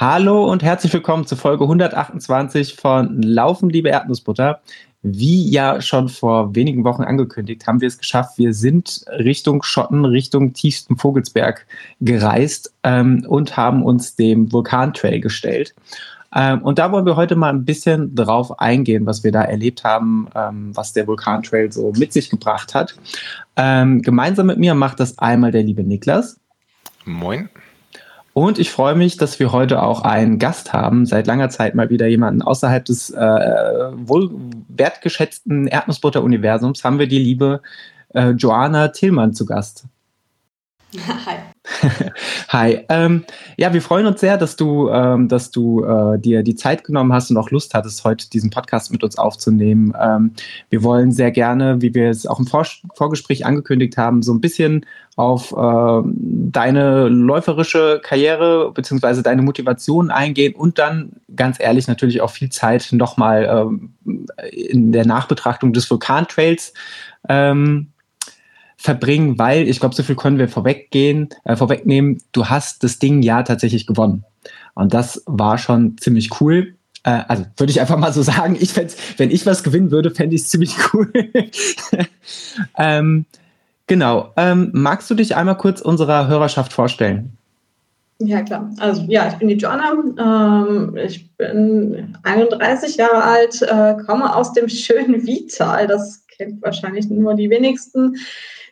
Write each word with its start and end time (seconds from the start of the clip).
Hallo 0.00 0.50
und 0.50 0.62
herzlich 0.62 0.94
willkommen 0.94 1.26
zu 1.26 1.36
Folge 1.36 1.64
128 1.64 2.74
von 2.74 3.20
Laufen, 3.20 3.68
liebe 3.68 3.90
Erdnussbutter. 3.90 4.62
Wie 5.02 5.50
ja 5.50 5.82
schon 5.82 6.08
vor 6.08 6.54
wenigen 6.54 6.84
Wochen 6.84 7.02
angekündigt, 7.02 7.66
haben 7.66 7.82
wir 7.82 7.88
es 7.88 7.98
geschafft. 7.98 8.38
Wir 8.38 8.54
sind 8.54 9.04
Richtung 9.10 9.62
Schotten, 9.62 10.06
Richtung 10.06 10.54
tiefsten 10.54 10.96
Vogelsberg 10.96 11.66
gereist 12.00 12.72
ähm, 12.82 13.26
und 13.28 13.58
haben 13.58 13.82
uns 13.82 14.16
dem 14.16 14.50
Vulkantrail 14.50 15.20
gestellt. 15.20 15.74
Ähm, 16.34 16.62
und 16.62 16.78
da 16.78 16.92
wollen 16.92 17.04
wir 17.04 17.16
heute 17.16 17.36
mal 17.36 17.50
ein 17.50 17.66
bisschen 17.66 18.14
drauf 18.14 18.58
eingehen, 18.58 19.04
was 19.04 19.22
wir 19.22 19.32
da 19.32 19.42
erlebt 19.42 19.84
haben, 19.84 20.28
ähm, 20.34 20.74
was 20.74 20.94
der 20.94 21.06
Vulkantrail 21.06 21.70
so 21.70 21.92
mit 21.98 22.14
sich 22.14 22.30
gebracht 22.30 22.74
hat. 22.74 22.96
Ähm, 23.56 24.00
gemeinsam 24.00 24.46
mit 24.46 24.56
mir 24.56 24.74
macht 24.74 24.98
das 24.98 25.18
einmal 25.18 25.52
der 25.52 25.62
liebe 25.62 25.84
Niklas. 25.84 26.40
Moin. 27.04 27.50
Und 28.32 28.58
ich 28.58 28.70
freue 28.70 28.94
mich, 28.94 29.16
dass 29.16 29.40
wir 29.40 29.50
heute 29.50 29.82
auch 29.82 30.02
einen 30.02 30.38
Gast 30.38 30.72
haben, 30.72 31.04
seit 31.04 31.26
langer 31.26 31.50
Zeit 31.50 31.74
mal 31.74 31.90
wieder 31.90 32.06
jemanden 32.06 32.42
außerhalb 32.42 32.84
des 32.84 33.10
äh, 33.10 33.16
wohl 33.16 34.30
wertgeschätzten 34.68 35.66
Erdnussbutter-Universums, 35.66 36.84
haben 36.84 36.98
wir 36.98 37.08
die 37.08 37.18
liebe 37.18 37.60
äh, 38.14 38.30
Joanna 38.30 38.88
Tillmann 38.88 39.34
zu 39.34 39.46
Gast. 39.46 39.84
Hi. 41.26 41.49
Hi. 42.48 42.84
Ähm, 42.88 43.24
ja, 43.56 43.72
wir 43.72 43.82
freuen 43.82 44.06
uns 44.06 44.20
sehr, 44.20 44.36
dass 44.36 44.56
du, 44.56 44.88
ähm, 44.90 45.28
dass 45.28 45.50
du 45.50 45.84
äh, 45.84 46.18
dir 46.18 46.42
die 46.42 46.54
Zeit 46.54 46.84
genommen 46.84 47.12
hast 47.12 47.30
und 47.30 47.36
auch 47.36 47.50
Lust 47.50 47.74
hattest, 47.74 48.04
heute 48.04 48.28
diesen 48.28 48.50
Podcast 48.50 48.90
mit 48.92 49.02
uns 49.02 49.18
aufzunehmen. 49.18 49.94
Ähm, 50.00 50.32
wir 50.68 50.82
wollen 50.82 51.12
sehr 51.12 51.30
gerne, 51.30 51.80
wie 51.80 51.94
wir 51.94 52.10
es 52.10 52.26
auch 52.26 52.38
im 52.38 52.46
Vor 52.46 52.66
Vorgespräch 52.94 53.46
angekündigt 53.46 53.96
haben, 53.96 54.22
so 54.22 54.34
ein 54.34 54.40
bisschen 54.40 54.84
auf 55.16 55.52
äh, 55.52 56.02
deine 56.04 57.08
läuferische 57.08 58.00
Karriere 58.02 58.72
beziehungsweise 58.72 59.22
deine 59.22 59.42
Motivation 59.42 60.10
eingehen 60.10 60.54
und 60.54 60.78
dann 60.78 61.12
ganz 61.34 61.58
ehrlich 61.60 61.88
natürlich 61.88 62.20
auch 62.20 62.30
viel 62.30 62.50
Zeit 62.50 62.88
nochmal 62.92 63.70
äh, 64.36 64.48
in 64.48 64.92
der 64.92 65.06
Nachbetrachtung 65.06 65.72
des 65.72 65.90
Vulkantrails 65.90 66.72
ähm, 67.28 67.88
verbringen, 68.80 69.38
weil 69.38 69.68
ich 69.68 69.78
glaube, 69.78 69.94
so 69.94 70.02
viel 70.02 70.16
können 70.16 70.38
wir 70.38 70.48
vorweggehen, 70.48 71.28
äh, 71.44 71.54
vorwegnehmen. 71.54 72.22
Du 72.32 72.46
hast 72.46 72.82
das 72.82 72.98
Ding 72.98 73.22
ja 73.22 73.42
tatsächlich 73.42 73.86
gewonnen. 73.86 74.24
Und 74.74 74.94
das 74.94 75.22
war 75.26 75.58
schon 75.58 75.98
ziemlich 75.98 76.40
cool. 76.40 76.76
Äh, 77.04 77.20
also 77.28 77.44
würde 77.58 77.70
ich 77.70 77.80
einfach 77.82 77.98
mal 77.98 78.14
so 78.14 78.22
sagen, 78.22 78.56
ich 78.58 78.72
fände 78.72 78.94
wenn 79.18 79.30
ich 79.30 79.44
was 79.44 79.62
gewinnen 79.62 79.90
würde, 79.90 80.10
fände 80.10 80.34
ich 80.34 80.42
es 80.42 80.48
ziemlich 80.48 80.76
cool. 80.94 81.12
ähm, 82.78 83.26
genau. 83.86 84.32
Ähm, 84.38 84.70
magst 84.72 85.10
du 85.10 85.14
dich 85.14 85.36
einmal 85.36 85.58
kurz 85.58 85.82
unserer 85.82 86.26
Hörerschaft 86.28 86.72
vorstellen? 86.72 87.36
Ja, 88.18 88.40
klar. 88.40 88.70
Also 88.78 89.02
ja, 89.08 89.28
ich 89.28 89.34
bin 89.34 89.48
die 89.48 89.56
Joanna. 89.56 89.92
Ähm, 90.18 90.96
ich 90.96 91.30
bin 91.36 92.16
31 92.22 92.96
Jahre 92.96 93.24
alt, 93.24 93.60
äh, 93.60 94.02
komme 94.06 94.34
aus 94.34 94.54
dem 94.54 94.70
schönen 94.70 95.26
Wietal. 95.26 95.86
Das 95.86 96.24
kennt 96.28 96.62
wahrscheinlich 96.62 97.10
nur 97.10 97.34
die 97.34 97.50
wenigsten 97.50 98.16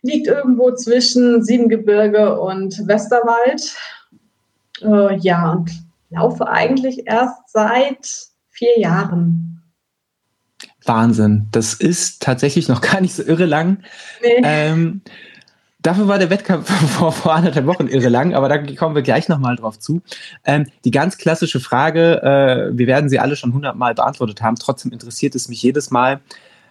liegt 0.02 0.26
irgendwo 0.26 0.72
zwischen 0.72 1.42
Siebengebirge 1.42 2.40
und 2.40 2.86
Westerwald. 2.86 3.76
Äh, 4.82 5.16
ja, 5.18 5.52
und 5.52 5.70
laufe 6.10 6.48
eigentlich 6.48 7.06
erst 7.06 7.48
seit 7.48 8.28
vier 8.48 8.78
Jahren. 8.78 9.62
Wahnsinn. 10.84 11.48
Das 11.52 11.74
ist 11.74 12.22
tatsächlich 12.22 12.68
noch 12.68 12.80
gar 12.82 13.00
nicht 13.00 13.14
so 13.14 13.22
irre 13.22 13.46
lang. 13.46 13.78
Nee. 14.22 14.40
Ähm, 14.42 15.02
dafür 15.80 16.08
war 16.08 16.18
der 16.18 16.30
Wettkampf 16.30 16.70
vor, 16.96 17.12
vor 17.12 17.34
anderthalb 17.34 17.66
Wochen 17.66 17.88
irre 17.88 18.08
lang, 18.08 18.34
aber 18.34 18.48
da 18.48 18.58
kommen 18.74 18.94
wir 18.94 19.02
gleich 19.02 19.28
nochmal 19.28 19.56
drauf 19.56 19.78
zu. 19.78 20.02
Ähm, 20.44 20.66
die 20.84 20.90
ganz 20.90 21.18
klassische 21.18 21.60
Frage, 21.60 22.22
äh, 22.22 22.76
wir 22.76 22.86
werden 22.86 23.10
sie 23.10 23.18
alle 23.18 23.36
schon 23.36 23.52
hundertmal 23.52 23.94
beantwortet 23.94 24.42
haben, 24.42 24.56
trotzdem 24.56 24.92
interessiert 24.92 25.34
es 25.34 25.48
mich 25.48 25.62
jedes 25.62 25.90
Mal, 25.90 26.20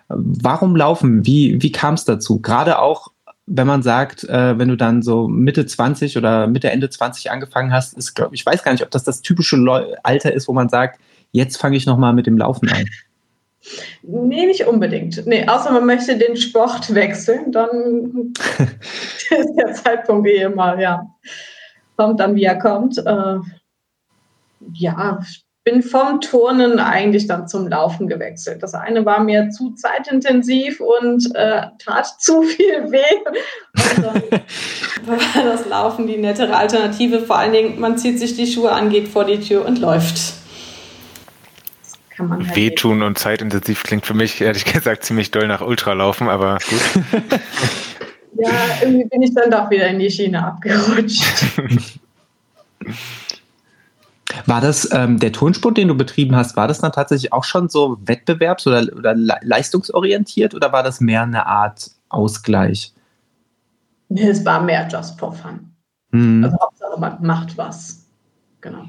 warum 0.09 0.75
laufen? 0.75 1.25
Wie, 1.25 1.62
wie 1.62 1.72
kam 1.72 1.96
es 1.96 2.06
dazu? 2.06 2.40
Gerade 2.40 2.80
auch 2.80 3.09
wenn 3.47 3.66
man 3.66 3.81
sagt, 3.81 4.25
äh, 4.25 4.59
wenn 4.59 4.68
du 4.68 4.75
dann 4.75 5.02
so 5.02 5.28
Mitte 5.28 5.66
20 5.66 6.18
oder 6.18 6.47
Mitte, 6.47 6.69
Ende 6.69 6.90
20 6.90 7.31
angefangen 7.31 7.72
hast, 7.72 7.97
ist, 7.97 8.13
glaube 8.13 8.35
ich, 8.35 8.46
weiß 8.46 8.62
gar 8.62 8.74
nicht, 8.74 8.84
ob 8.84 8.91
das 8.91 9.06
das 9.06 9.22
typische 9.22 9.56
Leu 9.56 9.96
Alter 10.03 10.34
ist, 10.34 10.50
wo 10.50 10.53
man 10.53 10.68
sagt, 10.68 11.00
jetzt 11.31 11.57
fange 11.57 11.78
ich 11.78 11.86
nochmal 11.86 12.13
mit 12.13 12.28
dem 12.28 12.38
Laufen 12.38 12.69
an. 12.69 12.86
Nee, 14.02 14.46
nicht 14.46 14.66
unbedingt. 14.66 15.25
Nee, 15.25 15.46
außer 15.46 15.72
man 15.72 15.86
möchte 15.86 16.18
den 16.18 16.38
Sport 16.38 16.94
wechseln, 16.94 17.52
dann 17.52 18.34
ist 19.30 19.56
der 19.57 19.74
Zeitpunkt 19.74 20.25
eh 20.25 20.44
immer, 20.44 20.80
ja. 20.80 21.06
Kommt 21.97 22.22
dann, 22.22 22.36
wie 22.36 22.46
er 22.46 22.57
kommt. 22.57 22.97
Äh, 23.00 23.40
ja, 24.74 25.19
bin 25.67 25.83
vom 25.83 26.22
Turnen 26.22 26.79
eigentlich 26.79 27.28
dann 27.28 27.50
zum 27.50 27.67
Laufen 27.67 28.07
gewechselt. 28.07 28.63
Das 28.63 28.73
eine 28.73 29.05
war 29.05 29.22
mir 29.22 29.50
zu 29.50 29.72
zeitintensiv 29.72 30.79
und 30.79 31.35
äh, 31.35 31.63
tat 31.78 32.05
zu 32.22 32.41
viel 32.44 32.89
weh. 32.89 33.03
Und 33.75 34.06
dann 34.06 34.23
war 35.35 35.44
das 35.44 35.67
Laufen 35.67 36.07
die 36.07 36.16
nettere 36.16 36.56
Alternative. 36.56 37.19
Vor 37.19 37.38
allen 37.38 37.51
Dingen, 37.51 37.81
man 37.81 37.97
zieht 37.97 38.17
sich 38.17 38.38
die 38.38 38.47
Schuhe 38.47 38.72
an, 38.72 38.89
geht 38.89 39.09
vor 39.09 39.25
die 39.25 39.41
Tür 39.41 39.66
und 39.66 39.79
läuft. 39.79 40.35
Kann 42.16 42.29
man 42.29 42.47
halt 42.47 42.56
Wehtun 42.56 43.03
und 43.03 43.17
zeitintensiv 43.17 43.83
klingt 43.83 44.06
für 44.06 44.13
mich 44.13 44.39
ehrlich 44.39 44.63
gesagt 44.63 45.03
ziemlich 45.03 45.31
doll 45.31 45.50
nach 45.50 45.59
Ultralaufen, 45.59 46.29
aber 46.29 46.59
gut. 46.69 47.03
ja, 48.39 48.51
irgendwie 48.81 49.06
bin 49.09 49.22
ich 49.22 49.33
dann 49.33 49.51
doch 49.51 49.69
wieder 49.69 49.89
in 49.89 50.00
die 50.00 50.09
Schiene 50.09 50.45
abgerutscht. 50.45 51.25
War 54.46 54.62
das 54.62 54.90
ähm, 54.94 55.20
der 55.20 55.31
Turnsport, 55.31 55.78
den 55.78 55.88
du 55.88 55.96
betrieben 55.96 56.36
hast, 56.36 56.56
war 56.56 56.68
das 56.68 56.80
dann 56.80 56.92
tatsächlich 56.92 57.34
auch 57.34 57.44
schon 57.44 57.70
so 57.70 57.98
wettbewerbs- 58.06 58.68
oder, 58.68 58.96
oder 58.96 59.16
leistungsorientiert 59.42 60.53
oder 60.53 60.72
war 60.72 60.84
das 60.84 61.02
mehr 61.02 61.24
eine 61.24 61.46
Art 61.46 61.92
Ausgleich? 62.09 62.94
Nee, 64.09 64.30
es 64.30 64.46
war 64.46 64.62
mehr 64.62 64.88
just 64.88 65.20
for 65.20 65.34
fun. 65.34 65.72
Mhm. 66.12 66.44
Also 66.44 66.58
Hauptsache 66.59 67.00
man 67.00 67.22
macht 67.22 67.58
was. 67.58 68.06
Genau. 68.62 68.84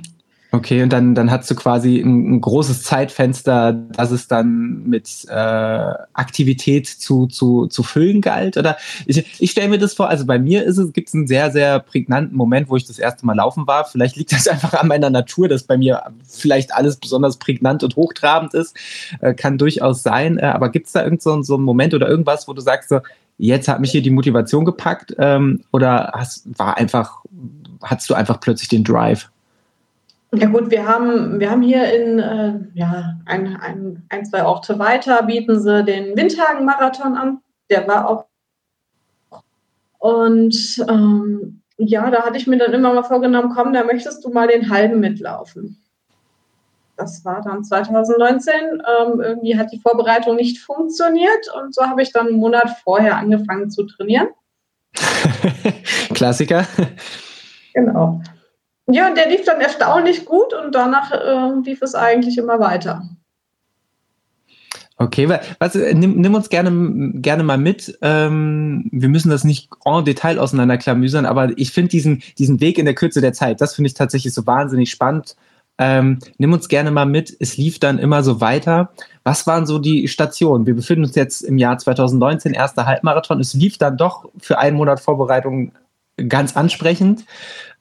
Okay, 0.51 0.83
und 0.83 0.91
dann, 0.95 1.15
dann 1.15 1.31
hast 1.31 1.51
du 1.51 1.55
quasi 1.55 2.01
ein, 2.01 2.37
ein 2.37 2.41
großes 2.41 2.83
Zeitfenster, 2.83 3.75
das 3.75 4.11
es 4.11 4.29
dann 4.29 4.83
mit 4.85 5.27
äh, 5.29 5.35
Aktivität 5.35 6.87
zu, 6.87 7.27
zu, 7.27 7.67
zu 7.67 7.83
füllen 7.83 8.23
galt. 8.23 8.57
Oder 8.57 8.79
ich, 9.05 9.27
ich 9.41 9.51
stelle 9.51 9.69
mir 9.69 9.79
das 9.79 9.93
vor, 9.93 10.09
also 10.09 10.25
bei 10.25 10.39
mir 10.39 10.65
ist 10.65 10.79
es, 10.79 10.95
gibt 10.95 11.09
es 11.09 11.15
einen 11.15 11.27
sehr, 11.27 11.51
sehr 11.51 11.81
prägnanten 11.81 12.35
Moment, 12.35 12.71
wo 12.71 12.77
ich 12.77 12.87
das 12.87 12.99
erste 12.99 13.27
Mal 13.27 13.37
laufen 13.37 13.67
war. 13.67 13.85
Vielleicht 13.85 14.17
liegt 14.17 14.33
das 14.33 14.49
einfach 14.49 14.73
an 14.73 14.89
meiner 14.89 15.11
Natur, 15.11 15.49
dass 15.49 15.65
bei 15.65 15.77
mir 15.77 16.03
vielleicht 16.27 16.73
alles 16.73 16.97
besonders 16.97 17.37
prägnant 17.37 17.85
und 17.85 17.97
hochtrabend 17.97 18.55
ist. 18.55 18.75
Äh, 19.21 19.35
kann 19.35 19.59
durchaus 19.59 20.03
sein. 20.03 20.39
Äh, 20.39 20.47
aber 20.47 20.71
gibt 20.71 20.87
es 20.87 20.93
da 20.93 21.05
irgend 21.05 21.21
so, 21.21 21.43
so 21.43 21.57
einen 21.57 21.65
Moment 21.65 21.93
oder 21.93 22.09
irgendwas, 22.09 22.49
wo 22.49 22.55
du 22.55 22.63
sagst, 22.63 22.89
so, 22.89 23.01
jetzt 23.37 23.69
hat 23.69 23.81
mich 23.81 23.91
hier 23.91 24.03
die 24.03 24.09
Motivation 24.09 24.65
gepackt? 24.65 25.15
Ähm, 25.19 25.61
oder 25.73 26.13
hast, 26.15 26.47
war 26.59 26.79
einfach, 26.79 27.23
hattest 27.83 28.09
du 28.09 28.15
einfach 28.15 28.41
plötzlich 28.41 28.71
den 28.71 28.83
Drive? 28.83 29.29
Ja 30.33 30.47
gut, 30.49 30.71
wir 30.71 30.87
haben, 30.87 31.41
wir 31.41 31.50
haben 31.50 31.62
hier 31.62 31.91
in 31.93 32.19
äh, 32.19 32.61
ja, 32.75 33.19
ein, 33.25 33.56
ein, 33.56 34.05
ein, 34.11 34.27
zwei 34.27 34.44
Orte 34.44 34.78
weiter, 34.78 35.22
bieten 35.22 35.59
sie 35.59 35.84
den 35.84 36.16
Windhagen-Marathon 36.16 37.16
an. 37.16 37.41
Der 37.71 37.89
war 37.89 38.09
auch. 38.09 38.27
Und 39.99 40.84
ähm, 40.88 41.62
ja, 41.78 42.11
da 42.11 42.22
hatte 42.25 42.37
ich 42.37 42.47
mir 42.47 42.59
dann 42.59 42.75
immer 42.75 42.93
mal 42.93 43.05
vorgenommen, 43.05 43.53
komm, 43.55 43.73
da 43.73 43.85
möchtest 43.85 44.25
du 44.25 44.31
mal 44.31 44.49
den 44.49 44.70
halben 44.70 45.00
mitlaufen. 45.00 45.82
Das 46.97 47.25
war 47.25 47.41
dann 47.41 47.64
2019. 47.64 48.53
Ähm, 48.55 49.20
irgendwie 49.20 49.56
hat 49.56 49.73
die 49.73 49.81
Vorbereitung 49.81 50.37
nicht 50.37 50.58
funktioniert 50.58 51.49
und 51.56 51.75
so 51.75 51.82
habe 51.87 52.03
ich 52.03 52.12
dann 52.12 52.26
einen 52.26 52.37
Monat 52.37 52.76
vorher 52.82 53.17
angefangen 53.17 53.70
zu 53.70 53.85
trainieren. 53.85 54.29
Klassiker. 56.14 56.67
Genau. 57.73 58.20
Ja, 58.90 59.12
der 59.12 59.29
lief 59.29 59.44
dann 59.44 59.61
erstaunlich 59.61 60.25
gut 60.25 60.55
und 60.55 60.75
danach 60.75 61.12
äh, 61.12 61.61
lief 61.62 61.82
es 61.82 61.94
eigentlich 61.94 62.38
immer 62.38 62.58
weiter. 62.58 63.02
Okay, 65.00 65.29
was, 65.61 65.75
nimm, 65.75 66.20
nimm, 66.20 66.35
uns 66.35 66.49
gerne, 66.49 67.12
gerne 67.20 67.44
mal 67.44 67.58
mit. 67.58 67.96
Ähm, 68.02 68.88
wir 68.90 69.08
müssen 69.08 69.31
das 69.31 69.44
nicht 69.44 69.70
en 69.85 70.05
Detail 70.05 70.40
auseinanderklamüsern, 70.40 71.25
aber 71.25 71.56
ich 71.56 71.70
finde 71.70 71.90
diesen, 71.90 72.23
diesen 72.37 72.61
Weg 72.61 72.79
in 72.79 72.85
der 72.85 72.96
Kürze 72.96 73.20
der 73.20 73.32
Zeit, 73.32 73.61
das 73.61 73.76
finde 73.76 73.88
ich 73.88 73.94
tatsächlich 73.94 74.35
so 74.35 74.44
wahnsinnig 74.46 74.91
spannend. 74.91 75.37
Ähm, 75.81 76.19
nimm 76.38 76.52
uns 76.52 76.67
gerne 76.67 76.91
mal 76.91 77.06
mit. 77.06 77.37
Es 77.38 77.56
lief 77.56 77.79
dann 77.79 77.99
immer 78.00 78.25
so 78.25 78.41
weiter. 78.41 78.91
Was 79.23 79.46
waren 79.46 79.67
so 79.67 79.79
die 79.79 80.08
Stationen? 80.08 80.67
Wir 80.67 80.75
befinden 80.75 81.05
uns 81.05 81.14
jetzt 81.14 81.43
im 81.43 81.58
Jahr 81.58 81.79
2019, 81.79 82.52
erster 82.52 82.84
Halbmarathon. 82.84 83.38
Es 83.38 83.55
lief 83.55 83.79
dann 83.79 83.96
doch 83.96 84.29
für 84.38 84.58
einen 84.58 84.76
Monat 84.76 84.99
Vorbereitung 84.99 85.70
ganz 86.29 86.56
ansprechend. 86.56 87.25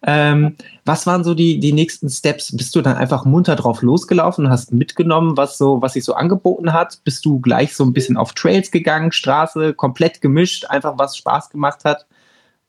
Ähm, 0.03 0.55
was 0.85 1.07
waren 1.07 1.23
so 1.23 1.33
die, 1.33 1.59
die 1.59 1.73
nächsten 1.73 2.09
Steps? 2.09 2.55
Bist 2.55 2.75
du 2.75 2.81
dann 2.81 2.97
einfach 2.97 3.25
munter 3.25 3.55
drauf 3.55 3.81
losgelaufen 3.81 4.49
hast 4.49 4.71
mitgenommen, 4.71 5.37
was 5.37 5.57
so, 5.57 5.81
was 5.81 5.93
sich 5.93 6.05
so 6.05 6.13
angeboten 6.13 6.71
hat? 6.71 6.99
Bist 7.03 7.25
du 7.25 7.39
gleich 7.39 7.75
so 7.75 7.83
ein 7.83 7.93
bisschen 7.93 8.15
auf 8.17 8.33
Trails 8.33 8.69
gegangen, 8.69 9.11
Straße, 9.11 9.73
komplett 9.73 10.21
gemischt, 10.21 10.65
einfach 10.65 10.97
was 10.97 11.17
Spaß 11.17 11.49
gemacht 11.49 11.83
hat? 11.83 12.05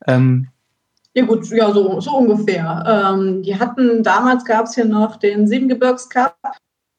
Ähm, 0.06 0.48
Ja 1.14 1.24
gut, 1.24 1.46
ja, 1.50 1.72
so, 1.72 2.00
so 2.00 2.16
ungefähr. 2.16 3.12
Ähm, 3.14 3.42
die 3.42 3.58
hatten, 3.58 4.02
damals 4.02 4.44
gab 4.44 4.66
es 4.66 4.74
hier 4.74 4.86
noch 4.86 5.16
den 5.16 5.46
Siebengebirgscup. 5.46 6.34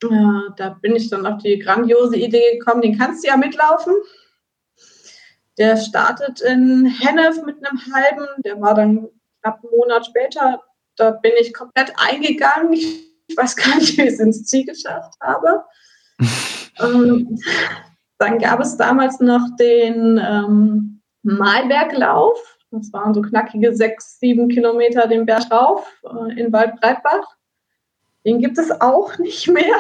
Äh, 0.04 0.08
da 0.58 0.70
bin 0.82 0.96
ich 0.96 1.10
dann 1.10 1.26
auf 1.26 1.42
die 1.42 1.58
grandiose 1.58 2.18
Idee 2.18 2.58
gekommen, 2.58 2.82
den 2.82 2.98
kannst 2.98 3.24
du 3.24 3.30
ja 3.30 3.38
mitlaufen. 3.38 3.94
Der 5.58 5.76
startet 5.76 6.40
in 6.42 6.86
Hennef 6.86 7.44
mit 7.46 7.58
einem 7.66 7.82
halben, 7.94 8.28
der 8.44 8.62
war 8.62 8.76
dann 8.76 9.08
knapp 9.42 9.60
einen 9.64 9.78
Monat 9.78 10.06
später. 10.06 10.62
Da 10.96 11.12
bin 11.12 11.32
ich 11.40 11.54
komplett 11.54 11.94
eingegangen. 11.98 12.74
Ich 12.74 13.38
weiß 13.38 13.56
gar 13.56 13.76
nicht, 13.76 13.98
wie 13.98 14.04
ich 14.04 14.10
es 14.10 14.20
ins 14.20 14.46
Ziel 14.46 14.66
geschafft 14.66 15.14
habe. 15.22 15.64
ähm, 16.80 17.40
dann 18.18 18.40
gab 18.40 18.60
es 18.60 18.76
damals 18.76 19.20
noch 19.20 19.56
den 19.58 20.20
ähm, 20.24 21.02
Malberglauf. 21.24 22.58
Das 22.72 22.92
waren 22.94 23.14
so 23.14 23.22
knackige 23.22 23.76
sechs, 23.76 24.20
sieben 24.20 24.50
Kilometer 24.50 25.08
den 25.08 25.26
Berg 25.26 25.52
rauf 25.52 25.88
äh, 26.04 26.40
in 26.40 26.52
Waldbreitbach. 26.52 27.36
Den 28.26 28.40
gibt 28.40 28.58
es 28.58 28.70
auch 28.82 29.18
nicht 29.18 29.48
mehr. 29.48 29.76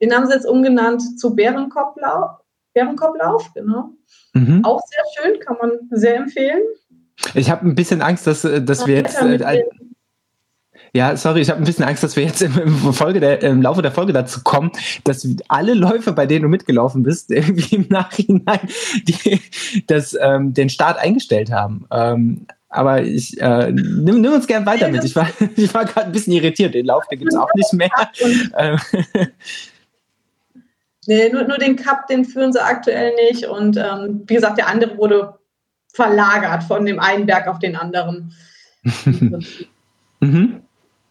Den 0.00 0.14
haben 0.14 0.26
sie 0.26 0.32
jetzt 0.32 0.46
umgenannt 0.46 1.20
zu 1.20 1.34
Bärenkopflauf. 1.34 2.40
Bärenkopflauf, 2.72 3.52
genau. 3.54 3.90
Mhm. 4.32 4.64
Auch 4.64 4.80
sehr 4.86 5.04
schön, 5.16 5.40
kann 5.40 5.58
man 5.60 5.72
sehr 5.90 6.16
empfehlen. 6.16 6.62
Ich 7.34 7.50
habe 7.50 7.66
ein 7.66 7.74
bisschen 7.74 8.02
Angst, 8.02 8.26
dass, 8.26 8.44
äh, 8.44 8.62
dass 8.62 8.86
wir 8.86 8.96
jetzt. 8.96 9.20
Äh, 9.20 9.62
ja, 10.92 11.16
sorry, 11.16 11.40
ich 11.40 11.50
habe 11.50 11.60
ein 11.60 11.64
bisschen 11.64 11.84
Angst, 11.84 12.02
dass 12.02 12.16
wir 12.16 12.24
jetzt 12.24 12.42
im, 12.42 12.58
im, 12.58 12.92
Folge 12.92 13.20
der, 13.20 13.42
im 13.42 13.62
Laufe 13.62 13.80
der 13.80 13.92
Folge 13.92 14.12
dazu 14.12 14.40
kommen, 14.42 14.72
dass 15.04 15.26
alle 15.46 15.74
Läufe, 15.74 16.12
bei 16.12 16.26
denen 16.26 16.42
du 16.42 16.48
mitgelaufen 16.48 17.04
bist, 17.04 17.30
irgendwie 17.30 17.76
im 17.76 17.86
Nachhinein 17.88 18.60
die, 19.04 19.40
das, 19.86 20.16
ähm, 20.20 20.52
den 20.52 20.68
Start 20.68 20.98
eingestellt 20.98 21.52
haben. 21.52 21.86
Ähm, 21.92 22.46
aber 22.68 23.02
ich 23.02 23.40
äh, 23.40 23.70
nimm, 23.72 24.20
nimm 24.20 24.32
uns 24.32 24.46
gern 24.46 24.66
weiter 24.66 24.88
mit. 24.88 25.04
Ich 25.04 25.14
war, 25.14 25.28
ich 25.56 25.72
war 25.74 25.84
gerade 25.84 26.06
ein 26.06 26.12
bisschen 26.12 26.32
irritiert. 26.32 26.74
Den 26.74 26.86
Lauf, 26.86 27.06
den 27.08 27.18
gibt 27.20 27.32
es 27.32 27.38
auch 27.38 27.52
nicht 27.54 27.72
mehr. 27.72 27.90
Ähm, 28.56 28.78
Nee, 31.06 31.30
nur, 31.30 31.44
nur 31.44 31.58
den 31.58 31.76
Cup, 31.76 32.06
den 32.08 32.24
führen 32.24 32.52
sie 32.52 32.62
aktuell 32.62 33.14
nicht. 33.14 33.46
Und 33.46 33.76
ähm, 33.76 34.22
wie 34.26 34.34
gesagt, 34.34 34.58
der 34.58 34.68
andere 34.68 34.96
wurde 34.98 35.39
verlagert 35.92 36.64
von 36.64 36.84
dem 36.86 36.98
einen 36.98 37.26
Berg 37.26 37.46
auf 37.48 37.58
den 37.58 37.76
anderen. 37.76 38.32
mhm. 40.20 40.62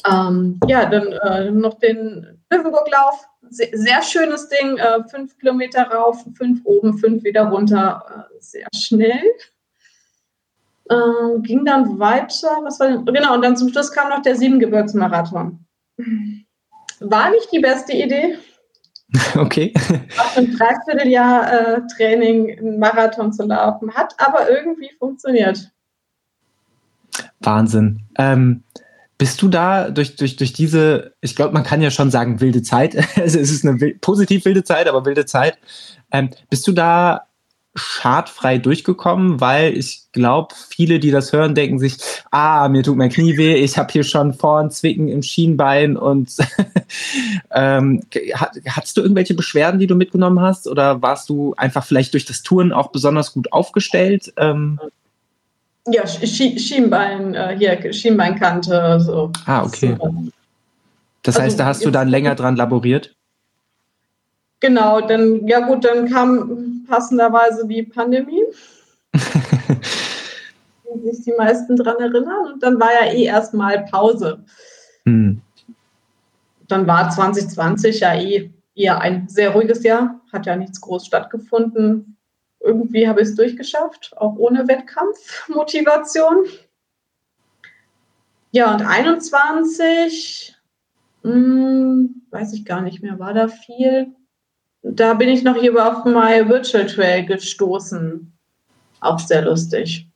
ähm, 0.10 0.60
ja, 0.68 0.86
dann 0.86 1.08
äh, 1.12 1.52
noch 1.52 1.80
den 1.80 2.40
Löwenburglauf. 2.52 3.28
Sehr, 3.50 3.70
sehr 3.74 4.02
schönes 4.02 4.50
Ding. 4.50 4.78
Äh, 4.78 5.04
fünf 5.10 5.38
Kilometer 5.38 5.84
rauf, 5.84 6.26
fünf 6.36 6.62
oben, 6.64 6.98
fünf 6.98 7.24
wieder 7.24 7.44
runter. 7.44 8.28
Äh, 8.32 8.36
sehr 8.40 8.68
schnell. 8.76 9.24
Ähm, 10.90 11.44
ging 11.44 11.66
dann 11.66 12.00
weiter. 12.00 12.60
Was 12.64 12.80
war 12.80 12.88
denn? 12.88 13.06
Genau, 13.06 13.36
und 13.36 13.44
dann 13.44 13.58
zum 13.58 13.70
Schluss 13.70 13.92
kam 13.92 14.10
noch 14.10 14.22
der 14.22 14.36
Siebengebirgsmarathon. 14.36 15.66
War 17.00 17.30
nicht 17.32 17.52
die 17.52 17.60
beste 17.60 17.94
Idee. 17.94 18.38
Okay. 19.36 19.74
Nach 20.18 20.38
einem 20.38 20.56
Dreivierteljahr 20.56 21.52
äh, 21.52 21.82
Training 21.96 22.60
einen 22.60 22.80
Marathon 22.80 23.34
zu 23.34 23.44
laufen, 23.46 23.94
hat 23.94 24.14
aber 24.18 24.50
irgendwie 24.50 24.92
funktioniert. 25.00 25.72
Wahnsinn. 27.40 28.02
Ähm, 28.18 28.64
bist 29.18 29.42
du 29.42 29.50
da 29.50 29.90
durch, 29.90 30.16
durch, 30.16 30.36
durch 30.38 30.54
diese, 30.54 31.14
ich 31.22 31.36
glaube, 31.36 31.54
man 31.54 31.64
kann 31.64 31.82
ja 31.82 31.92
schon 31.92 32.12
sagen, 32.12 32.40
wilde 32.40 32.62
Zeit, 32.62 32.96
also 33.18 33.40
es 33.40 33.52
ist 33.52 33.66
eine 33.66 33.96
positiv 33.96 34.46
wilde 34.46 34.64
Zeit, 34.64 34.88
aber 34.88 35.06
wilde 35.06 35.26
Zeit, 35.26 35.58
ähm, 36.12 36.30
bist 36.50 36.68
du 36.68 36.72
da 36.72 37.29
schadfrei 37.76 38.58
durchgekommen, 38.58 39.40
weil 39.40 39.78
ich 39.78 40.04
glaube, 40.12 40.56
viele, 40.70 41.00
die 41.00 41.12
das 41.12 41.32
hören, 41.32 41.56
denken 41.56 41.80
sich, 41.80 41.98
ah, 42.32 42.68
mir 42.68 42.84
tut 42.84 42.98
mein 42.98 43.10
Knie 43.10 43.38
weh, 43.38 43.56
ich 43.56 43.78
habe 43.78 43.92
hier 43.92 44.04
schon 44.04 44.34
vorn 44.34 44.72
Zwicken 44.72 45.08
im 45.08 45.22
Schienbein 45.22 45.96
und 45.96 46.36
ähm, 47.52 48.02
hattest 48.68 48.98
du 48.98 49.02
irgendwelche 49.02 49.36
Beschwerden, 49.36 49.80
die 49.80 49.88
du 49.88 49.96
mitgenommen 49.96 50.42
hast 50.42 50.68
oder 50.68 51.02
warst 51.02 51.30
du 51.30 51.54
einfach 51.58 51.86
vielleicht 51.86 52.14
durch 52.14 52.26
das 52.26 52.42
Touren 52.42 52.74
auch 52.74 52.92
besonders 52.92 53.34
gut 53.34 53.54
aufgestellt? 53.54 54.34
Ähm, 54.38 54.80
ja, 55.88 56.06
Schienbein, 56.08 57.36
äh, 57.36 57.56
hier, 57.58 57.94
Schienbeinkante, 57.94 59.00
so. 59.00 59.32
Ah, 59.46 59.64
okay. 59.64 59.98
Das 61.24 61.36
heißt, 61.36 61.44
also, 61.44 61.58
da 61.58 61.66
hast 61.66 61.86
du 61.86 61.92
dann 61.92 62.08
länger 62.08 62.36
dran 62.36 62.56
laboriert? 62.56 63.16
Genau, 64.60 65.02
dann, 65.02 65.48
ja 65.48 65.62
gut, 65.62 65.86
dann 65.86 66.10
kam 66.10 66.84
passenderweise 66.88 67.68
die 67.68 67.84
Pandemie. 67.84 68.44
Wenn 69.14 71.14
sich 71.14 71.24
die 71.24 71.34
meisten 71.38 71.78
daran 71.78 72.00
erinnern. 72.00 72.54
Und 72.54 72.64
dann 72.64 72.80
war 72.80 72.92
ja 72.92 73.14
eh 73.14 73.24
erstmal 73.24 73.86
Pause. 73.86 74.44
Hm. 75.06 75.42
Dann 76.68 76.88
war 76.88 77.10
2020 77.10 78.02
ja 78.02 78.16
eh 78.16 78.52
eher 78.76 79.02
ein 79.02 79.28
sehr 79.28 79.52
ruhiges 79.52 79.84
Jahr, 79.84 80.22
hat 80.32 80.46
ja 80.46 80.56
nichts 80.56 80.82
groß 80.82 81.06
stattgefunden. 81.06 82.18
Irgendwie 82.60 83.08
habe 83.08 83.22
ich 83.22 83.30
es 83.30 83.36
durchgeschafft, 83.36 84.14
auch 84.18 84.36
ohne 84.36 84.68
Wettkampfmotivation. 84.68 86.46
Ja, 88.52 88.74
und 88.74 88.82
21, 88.82 90.56
hm, 91.24 92.22
weiß 92.32 92.54
ich 92.54 92.66
gar 92.66 92.82
nicht 92.82 93.02
mehr, 93.02 93.20
war 93.20 93.34
da 93.34 93.48
viel 93.48 94.14
da 94.82 95.14
bin 95.14 95.30
ich 95.30 95.44
noch 95.44 95.58
hier 95.58 95.74
auf 95.76 96.06
My 96.06 96.48
Virtual 96.48 96.86
Trail 96.86 97.26
gestoßen. 97.26 98.32
Auch 99.02 99.20
sehr 99.20 99.44
lustig. 99.44 100.08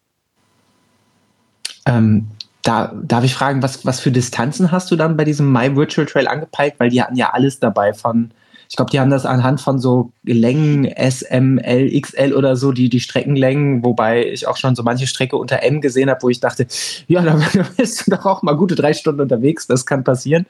Ähm, 1.85 2.27
da 2.61 2.93
darf 3.03 3.23
ich 3.25 3.33
fragen, 3.33 3.61
was, 3.61 3.85
was 3.85 3.99
für 3.99 4.11
Distanzen 4.11 4.71
hast 4.71 4.89
du 4.89 4.95
dann 4.95 5.17
bei 5.17 5.25
diesem 5.25 5.51
My 5.51 5.75
Virtual 5.75 6.07
Trail 6.07 6.27
angepeilt? 6.27 6.75
Weil 6.77 6.89
die 6.89 7.01
hatten 7.01 7.15
ja 7.15 7.31
alles 7.31 7.59
dabei 7.59 7.93
von, 7.93 8.31
ich 8.69 8.77
glaube, 8.77 8.91
die 8.91 9.01
haben 9.01 9.09
das 9.09 9.25
anhand 9.25 9.59
von 9.59 9.79
so 9.79 10.11
Längen 10.23 10.85
S, 10.85 11.23
M, 11.23 11.57
L, 11.57 11.89
XL 11.99 12.33
oder 12.33 12.55
so, 12.55 12.71
die, 12.71 12.87
die 12.87 13.01
Streckenlängen, 13.01 13.83
wobei 13.83 14.27
ich 14.27 14.47
auch 14.47 14.55
schon 14.55 14.75
so 14.75 14.83
manche 14.83 15.07
Strecke 15.07 15.35
unter 15.35 15.61
M 15.61 15.81
gesehen 15.81 16.09
habe, 16.09 16.21
wo 16.23 16.29
ich 16.29 16.39
dachte, 16.39 16.67
ja, 17.07 17.21
da 17.21 17.37
bist 17.75 18.07
du 18.07 18.11
doch 18.11 18.25
auch 18.25 18.43
mal 18.43 18.55
gute 18.55 18.75
drei 18.75 18.93
Stunden 18.93 19.21
unterwegs, 19.21 19.67
das 19.67 19.85
kann 19.85 20.05
passieren. 20.05 20.45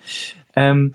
Ähm, 0.56 0.94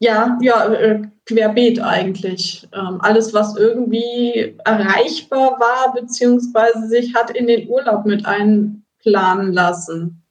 ja, 0.00 0.38
ja, 0.40 0.66
äh, 0.72 1.02
querbeet 1.26 1.80
eigentlich. 1.80 2.66
Ähm, 2.72 2.98
alles, 3.00 3.34
was 3.34 3.56
irgendwie 3.56 4.56
erreichbar 4.64 5.60
war, 5.60 5.92
beziehungsweise 5.94 6.88
sich 6.88 7.14
hat 7.14 7.30
in 7.30 7.46
den 7.46 7.68
Urlaub 7.68 8.06
mit 8.06 8.24
einplanen 8.24 9.52
lassen. 9.52 10.22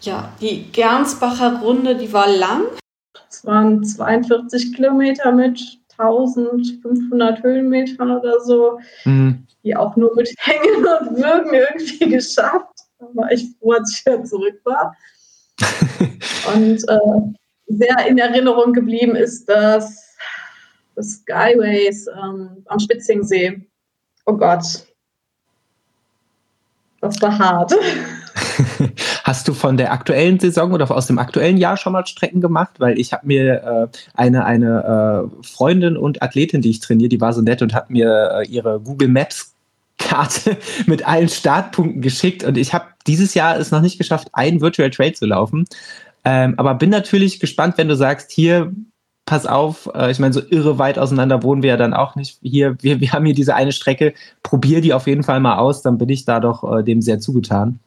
Ja, 0.00 0.32
die 0.40 0.64
Gernsbacher 0.72 1.60
Runde, 1.60 1.96
die 1.96 2.12
war 2.12 2.28
lang. 2.28 2.64
Es 3.30 3.44
waren 3.46 3.84
42 3.84 4.74
Kilometer 4.74 5.30
mit 5.30 5.78
1500 5.96 7.42
Höhenmetern 7.42 8.10
oder 8.10 8.40
so, 8.40 8.80
mhm. 9.04 9.46
die 9.62 9.76
auch 9.76 9.94
nur 9.94 10.12
mit 10.16 10.28
Hängen 10.38 10.84
und 10.84 11.16
Würgen 11.16 11.54
irgendwie 11.54 12.08
geschafft. 12.10 12.80
Da 12.98 13.06
war 13.14 13.30
ich 13.30 13.46
froh, 13.60 13.72
als 13.72 13.92
ich 13.92 14.06
wieder 14.06 14.24
zurück 14.24 14.60
war. 14.64 14.96
und 16.54 16.88
äh, 16.88 17.34
sehr 17.66 18.06
in 18.06 18.18
Erinnerung 18.18 18.72
geblieben 18.72 19.16
ist 19.16 19.46
das, 19.48 20.16
das 20.94 21.12
Skyways 21.12 22.06
ähm, 22.08 22.64
am 22.66 22.78
Spitzingsee. 22.78 23.66
Oh 24.26 24.36
Gott. 24.36 24.86
Das 27.00 27.20
war 27.20 27.38
hart. 27.38 27.74
Hast 29.24 29.46
du 29.46 29.52
von 29.52 29.76
der 29.76 29.92
aktuellen 29.92 30.40
Saison 30.40 30.72
oder 30.72 30.90
aus 30.90 31.06
dem 31.06 31.18
aktuellen 31.18 31.58
Jahr 31.58 31.76
schon 31.76 31.92
mal 31.92 32.06
Strecken 32.06 32.40
gemacht? 32.40 32.76
Weil 32.78 32.98
ich 32.98 33.12
habe 33.12 33.26
mir 33.26 33.62
äh, 33.62 33.98
eine, 34.14 34.44
eine 34.44 35.30
äh, 35.42 35.44
Freundin 35.46 35.96
und 35.96 36.22
Athletin, 36.22 36.62
die 36.62 36.70
ich 36.70 36.80
trainiere, 36.80 37.08
die 37.08 37.20
war 37.20 37.32
so 37.32 37.42
nett 37.42 37.62
und 37.62 37.74
hat 37.74 37.90
mir 37.90 38.40
äh, 38.40 38.46
ihre 38.46 38.80
Google 38.80 39.08
Maps 39.08 39.54
Karte 39.98 40.56
mit 40.86 41.06
allen 41.06 41.28
Startpunkten 41.28 42.02
geschickt 42.02 42.44
und 42.44 42.56
ich 42.56 42.72
habe 42.72 42.86
dieses 43.06 43.34
Jahr 43.34 43.58
es 43.58 43.70
noch 43.70 43.80
nicht 43.80 43.98
geschafft, 43.98 44.28
einen 44.32 44.60
Virtual 44.60 44.90
Trail 44.90 45.12
zu 45.12 45.26
laufen. 45.26 45.66
Ähm, 46.24 46.54
aber 46.56 46.74
bin 46.74 46.90
natürlich 46.90 47.40
gespannt, 47.40 47.76
wenn 47.76 47.88
du 47.88 47.96
sagst, 47.96 48.30
hier, 48.30 48.72
pass 49.26 49.46
auf, 49.46 49.90
äh, 49.94 50.10
ich 50.10 50.18
meine, 50.18 50.32
so 50.32 50.40
irre 50.40 50.78
weit 50.78 50.98
auseinander 50.98 51.42
wohnen 51.42 51.62
wir 51.62 51.70
ja 51.70 51.76
dann 51.76 51.94
auch 51.94 52.14
nicht. 52.14 52.38
Hier, 52.42 52.76
wir, 52.80 53.00
wir 53.00 53.12
haben 53.12 53.24
hier 53.24 53.34
diese 53.34 53.54
eine 53.54 53.72
Strecke, 53.72 54.14
probier 54.42 54.80
die 54.80 54.94
auf 54.94 55.06
jeden 55.06 55.22
Fall 55.22 55.40
mal 55.40 55.58
aus, 55.58 55.82
dann 55.82 55.98
bin 55.98 56.08
ich 56.08 56.24
da 56.24 56.40
doch 56.40 56.78
äh, 56.78 56.82
dem 56.82 57.02
sehr 57.02 57.20
zugetan. 57.20 57.78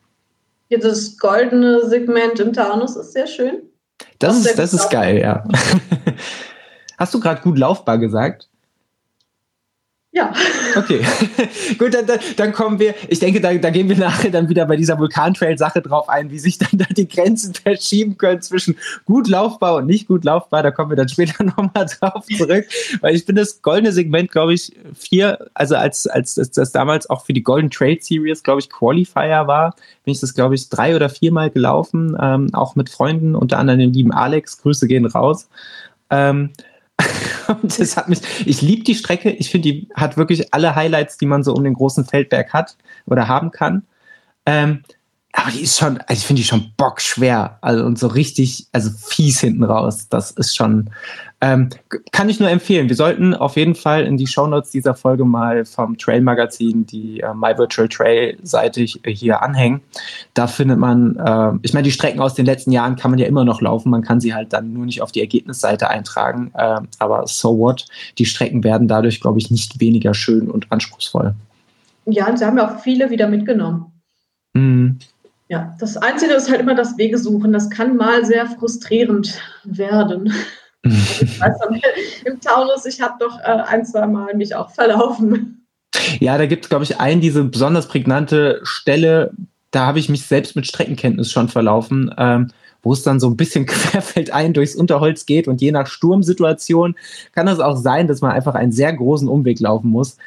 Ja, 0.69 0.79
das 0.79 1.17
goldene 1.17 1.87
Segment 1.87 2.39
im 2.39 2.53
Taunus 2.53 2.95
ist 2.95 3.13
sehr 3.13 3.27
schön. 3.27 3.61
Das, 4.19 4.45
ist, 4.45 4.59
das 4.59 4.73
ist 4.73 4.89
geil, 4.89 5.19
ja. 5.19 5.43
Hast 6.97 7.13
du 7.13 7.19
gerade 7.19 7.41
gut 7.41 7.57
laufbar 7.57 7.97
gesagt? 7.97 8.49
Ja. 10.17 10.33
Okay, 10.75 11.01
gut, 11.77 11.93
dann, 11.93 12.07
dann, 12.37 12.51
kommen 12.51 12.79
wir, 12.79 12.95
ich 13.07 13.19
denke, 13.19 13.39
da, 13.39 13.53
da 13.53 13.69
gehen 13.69 13.87
wir 13.87 13.97
nachher 13.97 14.31
dann 14.31 14.49
wieder 14.49 14.65
bei 14.65 14.75
dieser 14.75 14.97
Vulkantrail-Sache 14.97 15.83
drauf 15.83 16.09
ein, 16.09 16.31
wie 16.31 16.39
sich 16.39 16.57
dann 16.57 16.69
da 16.73 16.85
die 16.85 17.07
Grenzen 17.07 17.53
verschieben 17.53 18.17
können 18.17 18.41
zwischen 18.41 18.77
gut 19.05 19.27
laufbar 19.27 19.75
und 19.75 19.85
nicht 19.85 20.07
gut 20.07 20.23
laufbar. 20.23 20.63
Da 20.63 20.71
kommen 20.71 20.89
wir 20.89 20.95
dann 20.95 21.07
später 21.07 21.43
nochmal 21.43 21.85
drauf 21.85 22.25
zurück, 22.35 22.65
weil 23.01 23.13
ich 23.13 23.27
bin 23.27 23.35
das 23.35 23.61
goldene 23.61 23.91
Segment, 23.91 24.31
glaube 24.31 24.55
ich, 24.55 24.75
vier, 24.95 25.49
also 25.53 25.75
als, 25.75 26.07
als 26.07 26.33
das, 26.33 26.49
das 26.49 26.71
damals 26.71 27.07
auch 27.11 27.23
für 27.23 27.33
die 27.33 27.43
Golden 27.43 27.69
Trail 27.69 27.99
Series, 28.01 28.41
glaube 28.41 28.59
ich, 28.59 28.71
Qualifier 28.71 29.45
war, 29.45 29.75
bin 30.03 30.13
ich 30.13 30.19
das, 30.19 30.33
glaube 30.33 30.55
ich, 30.55 30.67
drei 30.69 30.95
oder 30.95 31.09
viermal 31.09 31.51
gelaufen, 31.51 32.17
ähm, 32.19 32.49
auch 32.53 32.75
mit 32.75 32.89
Freunden, 32.89 33.35
unter 33.35 33.59
anderem 33.59 33.79
dem 33.79 33.91
lieben 33.91 34.11
Alex, 34.11 34.63
Grüße 34.63 34.87
gehen 34.87 35.05
raus. 35.05 35.47
Ähm, 36.09 36.49
und 37.47 37.79
das 37.79 37.97
hat 37.97 38.09
mich, 38.09 38.19
ich 38.45 38.61
liebe 38.61 38.83
die 38.83 38.95
Strecke. 38.95 39.29
Ich 39.29 39.49
finde, 39.49 39.71
die 39.71 39.89
hat 39.93 40.17
wirklich 40.17 40.53
alle 40.53 40.75
Highlights, 40.75 41.17
die 41.17 41.25
man 41.25 41.43
so 41.43 41.53
um 41.53 41.63
den 41.63 41.73
großen 41.73 42.05
Feldberg 42.05 42.53
hat 42.53 42.77
oder 43.05 43.27
haben 43.27 43.51
kann. 43.51 43.83
Ähm, 44.45 44.83
aber 45.33 45.51
die 45.51 45.61
ist 45.61 45.77
schon, 45.77 45.99
also 45.99 46.13
ich 46.13 46.25
finde 46.25 46.41
die 46.41 46.47
schon 46.47 46.71
bockschwer. 46.77 47.57
Also 47.61 47.85
und 47.85 47.99
so 47.99 48.07
richtig, 48.07 48.67
also 48.71 48.89
fies 48.89 49.39
hinten 49.39 49.63
raus. 49.63 50.07
Das 50.09 50.31
ist 50.31 50.55
schon, 50.55 50.89
ähm, 51.41 51.69
kann 52.11 52.29
ich 52.29 52.39
nur 52.39 52.49
empfehlen. 52.49 52.89
Wir 52.89 52.95
sollten 52.95 53.35
auf 53.35 53.55
jeden 53.55 53.75
Fall 53.75 54.05
in 54.05 54.17
die 54.17 54.25
Shownotes 54.25 54.71
dieser 54.71 54.95
Folge 54.95 55.25
mal 55.25 55.65
vom 55.65 55.97
Trail 55.97 56.21
Magazin 56.21 56.87
die 56.87 57.19
äh, 57.19 57.33
My 57.35 57.55
Virtual 57.55 57.87
Trail 57.87 58.37
Seite 58.41 58.81
hier 58.81 59.43
anhängen. 59.43 59.81
Da 60.33 60.47
findet 60.47 60.79
man, 60.79 61.17
äh, 61.17 61.59
ich 61.61 61.73
meine, 61.73 61.83
die 61.83 61.91
Strecken 61.91 62.19
aus 62.19 62.33
den 62.33 62.45
letzten 62.45 62.71
Jahren 62.71 62.95
kann 62.95 63.11
man 63.11 63.19
ja 63.19 63.27
immer 63.27 63.45
noch 63.45 63.61
laufen. 63.61 63.91
Man 63.91 64.01
kann 64.01 64.19
sie 64.19 64.33
halt 64.33 64.53
dann 64.53 64.73
nur 64.73 64.85
nicht 64.85 65.01
auf 65.01 65.11
die 65.11 65.21
Ergebnisseite 65.21 65.89
eintragen. 65.89 66.51
Äh, 66.55 66.79
aber 66.97 67.27
so 67.27 67.59
what? 67.59 67.85
Die 68.17 68.25
Strecken 68.25 68.63
werden 68.63 68.87
dadurch, 68.87 69.21
glaube 69.21 69.37
ich, 69.37 69.51
nicht 69.51 69.79
weniger 69.79 70.15
schön 70.15 70.49
und 70.49 70.71
anspruchsvoll. 70.71 71.35
Ja, 72.05 72.27
und 72.27 72.39
sie 72.39 72.45
haben 72.45 72.57
ja 72.57 72.67
auch 72.73 72.79
viele 72.79 73.09
wieder 73.11 73.27
mitgenommen. 73.27 73.91
Mhm. 74.53 74.97
Ja, 75.49 75.75
das 75.79 75.95
Einzige 75.97 76.33
ist 76.33 76.49
halt 76.49 76.59
immer 76.59 76.75
das 76.75 76.97
Wegesuchen. 76.97 77.53
Das 77.53 77.69
kann 77.69 77.95
mal 77.95 78.25
sehr 78.25 78.47
frustrierend 78.47 79.41
werden. 79.63 80.33
Ich 80.83 81.39
weiß 81.39 81.53
im 82.25 82.39
Taunus, 82.39 82.85
ich 82.85 83.01
habe 83.01 83.15
doch 83.19 83.39
äh, 83.39 83.61
ein, 83.67 83.85
zwei 83.85 84.07
Mal 84.07 84.35
mich 84.35 84.55
auch 84.55 84.71
verlaufen. 84.71 85.65
Ja, 86.19 86.37
da 86.37 86.45
gibt 86.45 86.65
es, 86.65 86.69
glaube 86.69 86.83
ich, 86.83 86.99
einen, 86.99 87.21
diese 87.21 87.43
besonders 87.43 87.87
prägnante 87.87 88.59
Stelle, 88.63 89.31
da 89.71 89.85
habe 89.85 89.99
ich 89.99 90.09
mich 90.09 90.25
selbst 90.25 90.55
mit 90.55 90.67
Streckenkenntnis 90.67 91.31
schon 91.31 91.49
verlaufen, 91.49 92.13
ähm, 92.17 92.49
wo 92.83 92.93
es 92.93 93.03
dann 93.03 93.19
so 93.19 93.27
ein 93.27 93.37
bisschen 93.37 93.65
querfeldein 93.67 94.53
durchs 94.53 94.75
Unterholz 94.75 95.25
geht 95.25 95.47
und 95.47 95.61
je 95.61 95.71
nach 95.71 95.87
Sturmsituation 95.87 96.95
kann 97.33 97.47
es 97.47 97.59
auch 97.59 97.77
sein, 97.77 98.07
dass 98.07 98.21
man 98.21 98.31
einfach 98.31 98.55
einen 98.55 98.71
sehr 98.71 98.93
großen 98.93 99.27
Umweg 99.27 99.59
laufen 99.59 99.89
muss 99.89 100.17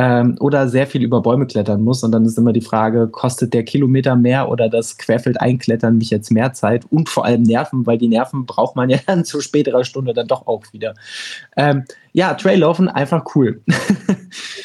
ähm, 0.00 0.36
oder 0.40 0.66
sehr 0.66 0.86
viel 0.86 1.02
über 1.02 1.20
Bäume 1.20 1.46
klettern 1.46 1.82
muss. 1.82 2.02
Und 2.02 2.12
dann 2.12 2.24
ist 2.24 2.38
immer 2.38 2.54
die 2.54 2.62
Frage, 2.62 3.06
kostet 3.06 3.52
der 3.52 3.64
Kilometer 3.64 4.16
mehr 4.16 4.48
oder 4.48 4.70
das 4.70 4.96
Querfeld 4.96 5.38
einklettern 5.38 5.98
mich 5.98 6.08
jetzt 6.08 6.30
mehr 6.30 6.54
Zeit 6.54 6.86
und 6.88 7.10
vor 7.10 7.26
allem 7.26 7.42
Nerven, 7.42 7.84
weil 7.84 7.98
die 7.98 8.08
Nerven 8.08 8.46
braucht 8.46 8.76
man 8.76 8.88
ja 8.88 8.98
dann 9.06 9.26
zu 9.26 9.42
späterer 9.42 9.84
Stunde 9.84 10.14
dann 10.14 10.26
doch 10.26 10.46
auch 10.46 10.62
wieder. 10.72 10.94
Ähm, 11.54 11.84
ja, 12.14 12.32
Traillaufen 12.32 12.88
einfach 12.88 13.26
cool. 13.34 13.60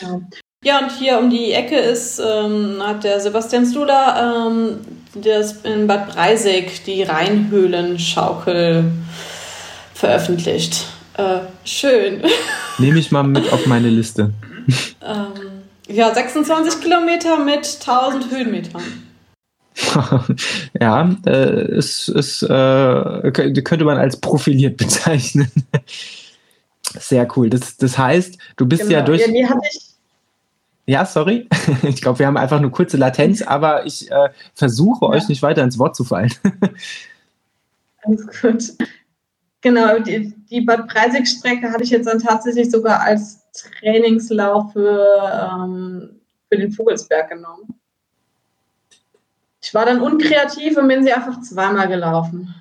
ja. 0.02 0.22
ja. 0.64 0.80
und 0.80 0.92
hier 0.94 1.20
um 1.20 1.30
die 1.30 1.52
Ecke 1.52 1.80
ist, 1.80 2.20
ähm, 2.20 2.78
hat 2.82 3.04
der 3.04 3.20
Sebastian 3.20 3.66
Stula 3.66 4.48
ähm, 4.48 4.78
das 5.16 5.64
in 5.64 5.86
Bad 5.86 6.16
Breisig 6.16 6.86
die 6.86 7.04
Rheinhöhlenschaukel 7.04 8.86
veröffentlicht. 9.94 10.86
Äh, 11.18 11.40
schön. 11.66 12.22
Nehme 12.78 13.00
ich 13.00 13.12
mal 13.12 13.24
mit 13.24 13.52
auf 13.52 13.66
meine 13.66 13.90
Liste 13.90 14.34
ähm, 15.02 15.64
ja, 15.88 16.14
26 16.14 16.82
Kilometer 16.82 17.38
mit 17.38 17.80
1000 17.80 18.32
Höhenmetern. 18.32 18.84
ja, 20.80 21.16
äh, 21.26 21.78
ist, 21.78 22.08
ist, 22.08 22.44
äh, 22.44 23.32
könnte 23.32 23.84
man 23.86 23.98
als 23.98 24.20
profiliert 24.20 24.78
bezeichnen. 24.78 25.52
Sehr 27.00 27.28
cool. 27.36 27.50
Das, 27.50 27.76
das 27.78 27.98
heißt, 27.98 28.38
du 28.56 28.66
bist 28.66 28.84
genau. 28.84 28.94
ja 28.94 29.02
durch. 29.02 29.28
Ja, 29.28 29.60
ja, 30.88 31.06
sorry. 31.06 31.48
Ich 31.84 32.02
glaube, 32.02 32.20
wir 32.20 32.28
haben 32.28 32.38
einfach 32.38 32.58
eine 32.58 32.70
kurze 32.70 32.96
Latenz, 32.98 33.42
aber 33.42 33.86
ich 33.86 34.10
äh, 34.12 34.30
versuche 34.54 35.06
ja. 35.06 35.12
euch 35.12 35.28
nicht 35.28 35.42
weiter 35.42 35.64
ins 35.64 35.80
Wort 35.80 35.96
zu 35.96 36.04
fallen. 36.04 36.32
Alles 38.04 38.28
gut. 38.40 38.88
Genau, 39.62 39.98
die, 39.98 40.32
die 40.52 40.62
Bad 40.62 40.88
Breisig-Strecke 40.88 41.72
hatte 41.72 41.84
ich 41.84 41.90
jetzt 41.90 42.06
dann 42.06 42.20
tatsächlich 42.20 42.70
sogar 42.70 43.02
als 43.02 43.45
Trainingslauf 43.64 44.74
für, 44.74 45.50
ähm, 45.52 46.20
für 46.50 46.58
den 46.58 46.72
Vogelsberg 46.72 47.30
genommen. 47.30 47.80
Ich 49.62 49.74
war 49.74 49.86
dann 49.86 50.02
unkreativ 50.02 50.78
und 50.78 50.88
bin 50.88 51.04
sie 51.04 51.14
einfach 51.14 51.42
zweimal 51.42 51.88
gelaufen. 51.88 52.54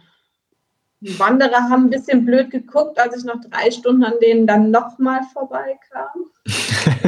Die 1.00 1.18
Wanderer 1.18 1.68
haben 1.68 1.84
ein 1.84 1.90
bisschen 1.90 2.24
blöd 2.24 2.50
geguckt, 2.50 2.98
als 2.98 3.18
ich 3.18 3.24
noch 3.24 3.40
drei 3.40 3.70
Stunden 3.70 4.04
an 4.04 4.14
denen 4.22 4.46
dann 4.46 4.70
nochmal 4.70 5.20
vorbeikam. 5.32 6.30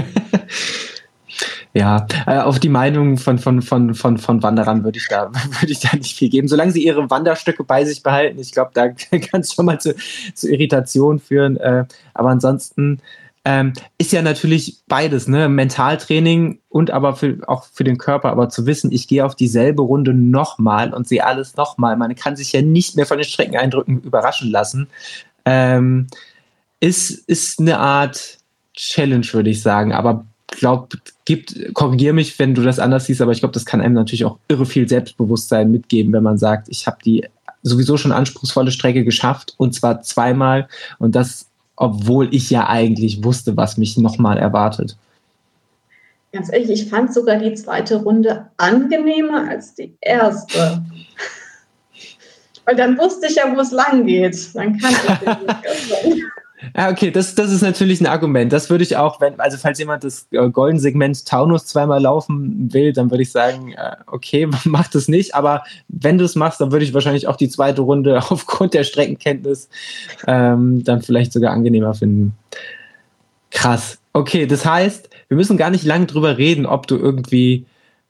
Ja, 1.77 2.07
äh, 2.27 2.39
auf 2.39 2.59
die 2.59 2.71
Meinung 2.71 3.19
von, 3.19 3.39
von, 3.39 3.61
von, 3.61 3.95
von, 3.95 4.17
von 4.17 4.43
Wanderern 4.43 4.83
würde 4.83 4.97
ich, 4.97 5.09
da, 5.09 5.31
ich 5.67 5.81
da 5.81 5.95
nicht 5.95 6.17
viel 6.17 6.31
geben. 6.31 6.49
Solange 6.49 6.73
sie 6.73 6.83
ihre 6.83 7.11
Wanderstöcke 7.11 7.65
bei 7.65 7.85
sich 7.85 8.03
behalten, 8.03 8.39
ich 8.39 8.53
glaube, 8.53 8.71
da 8.73 8.89
kann 9.19 9.43
es 9.43 9.53
schon 9.53 9.67
mal 9.67 9.79
zu, 9.79 9.95
zu 10.33 10.51
Irritation 10.51 11.19
führen. 11.19 11.59
Äh, 11.59 11.85
aber 12.15 12.31
ansonsten 12.31 13.03
ähm, 13.49 13.75
ist 13.97 14.11
ja 14.11 14.23
natürlich 14.23 14.81
beides, 14.89 15.29
ne? 15.29 15.49
Mentaltraining 15.49 16.59
und 16.69 16.91
aber 16.91 17.15
für, 17.15 17.39
auch 17.47 17.65
für 17.73 17.85
den 17.85 17.97
Körper. 17.97 18.31
Aber 18.31 18.49
zu 18.49 18.67
wissen, 18.67 18.91
ich 18.91 19.07
gehe 19.07 19.25
auf 19.25 19.37
dieselbe 19.37 19.83
Runde 19.83 20.13
nochmal 20.13 20.93
und 20.93 21.07
sehe 21.07 21.25
alles 21.25 21.57
nochmal. 21.57 21.97
Man 21.97 22.17
kann 22.17 22.35
sich 22.35 22.53
ja 22.53 22.61
nicht 22.61 22.97
mehr 22.97 23.07
von 23.07 23.19
den 23.19 23.25
Streckeneindrücken 23.25 24.01
überraschen 24.03 24.51
lassen. 24.51 24.89
Ähm, 25.45 26.09
ist, 26.81 27.11
ist 27.29 27.61
eine 27.61 27.79
Art 27.79 28.39
Challenge, 28.75 29.27
würde 29.33 29.51
ich 29.51 29.63
sagen. 29.63 29.93
Aber 29.93 30.27
glaube, 30.49 30.99
gibt, 31.25 31.73
korrigiere 31.73 32.15
mich, 32.15 32.37
wenn 32.41 32.57
du 32.57 32.63
das 32.63 32.81
anders 32.81 33.07
siehst, 33.07 33.23
aber 33.23 33.31
ich 33.31 33.39
glaube, 33.39 33.55
das 33.55 33.65
kann 33.65 33.81
einem 33.81 33.95
natürlich 33.95 34.25
auch 34.25 34.39
irre 34.49 34.67
viel 34.67 34.89
Selbstbewusstsein 34.89 35.71
mitgeben, 35.71 36.13
wenn 36.13 36.25
man 36.25 36.37
sagt, 36.37 36.69
ich 36.69 36.89
habe 36.89 36.99
die 37.05 37.25
sowieso 37.63 37.97
schon 37.97 38.11
anspruchsvolle 38.11 38.73
Strecke 38.73 39.05
geschafft 39.05 39.55
und 39.57 39.73
zwar 39.73 40.03
zweimal 40.03 40.69
und 40.99 41.15
das, 41.15 41.47
obwohl 41.77 42.35
ich 42.35 42.51
ja 42.51 42.69
eigentlich 42.69 43.23
wusste, 43.23 43.57
was 43.57 43.77
mich 43.77 43.97
nochmal 43.99 44.39
erwartet. 44.39 44.97
Ganz 46.33 46.53
ehrlich, 46.53 46.71
ich 46.71 46.89
fand 46.89 47.15
sogar 47.15 47.37
die 47.37 47.55
zweite 47.55 47.97
Runde 47.97 48.47
angenehmer 48.57 49.49
als 49.49 49.75
die 49.75 49.95
erste. 50.01 50.85
Weil 52.65 52.77
dann 52.77 52.99
wusste 52.99 53.29
ich 53.29 53.37
ja, 53.37 53.55
wo 53.55 53.61
es 53.61 53.71
lang 53.71 54.07
geht. 54.07 54.55
Dann 54.55 54.77
kann 54.79 54.93
ich 56.05 56.23
Ja, 56.75 56.91
okay, 56.91 57.11
das, 57.11 57.35
das 57.35 57.53
ist 57.53 57.63
natürlich 57.63 58.01
ein 58.01 58.07
Argument. 58.07 58.53
Das 58.53 58.71
würde 58.71 58.83
ich 58.83 58.97
auch, 58.97 59.21
wenn, 59.21 59.39
also 59.39 59.59
falls 59.59 59.79
jemand 59.79 60.05
das 60.05 60.27
äh, 60.31 60.49
Golden 60.49 60.79
Segment 60.79 61.27
Taunus 61.27 61.67
zweimal 61.67 62.01
laufen 62.01 62.73
will, 62.73 62.93
dann 62.93 63.11
würde 63.11 63.23
ich 63.23 63.31
sagen, 63.31 63.73
äh, 63.73 63.97
okay, 64.07 64.49
mach 64.65 64.89
das 64.89 65.09
nicht. 65.09 65.35
Aber 65.35 65.65
wenn 65.89 66.19
du 66.19 66.25
es 66.25 66.35
machst, 66.35 66.61
dann 66.61 66.73
würde 66.73 66.85
ich 66.85 66.95
wahrscheinlich 66.95 67.29
auch 67.29 67.37
die 67.37 67.49
zweite 67.49 67.83
Runde 67.83 68.19
aufgrund 68.31 68.75
der 68.75 68.85
Streckenkenntnis 68.85 69.69
ähm, 70.27 70.83
dann 70.85 71.03
vielleicht 71.03 71.33
sogar 71.33 71.53
angenehmer 71.53 71.95
finden. 71.95 72.37
Krass. 73.51 73.99
Okay, 74.13 74.47
das 74.47 74.65
heißt, 74.65 75.11
wir 75.29 75.37
müssen 75.37 75.57
gar 75.57 75.71
nicht 75.71 75.85
lange 75.85 76.07
drüber 76.07 76.39
reden, 76.39 76.67
ob 76.67 76.87
du 76.87 76.97
irgendwie 76.97 77.67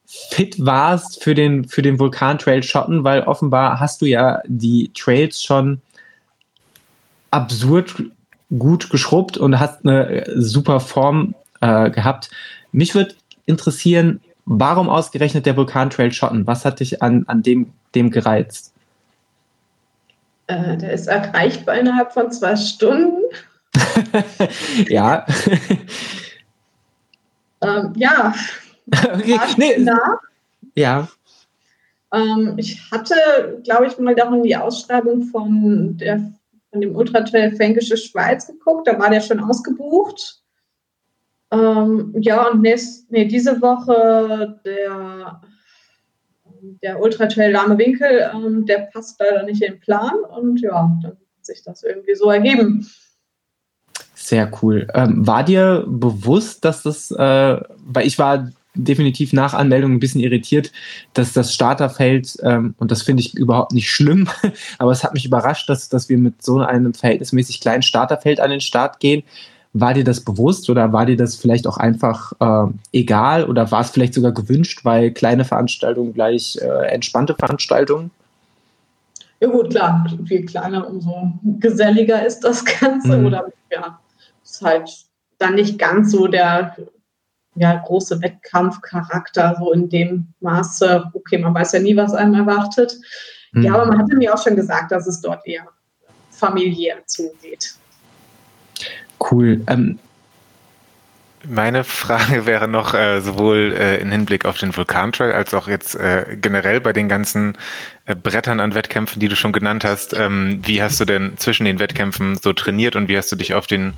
fit 0.07 0.65
warst 0.65 1.23
für 1.23 1.35
den, 1.35 1.69
für 1.69 1.83
den 1.83 1.99
Vulkan-Trail 1.99 2.63
Schotten, 2.63 3.03
weil 3.03 3.23
offenbar 3.23 3.81
hast 3.81 4.03
du 4.03 4.07
ja 4.07 4.41
die 4.47 4.93
Trails 4.95 5.43
schon 5.43 5.81
absurd 7.31 7.95
gut 8.51 8.91
geschrubbt 8.91 9.39
und 9.39 9.59
hast 9.59 9.85
eine 9.85 10.25
super 10.37 10.81
Form 10.81 11.35
äh, 11.61 11.91
gehabt. 11.91 12.31
Mich 12.73 12.95
würde 12.95 13.15
interessieren, 13.47 14.21
warum 14.45 14.89
ausgerechnet 14.89 15.47
der 15.47 15.57
Vulkantrail 15.57 16.13
Schotten? 16.13 16.47
Was 16.47 16.65
hat 16.65 16.81
dich 16.81 17.03
an, 17.03 17.25
an 17.27 17.43
dem, 17.43 17.73
dem 17.95 18.11
gereizt? 18.11 18.73
Äh, 20.47 20.77
der 20.77 20.93
ist 20.93 21.09
erreichbar 21.09 21.77
innerhalb 21.77 22.13
von 22.13 22.31
zwei 22.31 22.55
Stunden. 22.55 23.23
ja. 24.89 25.27
ähm, 27.61 27.93
ja. 27.97 28.35
Okay. 28.89 29.39
Nee. 29.57 29.87
Ja. 30.77 31.09
Ähm, 32.13 32.55
ich 32.57 32.81
hatte, 32.93 33.15
glaube 33.65 33.87
ich, 33.87 33.99
mal 33.99 34.15
darin 34.15 34.45
die 34.45 34.57
Ausschreibung 34.57 35.25
von 35.25 35.97
der 35.97 36.33
von 36.77 36.83
dem 36.83 36.95
Ultra 36.95 37.23
Trail 37.23 37.57
Fränkische 37.57 37.97
Schweiz 37.97 38.47
geguckt. 38.47 38.87
Da 38.87 38.99
war 38.99 39.09
der 39.09 39.23
schon 39.23 39.41
ausgebucht. 39.41 40.43
Ähm, 41.51 42.15
ja, 42.21 42.49
und 42.49 42.61
nächst, 42.61 43.11
nee, 43.11 43.25
diese 43.25 43.63
Woche 43.63 44.61
der, 44.65 45.41
der 46.83 47.01
Ultra 47.01 47.27
Trail 47.27 47.53
Lahme 47.53 47.79
Winkel, 47.79 48.31
ähm, 48.35 48.67
der 48.67 48.91
passt 48.93 49.19
leider 49.21 49.45
nicht 49.45 49.63
in 49.63 49.73
den 49.73 49.81
Plan. 49.81 50.15
Und 50.37 50.61
ja, 50.61 50.91
dann 51.03 51.13
hat 51.13 51.47
sich 51.47 51.63
das 51.65 51.83
irgendwie 51.83 52.15
so 52.15 52.31
ergeben. 52.31 52.87
Sehr 54.15 54.51
cool. 54.61 54.87
Ähm, 54.93 55.27
war 55.27 55.45
dir 55.45 55.85
bewusst, 55.87 56.65
dass 56.65 56.83
das, 56.83 57.11
äh, 57.11 57.61
weil 57.79 58.07
ich 58.07 58.19
war 58.19 58.51
definitiv 58.77 59.33
nach 59.33 59.55
Anmeldung 59.55 59.93
ein 59.93 60.01
bisschen 60.01 60.21
irritiert, 60.21 60.73
dass 61.15 61.33
das 61.33 61.53
Starterfeld, 61.53 62.37
ähm, 62.43 62.75
und 62.79 62.91
das 62.91 63.03
finde 63.03 63.23
ich 63.23 63.35
überhaupt 63.35 63.73
nicht 63.73 63.91
schlimm, 63.91 64.29
aber 64.79 64.93
es 64.93 65.03
hat 65.03 65.15
mich 65.15 65.25
überrascht, 65.25 65.69
dass, 65.69 65.89
dass 65.89 66.09
wir 66.09 66.19
mit 66.19 66.43
so 66.43 66.59
einem 66.59 66.95
verhältnismäßig 66.95 67.61
kleinen 67.61 67.83
Starterfeld 67.83 68.41
an 68.41 68.51
den 68.51 68.61
Start 68.61 69.01
gehen. 69.01 69.23
War 69.73 69.93
dir 69.93 70.05
das 70.05 70.21
bewusst 70.21 70.71
oder 70.71 70.93
war 70.93 71.05
dir 71.05 71.17
das 71.17 71.37
vielleicht 71.37 71.67
auch 71.67 71.77
einfach 71.77 72.33
äh, 72.41 72.73
egal 72.93 73.45
oder 73.45 73.71
war 73.71 73.83
es 73.83 73.91
vielleicht 73.91 74.15
sogar 74.15 74.33
gewünscht, 74.33 74.85
weil 74.85 75.11
kleine 75.11 75.45
Veranstaltungen 75.45 76.15
gleich 76.15 76.59
äh, 76.63 76.87
entspannte 76.89 77.35
Veranstaltungen? 77.35 78.11
Ja 79.41 79.49
gut, 79.49 79.71
klar, 79.71 80.07
je 80.25 80.43
kleiner, 80.45 80.89
umso 80.89 81.33
geselliger 81.61 82.25
ist 82.25 82.41
das 82.41 82.65
Ganze. 82.65 83.19
Mhm. 83.19 83.27
Oder 83.27 83.53
ja, 83.71 83.99
ist 84.43 84.63
halt 84.63 84.91
dann 85.39 85.55
nicht 85.55 85.79
ganz 85.79 86.11
so 86.11 86.27
der 86.27 86.75
ja, 87.57 87.75
große 87.75 88.21
Wettkampfcharakter, 88.23 89.57
so 89.59 89.73
in 89.73 89.89
dem 89.89 90.29
Maße, 90.41 91.11
okay, 91.15 91.39
man 91.39 91.55
weiß 91.55 91.73
ja 91.73 91.81
nie, 91.81 91.97
was 91.97 92.15
einem 92.15 92.35
erwartet. 92.35 92.95
Mhm. 93.53 93.63
Ja, 93.63 93.75
aber 93.75 93.87
man 93.87 93.99
hatte 93.99 94.17
mir 94.17 94.33
auch 94.33 94.43
schon 94.43 94.57
gesagt, 94.57 94.93
dass 94.93 95.07
es 95.07 95.21
dort 95.21 95.47
eher 95.47 95.67
familiär 96.31 96.97
zugeht. 97.07 97.75
Cool. 99.19 99.63
Ähm, 99.67 99.99
meine 101.49 101.85
Frage 101.85 102.47
wäre 102.47 102.69
noch 102.69 102.95
äh, 102.95 103.21
sowohl 103.21 103.75
äh, 103.79 103.97
im 103.99 104.11
Hinblick 104.11 104.45
auf 104.45 104.59
den 104.59 104.77
Vulkantrail 104.77 105.33
als 105.33 105.55
auch 105.55 105.69
jetzt 105.69 105.95
äh, 105.95 106.37
generell 106.41 106.81
bei 106.81 106.93
den 106.93 107.09
ganzen 107.09 107.57
äh, 108.05 108.15
Brettern 108.15 108.61
an 108.61 108.75
Wettkämpfen, 108.75 109.21
die 109.21 109.29
du 109.29 109.37
schon 109.37 109.53
genannt 109.53 109.85
hast. 109.85 110.13
Ähm, 110.15 110.61
wie 110.65 110.83
hast 110.83 111.01
du 111.01 111.05
denn 111.05 111.37
zwischen 111.37 111.65
den 111.65 111.79
Wettkämpfen 111.79 112.37
so 112.37 112.53
trainiert 112.53 112.97
und 112.97 113.09
wie 113.09 113.17
hast 113.17 113.31
du 113.33 113.37
dich 113.37 113.55
auf 113.55 113.67
den 113.67 113.95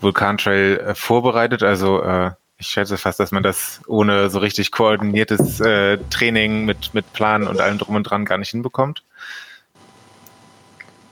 Vulkantrail 0.00 0.78
äh, 0.78 0.94
vorbereitet? 0.94 1.62
Also 1.62 2.02
äh, 2.02 2.32
ich 2.58 2.66
schätze 2.66 2.96
fast, 2.96 3.20
dass 3.20 3.30
man 3.30 3.44
das 3.44 3.80
ohne 3.86 4.30
so 4.30 4.40
richtig 4.40 4.72
koordiniertes 4.72 5.60
äh, 5.60 5.98
Training 6.10 6.64
mit, 6.64 6.92
mit 6.92 7.12
Plan 7.12 7.46
und 7.46 7.60
allem 7.60 7.78
drum 7.78 7.94
und 7.94 8.02
dran 8.02 8.24
gar 8.24 8.36
nicht 8.36 8.50
hinbekommt. 8.50 9.04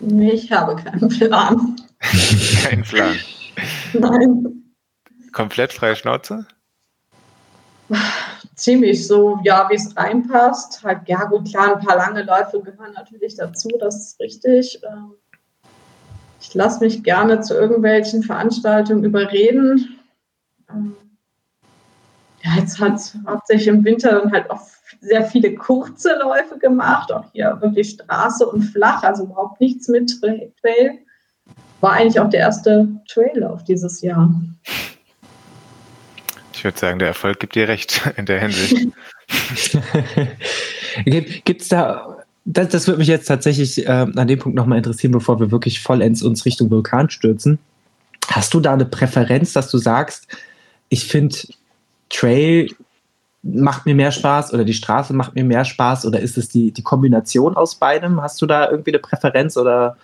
Ich 0.01 0.51
habe 0.53 0.77
keinen 0.77 1.09
Plan. 1.09 1.77
Kein 2.63 2.83
Plan. 2.83 3.17
Nein. 3.95 4.65
Komplett 5.33 5.73
freie 5.73 5.97
Schnauze? 5.97 6.47
Ziemlich 8.57 9.07
so, 9.07 9.39
ja, 9.45 9.69
wie 9.71 9.77
es 9.77 9.97
reinpasst. 9.97 10.83
Halt, 10.83 11.03
ja, 11.07 11.25
gut, 11.25 11.49
klar, 11.49 11.77
ein 11.77 11.87
paar 11.87 11.97
lange 11.97 12.23
Läufe 12.25 12.61
gehören 12.61 12.93
natürlich 12.95 13.37
dazu, 13.37 13.69
das 13.79 13.97
ist 13.97 14.21
richtig. 14.21 14.81
Ähm, 14.83 15.13
ich 16.41 16.53
lasse 16.55 16.81
mich 16.85 17.05
gerne 17.05 17.41
zu 17.41 17.55
irgendwelchen 17.55 18.23
Veranstaltungen 18.23 19.05
überreden. 19.05 20.01
Ja, 22.47 22.61
jetzt 22.61 22.79
hat 22.79 23.01
hauptsächlich 23.27 23.69
im 23.69 23.85
Winter 23.85 24.21
dann 24.21 24.31
halt 24.31 24.49
auch 24.51 24.61
sehr 25.01 25.25
viele 25.25 25.55
kurze 25.55 26.17
Läufe 26.19 26.59
gemacht, 26.59 27.11
auch 27.11 27.25
hier 27.33 27.59
wirklich 27.61 27.91
Straße 27.91 28.47
und 28.47 28.63
flach, 28.63 29.03
also 29.03 29.25
überhaupt 29.25 29.61
nichts 29.61 29.89
mit 29.89 30.21
Trail. 30.21 30.99
War 31.81 31.93
eigentlich 31.93 32.21
auch 32.21 32.31
der 32.31 32.41
erste 32.41 32.89
Traillauf 33.09 33.65
dieses 33.65 34.01
Jahr. 34.01 34.33
Ich 36.55 36.65
würde 36.65 36.79
sagen, 36.79 36.99
der 36.99 37.09
Erfolg 37.09 37.41
gibt 37.41 37.55
dir 37.55 37.69
recht 37.69 38.01
in 38.17 38.27
der 38.27 38.41
Hinsicht. 38.41 38.89
Gibt 41.05 41.61
es 41.61 41.69
da, 41.69 42.25
das, 42.47 42.69
das 42.69 42.87
würde 42.87 42.99
mich 43.01 43.09
jetzt 43.09 43.27
tatsächlich 43.27 43.87
äh, 43.87 43.91
an 43.91 44.27
dem 44.27 44.39
Punkt 44.39 44.57
nochmal 44.57 44.79
interessieren, 44.79 45.13
bevor 45.13 45.39
wir 45.41 45.51
wirklich 45.51 45.81
vollends 45.81 46.23
uns 46.23 46.47
Richtung 46.47 46.71
Vulkan 46.71 47.11
stürzen. 47.11 47.59
Hast 48.29 48.55
du 48.55 48.61
da 48.61 48.73
eine 48.73 48.87
Präferenz, 48.87 49.53
dass 49.53 49.71
du 49.71 49.77
sagst, 49.79 50.29
ich 50.89 51.05
finde 51.05 51.37
Trail 52.17 52.69
macht 53.43 53.87
mir 53.87 53.95
mehr 53.95 54.11
Spaß 54.11 54.53
oder 54.53 54.65
die 54.65 54.75
Straße 54.75 55.13
macht 55.13 55.35
mir 55.35 55.45
mehr 55.45 55.65
Spaß 55.65 56.07
oder 56.07 56.21
ist 56.21 56.37
es 56.37 56.49
die, 56.49 56.73
die 56.73 56.83
Kombination 56.83 57.57
aus 57.57 57.77
beidem? 57.77 58.21
Hast 58.21 58.41
du 58.43 58.47
da 58.47 58.71
irgendwie 58.71 58.91
eine 58.91 58.99
Präferenz 58.99 59.57
oder 59.57 59.97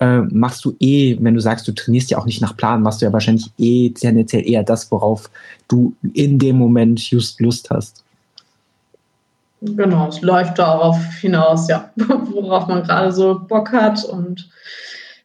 äh, 0.00 0.20
machst 0.20 0.64
du 0.64 0.76
eh, 0.80 1.16
wenn 1.20 1.34
du 1.34 1.40
sagst, 1.40 1.66
du 1.68 1.72
trainierst 1.72 2.10
ja 2.10 2.18
auch 2.18 2.26
nicht 2.26 2.40
nach 2.40 2.56
Plan, 2.56 2.82
machst 2.82 3.00
du 3.00 3.06
ja 3.06 3.12
wahrscheinlich 3.12 3.50
eh 3.58 3.90
tendenziell 3.90 4.46
eher 4.48 4.62
das, 4.62 4.90
worauf 4.90 5.30
du 5.68 5.94
in 6.12 6.38
dem 6.38 6.56
Moment 6.56 7.00
just 7.00 7.40
Lust 7.40 7.70
hast. 7.70 8.04
Genau, 9.62 10.08
es 10.08 10.22
läuft 10.22 10.58
darauf 10.58 10.96
hinaus, 11.20 11.68
ja, 11.68 11.90
worauf 11.96 12.66
man 12.66 12.82
gerade 12.82 13.12
so 13.12 13.38
Bock 13.38 13.72
hat. 13.72 14.04
Und 14.04 14.48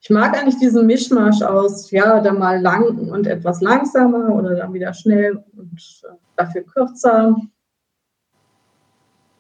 ich 0.06 0.12
mag 0.12 0.38
eigentlich 0.38 0.60
diesen 0.60 0.86
Mischmasch 0.86 1.42
aus, 1.42 1.90
ja, 1.90 2.20
dann 2.20 2.38
mal 2.38 2.62
lang 2.62 3.10
und 3.10 3.26
etwas 3.26 3.60
langsamer 3.62 4.36
oder 4.36 4.54
dann 4.54 4.72
wieder 4.72 4.94
schnell 4.94 5.44
und 5.58 6.04
äh, 6.04 6.14
dafür 6.36 6.62
kürzer. 6.62 7.36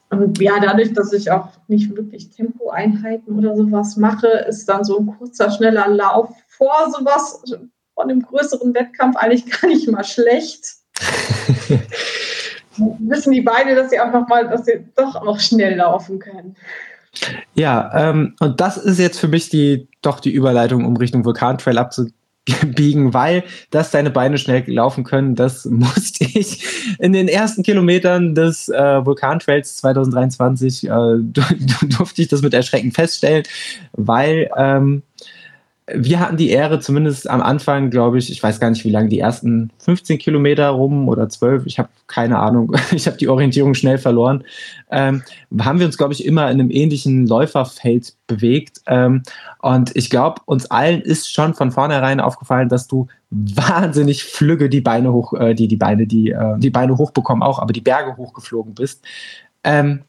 Und 0.10 0.41
ja, 0.41 0.60
dadurch, 0.60 0.91
dass 0.93 1.13
ich 1.13 1.30
auch 1.30 1.49
nicht 1.67 1.95
wirklich 1.95 2.32
Tempoeinheiten 2.32 3.38
oder 3.38 3.56
sowas 3.56 3.95
mache, 3.95 4.25
ist 4.49 4.67
dann 4.67 4.84
so 4.84 4.97
ein 4.97 5.06
kurzer, 5.06 5.51
schneller 5.51 5.88
Lauf 5.88 6.36
vor 6.47 6.91
sowas 6.91 7.43
von 7.93 8.10
einem 8.10 8.23
größeren 8.23 8.73
Wettkampf 8.73 9.17
eigentlich 9.17 9.45
gar 9.62 9.67
nicht 9.67 9.88
mal 9.88 10.04
schlecht. 10.04 10.78
Wissen 12.78 13.34
die 13.34 13.41
Beine, 13.41 13.75
dass 13.75 13.91
sie 13.91 13.99
auch 13.99 14.12
noch 14.12 14.28
mal, 14.28 14.47
dass 14.47 14.65
sie 14.65 14.84
doch 14.95 15.13
auch 15.13 15.39
schnell 15.39 15.75
laufen 15.75 16.17
können. 16.17 16.56
Ja, 17.54 18.10
ähm, 18.10 18.36
und 18.39 18.60
das 18.62 18.78
ist 18.78 18.99
jetzt 18.99 19.19
für 19.19 19.28
mich 19.28 19.49
die 19.49 19.88
doch 20.01 20.19
die 20.19 20.32
Überleitung, 20.32 20.86
um 20.86 20.97
Richtung 20.97 21.25
Vulkantrail 21.25 21.78
abzugehen 21.78 22.13
biegen, 22.75 23.13
weil 23.13 23.43
dass 23.71 23.91
deine 23.91 24.12
Beine 24.12 24.38
schnell 24.38 24.63
laufen 24.67 25.04
können, 25.04 25.36
das 25.36 25.65
musste 25.69 26.25
ich 26.25 26.65
in 26.99 27.13
den 27.13 27.28
ersten 27.28 27.63
Kilometern 27.63 28.36
des 28.36 28.69
äh, 28.69 29.06
Vulkantrails 29.06 29.78
2023 29.78 30.88
äh, 30.88 30.89
durfte 31.84 32.21
ich 32.21 32.28
das 32.28 32.41
mit 32.41 32.54
Erschrecken 32.54 32.91
feststellen, 32.91 33.43
weil 33.93 34.49
ähm, 34.56 35.04
wir 35.88 36.19
hatten 36.19 36.38
die 36.38 36.50
Ehre, 36.50 36.80
zumindest 36.80 37.30
am 37.30 37.41
Anfang, 37.41 37.91
glaube 37.91 38.17
ich, 38.17 38.32
ich 38.32 38.41
weiß 38.41 38.60
gar 38.60 38.71
nicht, 38.71 38.84
wie 38.86 38.89
lange 38.89 39.10
die 39.10 39.19
ersten 39.19 39.69
15 39.78 40.17
Kilometer 40.17 40.69
rum 40.69 41.08
oder 41.08 41.30
12, 41.30 41.67
ich 41.67 41.78
habe 41.78 41.89
keine 42.08 42.39
Ahnung, 42.39 42.76
ich 42.91 43.06
habe 43.06 43.17
die 43.17 43.28
Orientierung 43.28 43.76
schnell 43.76 44.00
verloren, 44.00 44.43
ähm, 44.89 45.21
haben 45.60 45.78
wir 45.78 45.86
uns, 45.86 45.98
glaube 45.98 46.13
ich, 46.13 46.26
immer 46.26 46.50
in 46.50 46.60
einem 46.60 46.71
ähnlichen 46.71 47.28
Läuferfeld 47.28 48.15
bewegt. 48.26 48.82
Ähm, 48.88 49.21
und 49.62 49.95
ich 49.95 50.10
glaube, 50.10 50.41
uns 50.45 50.65
allen 50.71 51.02
ist 51.02 51.32
schon 51.32 51.54
von 51.54 51.71
vornherein 51.71 52.19
aufgefallen, 52.19 52.69
dass 52.69 52.88
du 52.88 53.08
wahnsinnig 53.30 54.24
flügge 54.24 54.69
die 54.69 54.82
Beine 54.82 55.13
hoch, 55.13 55.34
äh, 55.34 55.54
die, 55.54 55.67
die 55.67 55.78
Beine, 55.78 56.08
die, 56.08 56.32
äh, 56.32 56.58
die 56.58 56.71
Beine 56.71 56.98
hochbekommen 56.98 57.43
auch, 57.43 57.60
aber 57.60 57.74
die 57.74 57.82
Berge 57.82 58.17
hochgeflogen 58.17 58.74
bist. 58.74 59.04
Ähm, 59.63 60.02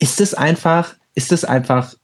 ist 0.00 0.20
es 0.20 0.34
einfach, 0.34 0.94
ist 1.14 1.30
es 1.30 1.44
einfach 1.44 1.94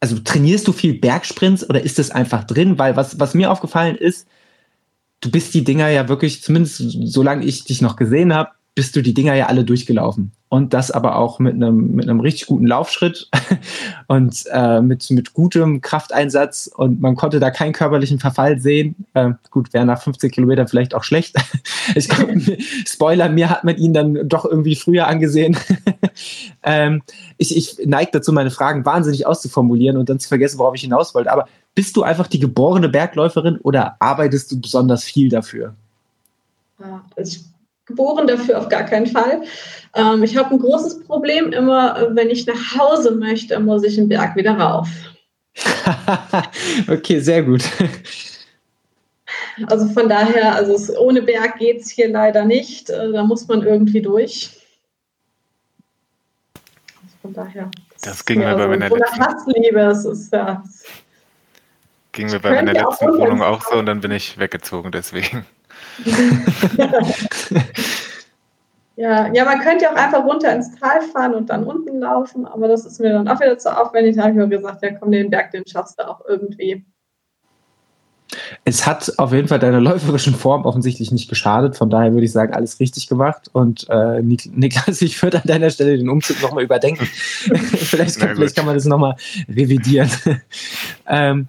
also 0.00 0.18
trainierst 0.18 0.68
du 0.68 0.72
viel 0.72 0.98
Bergsprints 0.98 1.68
oder 1.68 1.82
ist 1.82 1.98
das 1.98 2.10
einfach 2.10 2.44
drin? 2.44 2.78
Weil 2.78 2.96
was, 2.96 3.18
was 3.18 3.34
mir 3.34 3.50
aufgefallen 3.50 3.96
ist, 3.96 4.28
du 5.20 5.30
bist 5.30 5.54
die 5.54 5.64
Dinger 5.64 5.88
ja 5.88 6.08
wirklich, 6.08 6.42
zumindest 6.42 6.82
solange 7.04 7.44
ich 7.44 7.64
dich 7.64 7.82
noch 7.82 7.96
gesehen 7.96 8.34
habe, 8.34 8.50
bist 8.74 8.94
du 8.94 9.02
die 9.02 9.14
Dinger 9.14 9.34
ja 9.34 9.46
alle 9.46 9.64
durchgelaufen. 9.64 10.32
Und 10.48 10.74
das 10.74 10.92
aber 10.92 11.16
auch 11.16 11.40
mit 11.40 11.54
einem, 11.54 11.96
mit 11.96 12.08
einem 12.08 12.20
richtig 12.20 12.46
guten 12.46 12.68
Laufschritt 12.68 13.28
und 14.06 14.44
äh, 14.52 14.80
mit, 14.80 15.10
mit 15.10 15.34
gutem 15.34 15.80
Krafteinsatz. 15.80 16.70
Und 16.72 17.00
man 17.00 17.16
konnte 17.16 17.40
da 17.40 17.50
keinen 17.50 17.72
körperlichen 17.72 18.20
Verfall 18.20 18.60
sehen. 18.60 18.94
Äh, 19.14 19.30
gut, 19.50 19.74
wäre 19.74 19.84
nach 19.84 20.00
15 20.00 20.30
Kilometern 20.30 20.68
vielleicht 20.68 20.94
auch 20.94 21.02
schlecht. 21.02 21.34
ich 21.96 22.08
glaub, 22.08 22.30
Spoiler, 22.86 23.28
mir 23.28 23.50
hat 23.50 23.64
man 23.64 23.76
ihn 23.76 23.92
dann 23.92 24.28
doch 24.28 24.44
irgendwie 24.44 24.76
früher 24.76 25.08
angesehen. 25.08 25.56
ähm, 26.62 27.02
ich, 27.38 27.56
ich 27.56 27.78
neige 27.84 28.12
dazu, 28.12 28.32
meine 28.32 28.52
Fragen 28.52 28.84
wahnsinnig 28.84 29.26
auszuformulieren 29.26 29.96
und 29.96 30.08
dann 30.08 30.20
zu 30.20 30.28
vergessen, 30.28 30.58
worauf 30.58 30.76
ich 30.76 30.82
hinaus 30.82 31.12
wollte. 31.12 31.32
Aber 31.32 31.48
bist 31.74 31.96
du 31.96 32.04
einfach 32.04 32.28
die 32.28 32.38
geborene 32.38 32.88
Bergläuferin 32.88 33.58
oder 33.58 33.96
arbeitest 33.98 34.52
du 34.52 34.60
besonders 34.60 35.02
viel 35.02 35.28
dafür? 35.28 35.74
Ja, 36.78 37.04
ich 37.16 37.40
geboren 37.86 38.26
dafür 38.26 38.58
auf 38.58 38.68
gar 38.68 38.84
keinen 38.84 39.06
Fall. 39.06 39.42
Ähm, 39.94 40.22
ich 40.22 40.36
habe 40.36 40.50
ein 40.50 40.58
großes 40.58 41.04
Problem 41.04 41.52
immer, 41.52 42.08
wenn 42.10 42.28
ich 42.28 42.46
nach 42.46 42.76
Hause 42.78 43.12
möchte, 43.12 43.58
muss 43.60 43.84
ich 43.84 43.94
den 43.94 44.08
Berg 44.08 44.36
wieder 44.36 44.58
rauf. 44.58 44.88
okay, 46.88 47.20
sehr 47.20 47.42
gut. 47.42 47.62
Also 49.68 49.88
von 49.88 50.08
daher, 50.08 50.54
also 50.54 50.74
es, 50.74 50.94
ohne 50.94 51.22
Berg 51.22 51.58
geht 51.58 51.80
es 51.80 51.90
hier 51.90 52.10
leider 52.10 52.44
nicht. 52.44 52.90
Äh, 52.90 53.12
da 53.12 53.24
muss 53.24 53.48
man 53.48 53.62
irgendwie 53.62 54.02
durch. 54.02 54.50
Also 57.02 57.16
von 57.22 57.32
daher. 57.32 57.70
Das 58.02 58.24
ging 58.24 58.40
mir 58.40 58.54
bei 58.54 58.68
meiner 58.68 58.90
letzten. 58.90 59.20
Hassliebe, 59.20 59.80
es 59.80 60.04
ist 60.04 60.32
ja. 60.32 60.62
Ging 62.12 62.30
mir 62.30 62.40
bei 62.40 62.50
meiner 62.50 62.72
letzten 62.72 63.06
Wohnung 63.06 63.42
auch 63.42 63.62
so 63.62 63.78
und 63.78 63.86
dann 63.86 64.00
bin 64.00 64.10
ich 64.10 64.38
weggezogen 64.38 64.92
deswegen. 64.92 65.46
Ja, 68.96 69.32
ja, 69.32 69.44
man 69.44 69.60
könnte 69.60 69.84
ja 69.84 69.92
auch 69.92 69.96
einfach 69.96 70.24
runter 70.24 70.54
ins 70.54 70.74
Tal 70.78 71.02
fahren 71.02 71.34
und 71.34 71.50
dann 71.50 71.64
unten 71.64 72.00
laufen, 72.00 72.46
aber 72.46 72.68
das 72.68 72.84
ist 72.84 73.00
mir 73.00 73.12
dann 73.12 73.28
auch 73.28 73.40
wieder 73.40 73.58
zu 73.58 73.76
aufwendig. 73.76 74.16
Da 74.16 74.22
habe 74.22 74.32
ich 74.32 74.36
mir 74.36 74.48
gesagt, 74.48 74.82
ja 74.82 74.92
komm, 74.92 75.10
den 75.12 75.30
Berg, 75.30 75.50
den 75.52 75.66
schaffst 75.66 75.98
du 75.98 76.08
auch 76.08 76.20
irgendwie. 76.26 76.84
Es 78.64 78.86
hat 78.86 79.12
auf 79.18 79.32
jeden 79.32 79.48
Fall 79.48 79.58
deiner 79.58 79.80
läuferischen 79.80 80.34
Form 80.34 80.64
offensichtlich 80.64 81.12
nicht 81.12 81.28
geschadet. 81.28 81.76
Von 81.76 81.90
daher 81.90 82.12
würde 82.12 82.24
ich 82.24 82.32
sagen, 82.32 82.52
alles 82.54 82.80
richtig 82.80 83.06
gemacht. 83.06 83.48
Und 83.52 83.86
äh, 83.88 84.20
Niklas, 84.22 85.00
ich 85.02 85.22
würde 85.22 85.38
an 85.38 85.46
deiner 85.46 85.70
Stelle 85.70 85.96
den 85.96 86.08
Umzug 86.08 86.42
nochmal 86.42 86.64
überdenken. 86.64 87.06
vielleicht, 87.06 88.18
kann, 88.18 88.34
vielleicht 88.34 88.56
kann 88.56 88.66
man 88.66 88.74
das 88.74 88.84
nochmal 88.84 89.16
revidieren. 89.48 90.10
ähm, 91.06 91.48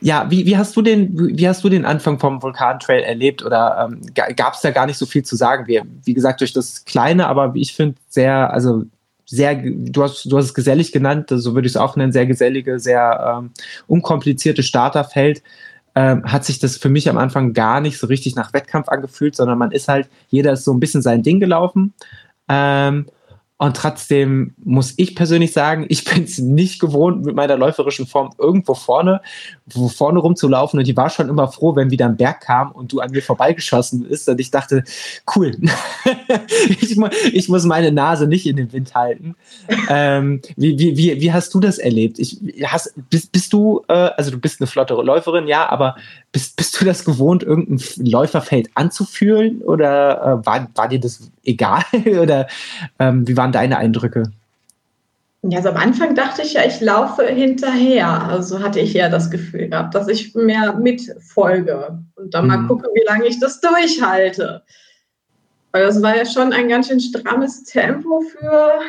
ja, 0.00 0.30
wie, 0.30 0.46
wie 0.46 0.56
hast 0.56 0.76
du 0.76 0.82
den, 0.82 1.36
wie 1.36 1.48
hast 1.48 1.64
du 1.64 1.68
den 1.68 1.84
Anfang 1.84 2.18
vom 2.18 2.42
Vulkantrail 2.42 3.02
erlebt? 3.02 3.44
Oder 3.44 3.88
ähm, 3.90 4.00
gab 4.14 4.54
es 4.54 4.60
da 4.60 4.70
gar 4.70 4.86
nicht 4.86 4.98
so 4.98 5.06
viel 5.06 5.24
zu 5.24 5.36
sagen? 5.36 5.66
Wir, 5.66 5.82
wie 6.04 6.14
gesagt, 6.14 6.40
durch 6.40 6.52
das 6.52 6.84
kleine, 6.84 7.26
aber 7.26 7.54
wie 7.54 7.62
ich 7.62 7.74
finde, 7.74 7.96
sehr, 8.08 8.52
also 8.52 8.84
sehr, 9.26 9.56
du 9.56 10.02
hast, 10.02 10.24
du 10.24 10.36
hast 10.36 10.46
es 10.46 10.54
gesellig 10.54 10.92
genannt, 10.92 11.26
so 11.30 11.54
würde 11.54 11.66
ich 11.66 11.72
es 11.72 11.76
auch 11.76 11.96
nennen, 11.96 12.12
sehr 12.12 12.26
gesellige, 12.26 12.78
sehr 12.78 13.38
ähm, 13.40 13.50
unkomplizierte 13.86 14.62
Starterfeld 14.62 15.42
ähm, 15.98 16.22
hat 16.24 16.44
sich 16.44 16.60
das 16.60 16.76
für 16.76 16.88
mich 16.88 17.08
am 17.08 17.18
Anfang 17.18 17.52
gar 17.54 17.80
nicht 17.80 17.98
so 17.98 18.06
richtig 18.06 18.36
nach 18.36 18.52
Wettkampf 18.52 18.88
angefühlt, 18.88 19.34
sondern 19.34 19.58
man 19.58 19.72
ist 19.72 19.88
halt, 19.88 20.08
jeder 20.28 20.52
ist 20.52 20.64
so 20.64 20.72
ein 20.72 20.78
bisschen 20.78 21.02
sein 21.02 21.24
Ding 21.24 21.40
gelaufen. 21.40 21.92
Ähm, 22.48 23.06
und 23.60 23.76
trotzdem 23.76 24.54
muss 24.62 24.94
ich 24.96 25.16
persönlich 25.16 25.52
sagen, 25.52 25.86
ich 25.88 26.04
bin 26.10 26.22
es 26.22 26.38
nicht 26.38 26.80
gewohnt, 26.80 27.24
mit 27.24 27.34
meiner 27.34 27.56
läuferischen 27.56 28.06
Form 28.06 28.30
irgendwo 28.38 28.74
vorne, 28.74 29.20
wo 29.66 29.88
vorne 29.88 30.20
rumzulaufen. 30.20 30.78
Und 30.78 30.86
die 30.86 30.96
war 30.96 31.10
schon 31.10 31.28
immer 31.28 31.48
froh, 31.48 31.74
wenn 31.74 31.90
wieder 31.90 32.06
ein 32.06 32.16
Berg 32.16 32.40
kam 32.40 32.70
und 32.70 32.92
du 32.92 33.00
an 33.00 33.10
mir 33.10 33.20
vorbeigeschossen 33.20 34.04
bist. 34.04 34.28
Und 34.28 34.40
ich 34.40 34.52
dachte, 34.52 34.84
cool, 35.34 35.56
ich, 36.80 36.96
mu 36.96 37.08
ich, 37.32 37.48
muss 37.48 37.64
meine 37.64 37.90
Nase 37.90 38.28
nicht 38.28 38.46
in 38.46 38.56
den 38.56 38.72
Wind 38.72 38.94
halten. 38.94 39.34
Ähm, 39.88 40.40
wie, 40.56 40.78
wie, 40.78 40.96
wie, 40.96 41.20
wie, 41.20 41.32
hast 41.32 41.52
du 41.52 41.58
das 41.58 41.78
erlebt? 41.78 42.20
Ich, 42.20 42.38
hast, 42.64 42.94
bist, 43.10 43.32
bist 43.32 43.52
du, 43.52 43.82
äh, 43.88 43.92
also 43.92 44.30
du 44.30 44.38
bist 44.38 44.60
eine 44.60 44.68
flottere 44.68 45.02
Läuferin, 45.02 45.48
ja, 45.48 45.68
aber 45.68 45.96
bist, 46.32 46.56
bist 46.56 46.80
du 46.80 46.84
das 46.84 47.04
gewohnt, 47.04 47.42
irgendein 47.42 47.80
Läuferfeld 48.04 48.68
anzufühlen? 48.74 49.62
Oder 49.62 50.42
äh, 50.42 50.46
war, 50.46 50.68
war 50.74 50.88
dir 50.88 51.00
das 51.00 51.30
egal? 51.44 51.82
oder 52.20 52.46
ähm, 52.98 53.26
wie 53.26 53.36
waren 53.36 53.52
deine 53.52 53.78
Eindrücke? 53.78 54.24
Ja, 55.42 55.58
also 55.58 55.68
am 55.70 55.76
Anfang 55.76 56.14
dachte 56.14 56.42
ich 56.42 56.54
ja, 56.54 56.64
ich 56.66 56.80
laufe 56.80 57.24
hinterher. 57.24 58.24
Also 58.24 58.60
hatte 58.60 58.80
ich 58.80 58.92
ja 58.92 59.08
das 59.08 59.30
Gefühl 59.30 59.68
gehabt, 59.68 59.94
dass 59.94 60.08
ich 60.08 60.34
mehr 60.34 60.74
mitfolge 60.74 61.98
und 62.16 62.34
dann 62.34 62.44
mhm. 62.44 62.48
mal 62.48 62.66
gucke, 62.66 62.88
wie 62.92 63.06
lange 63.06 63.26
ich 63.26 63.38
das 63.38 63.60
durchhalte. 63.60 64.62
Weil 65.70 65.86
das 65.86 66.02
war 66.02 66.16
ja 66.16 66.26
schon 66.26 66.52
ein 66.52 66.68
ganz 66.68 66.88
schön 66.88 67.00
strammes 67.00 67.62
Tempo 67.64 68.20
für 68.20 68.80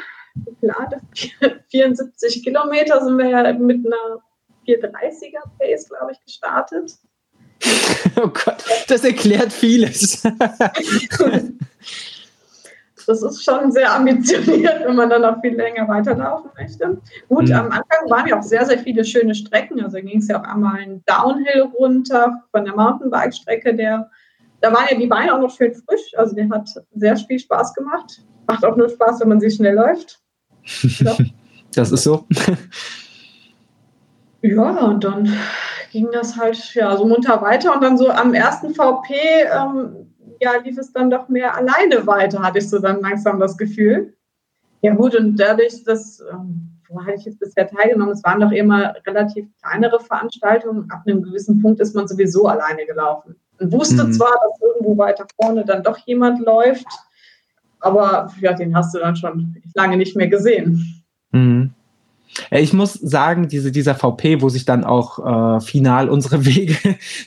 geplante 0.45 1.01
74 1.69 2.43
Kilometer 2.43 3.03
sind 3.03 3.17
wir 3.17 3.29
ja 3.29 3.53
mit 3.53 3.85
einer 3.85 4.21
430er 4.65 5.43
Pace, 5.57 5.89
glaube 5.89 6.11
ich, 6.13 6.25
gestartet. 6.25 6.93
Oh 8.21 8.27
Gott, 8.27 8.63
das 8.87 9.03
erklärt 9.03 9.53
vieles. 9.53 10.23
das 13.07 13.23
ist 13.23 13.43
schon 13.43 13.71
sehr 13.71 13.93
ambitioniert, 13.93 14.81
wenn 14.85 14.95
man 14.95 15.09
dann 15.09 15.21
noch 15.21 15.41
viel 15.41 15.55
länger 15.55 15.87
weiterlaufen 15.87 16.51
möchte. 16.57 17.01
Gut, 17.27 17.47
mhm. 17.47 17.53
am 17.53 17.65
Anfang 17.65 18.09
waren 18.09 18.27
ja 18.27 18.37
auch 18.37 18.43
sehr, 18.43 18.65
sehr 18.65 18.79
viele 18.79 19.05
schöne 19.05 19.33
Strecken. 19.33 19.81
Also 19.81 19.99
ging 19.99 20.19
es 20.19 20.27
ja 20.27 20.39
auch 20.39 20.43
einmal 20.43 20.79
einen 20.79 21.03
Downhill 21.05 21.69
runter 21.77 22.43
von 22.51 22.65
der 22.65 22.75
Mountainbike-Strecke. 22.75 23.73
Der, 23.75 24.09
da 24.61 24.73
waren 24.73 24.87
ja 24.89 24.97
die 24.97 25.07
Beine 25.07 25.33
auch 25.33 25.39
noch 25.39 25.55
schön 25.55 25.73
frisch. 25.73 26.13
Also 26.17 26.35
der 26.35 26.49
hat 26.49 26.69
sehr 26.95 27.15
viel 27.15 27.39
Spaß 27.39 27.73
gemacht. 27.73 28.21
Macht 28.47 28.65
auch 28.65 28.75
nur 28.75 28.89
Spaß, 28.89 29.21
wenn 29.21 29.29
man 29.29 29.39
sich 29.39 29.55
schnell 29.55 29.75
läuft. 29.75 30.19
das 31.73 31.91
ist 31.91 32.03
so. 32.03 32.27
Ja, 34.41 34.85
und 34.85 35.03
dann 35.03 35.31
ging 35.91 36.07
das 36.11 36.37
halt 36.37 36.73
ja 36.73 36.95
so 36.95 37.05
munter 37.05 37.41
weiter 37.41 37.73
und 37.73 37.83
dann 37.83 37.97
so 37.97 38.09
am 38.09 38.33
ersten 38.33 38.73
VP 38.73 39.13
ähm, 39.51 40.09
ja, 40.41 40.55
lief 40.63 40.77
es 40.77 40.91
dann 40.93 41.09
doch 41.09 41.27
mehr 41.27 41.55
alleine 41.55 42.05
weiter, 42.07 42.41
hatte 42.41 42.59
ich 42.59 42.69
so 42.69 42.79
dann 42.79 43.01
langsam 43.01 43.39
das 43.39 43.57
Gefühl. 43.57 44.13
Ja 44.81 44.93
gut, 44.93 45.15
und 45.15 45.37
dadurch, 45.37 45.83
dass, 45.83 46.21
ähm, 46.31 46.69
wo 46.87 47.01
hatte 47.01 47.15
ich 47.15 47.25
jetzt 47.25 47.39
bisher 47.39 47.67
teilgenommen, 47.67 48.13
es 48.13 48.23
waren 48.23 48.39
doch 48.39 48.51
immer 48.51 48.95
relativ 49.05 49.45
kleinere 49.61 49.99
Veranstaltungen, 49.99 50.89
ab 50.89 51.03
einem 51.05 51.21
gewissen 51.23 51.61
Punkt 51.61 51.81
ist 51.81 51.95
man 51.95 52.07
sowieso 52.07 52.47
alleine 52.47 52.85
gelaufen. 52.85 53.35
Man 53.59 53.71
wusste 53.73 54.05
mhm. 54.05 54.13
zwar, 54.13 54.31
dass 54.31 54.61
irgendwo 54.61 54.97
weiter 54.97 55.25
vorne 55.41 55.65
dann 55.65 55.83
doch 55.83 55.97
jemand 56.05 56.39
läuft, 56.39 56.87
aber 57.81 58.31
ja, 58.39 58.53
den 58.53 58.75
hast 58.75 58.95
du 58.95 58.99
dann 58.99 59.15
schon 59.15 59.61
lange 59.75 59.97
nicht 59.97 60.15
mehr 60.15 60.29
gesehen. 60.29 61.03
Mhm. 61.31 61.73
Ich 62.51 62.73
muss 62.73 62.93
sagen, 62.93 63.47
diese, 63.47 63.71
dieser 63.71 63.95
VP, 63.95 64.41
wo 64.41 64.49
sich 64.49 64.65
dann 64.65 64.83
auch 64.83 65.57
äh, 65.57 65.61
final 65.61 66.09
unsere 66.09 66.45
Wege 66.45 66.77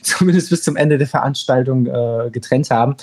zumindest 0.01 0.49
bis 0.49 0.63
zum 0.63 0.75
Ende 0.75 0.97
der 0.97 1.07
Veranstaltung 1.07 1.85
äh, 1.85 2.29
getrennt 2.31 2.69
haben, 2.69 2.95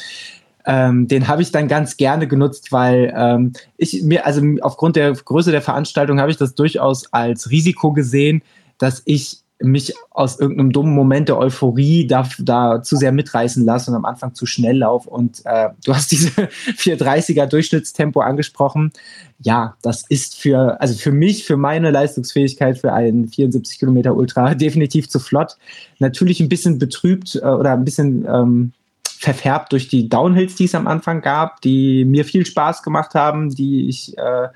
ähm, 0.66 1.08
den 1.08 1.26
habe 1.28 1.42
ich 1.42 1.52
dann 1.52 1.68
ganz 1.68 1.96
gerne 1.96 2.28
genutzt, 2.28 2.70
weil 2.70 3.12
ähm, 3.16 3.52
ich 3.76 4.02
mir, 4.02 4.26
also 4.26 4.42
aufgrund 4.60 4.96
der 4.96 5.12
Größe 5.12 5.50
der 5.50 5.62
Veranstaltung 5.62 6.20
habe 6.20 6.30
ich 6.30 6.36
das 6.36 6.54
durchaus 6.54 7.12
als 7.12 7.50
Risiko 7.50 7.92
gesehen, 7.92 8.42
dass 8.78 9.02
ich 9.04 9.39
mich 9.60 9.94
aus 10.10 10.40
irgendeinem 10.40 10.72
dummen 10.72 10.94
Moment 10.94 11.28
der 11.28 11.38
Euphorie 11.38 12.06
da, 12.06 12.26
da 12.38 12.82
zu 12.82 12.96
sehr 12.96 13.12
mitreißen 13.12 13.64
lasse 13.64 13.90
und 13.90 13.96
am 13.96 14.04
Anfang 14.04 14.34
zu 14.34 14.46
schnell 14.46 14.78
laufe. 14.78 15.08
Und 15.08 15.42
äh, 15.44 15.70
du 15.84 15.94
hast 15.94 16.10
diese 16.10 16.30
430er 16.30 17.46
Durchschnittstempo 17.46 18.20
angesprochen. 18.20 18.92
Ja, 19.40 19.76
das 19.82 20.04
ist 20.08 20.36
für, 20.36 20.80
also 20.80 20.94
für 20.94 21.12
mich, 21.12 21.44
für 21.44 21.56
meine 21.56 21.90
Leistungsfähigkeit 21.90 22.78
für 22.78 22.92
einen 22.92 23.28
74 23.28 23.78
Kilometer 23.78 24.16
Ultra 24.16 24.54
definitiv 24.54 25.08
zu 25.08 25.18
flott. 25.18 25.56
Natürlich 25.98 26.40
ein 26.40 26.48
bisschen 26.48 26.78
betrübt 26.78 27.36
äh, 27.36 27.46
oder 27.46 27.72
ein 27.72 27.84
bisschen 27.84 28.26
ähm, 28.26 28.72
verfärbt 29.18 29.72
durch 29.72 29.88
die 29.88 30.08
Downhills, 30.08 30.54
die 30.54 30.64
es 30.64 30.74
am 30.74 30.86
Anfang 30.86 31.20
gab, 31.20 31.60
die 31.60 32.06
mir 32.06 32.24
viel 32.24 32.46
Spaß 32.46 32.82
gemacht 32.82 33.14
haben, 33.14 33.50
die 33.50 33.88
ich 33.88 34.16
äh, 34.16 34.48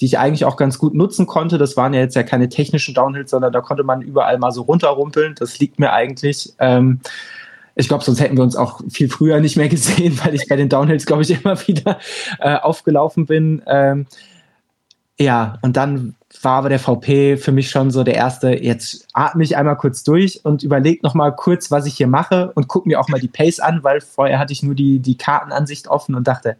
die 0.00 0.06
ich 0.06 0.18
eigentlich 0.18 0.44
auch 0.44 0.56
ganz 0.56 0.78
gut 0.78 0.94
nutzen 0.94 1.26
konnte. 1.26 1.58
Das 1.58 1.76
waren 1.76 1.92
ja 1.92 2.00
jetzt 2.00 2.16
ja 2.16 2.22
keine 2.22 2.48
technischen 2.48 2.94
Downhills, 2.94 3.30
sondern 3.30 3.52
da 3.52 3.60
konnte 3.60 3.84
man 3.84 4.00
überall 4.00 4.38
mal 4.38 4.50
so 4.50 4.62
runterrumpeln. 4.62 5.34
Das 5.38 5.58
liegt 5.58 5.78
mir 5.78 5.92
eigentlich. 5.92 6.54
Ähm, 6.58 7.00
ich 7.74 7.88
glaube, 7.88 8.04
sonst 8.04 8.20
hätten 8.20 8.36
wir 8.36 8.42
uns 8.42 8.56
auch 8.56 8.80
viel 8.88 9.08
früher 9.08 9.40
nicht 9.40 9.56
mehr 9.56 9.68
gesehen, 9.68 10.18
weil 10.24 10.34
ich 10.34 10.48
bei 10.48 10.56
den 10.56 10.68
Downhills, 10.68 11.06
glaube 11.06 11.22
ich, 11.22 11.30
immer 11.44 11.58
wieder 11.66 11.98
äh, 12.38 12.56
aufgelaufen 12.56 13.26
bin. 13.26 13.62
Ähm, 13.66 14.06
ja, 15.18 15.58
und 15.60 15.76
dann 15.76 16.14
war 16.40 16.52
aber 16.52 16.70
der 16.70 16.78
VP 16.78 17.36
für 17.36 17.52
mich 17.52 17.68
schon 17.68 17.90
so 17.90 18.04
der 18.04 18.14
erste, 18.14 18.52
jetzt 18.52 19.06
atme 19.12 19.44
ich 19.44 19.56
einmal 19.56 19.76
kurz 19.76 20.02
durch 20.02 20.42
und 20.44 20.62
überlege 20.62 21.02
nochmal 21.02 21.36
kurz, 21.36 21.70
was 21.70 21.84
ich 21.84 21.94
hier 21.94 22.06
mache 22.06 22.52
und 22.54 22.68
gucke 22.68 22.88
mir 22.88 22.98
auch 22.98 23.08
mal 23.08 23.20
die 23.20 23.28
Pace 23.28 23.60
an, 23.60 23.84
weil 23.84 24.00
vorher 24.00 24.38
hatte 24.38 24.54
ich 24.54 24.62
nur 24.62 24.74
die, 24.74 25.00
die 25.00 25.18
Kartenansicht 25.18 25.88
offen 25.88 26.14
und 26.14 26.26
dachte, 26.26 26.56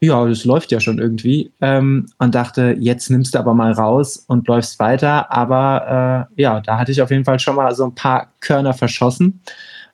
ja, 0.00 0.24
das 0.26 0.44
läuft 0.44 0.70
ja 0.70 0.80
schon 0.80 0.98
irgendwie. 0.98 1.50
Ähm, 1.60 2.06
und 2.18 2.34
dachte, 2.34 2.76
jetzt 2.78 3.10
nimmst 3.10 3.34
du 3.34 3.38
aber 3.38 3.54
mal 3.54 3.72
raus 3.72 4.24
und 4.26 4.46
läufst 4.46 4.78
weiter. 4.78 5.32
Aber 5.32 6.28
äh, 6.36 6.40
ja, 6.40 6.60
da 6.60 6.78
hatte 6.78 6.92
ich 6.92 7.02
auf 7.02 7.10
jeden 7.10 7.24
Fall 7.24 7.38
schon 7.40 7.56
mal 7.56 7.74
so 7.74 7.84
ein 7.84 7.94
paar 7.94 8.28
Körner 8.40 8.74
verschossen. 8.74 9.40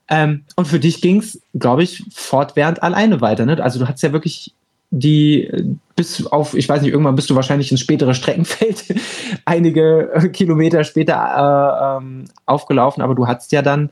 Ähm, 0.09 0.45
und 0.57 0.67
für 0.67 0.79
dich 0.79 1.01
ging 1.01 1.21
es, 1.21 1.41
glaube 1.55 1.83
ich, 1.83 2.05
fortwährend 2.13 2.83
alleine 2.83 3.21
weiter. 3.23 3.47
Ne? 3.47 3.63
Also 3.63 3.79
du 3.79 3.89
hattest 3.89 4.03
ja 4.03 4.13
wirklich 4.13 4.55
die 4.91 5.51
bis 5.97 6.25
auf, 6.27 6.55
ich 6.55 6.69
weiß 6.69 6.83
nicht, 6.83 6.93
irgendwann 6.93 7.17
bist 7.17 7.29
du 7.29 7.35
wahrscheinlich 7.35 7.71
ins 7.73 7.81
spätere 7.81 8.15
Streckenfeld 8.15 8.95
einige 9.45 10.31
Kilometer 10.33 10.85
später 10.85 11.17
äh, 11.17 12.05
ähm, 12.05 12.27
aufgelaufen, 12.47 13.03
aber 13.03 13.15
du 13.15 13.27
hattest 13.27 13.51
ja 13.53 13.63
dann 13.63 13.91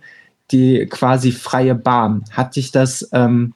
die 0.53 0.87
quasi 0.87 1.33
freie 1.33 1.75
Bahn. 1.75 2.25
Hat 2.31 2.55
dich 2.55 2.70
das 2.70 3.09
ähm, 3.12 3.55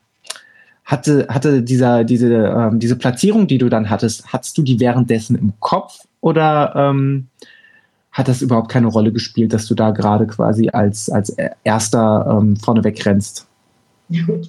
hatte, 0.86 1.26
hatte 1.28 1.62
dieser, 1.62 2.04
diese, 2.04 2.32
ähm, 2.32 2.78
diese 2.78 2.96
Platzierung, 2.96 3.48
die 3.48 3.58
du 3.58 3.68
dann 3.68 3.90
hattest, 3.90 4.32
hattest 4.32 4.56
du 4.56 4.62
die 4.62 4.78
währenddessen 4.80 5.36
im 5.36 5.52
Kopf 5.58 6.06
oder 6.20 6.72
ähm, 6.76 7.26
hat 8.12 8.28
das 8.28 8.40
überhaupt 8.40 8.70
keine 8.70 8.86
Rolle 8.86 9.12
gespielt, 9.12 9.52
dass 9.52 9.66
du 9.66 9.74
da 9.74 9.90
gerade 9.90 10.26
quasi 10.26 10.70
als, 10.70 11.10
als 11.10 11.36
Erster 11.64 12.38
ähm, 12.40 12.56
vorneweg 12.56 13.04
rennst? 13.04 13.46
Ja, 14.08 14.24
gut, 14.24 14.48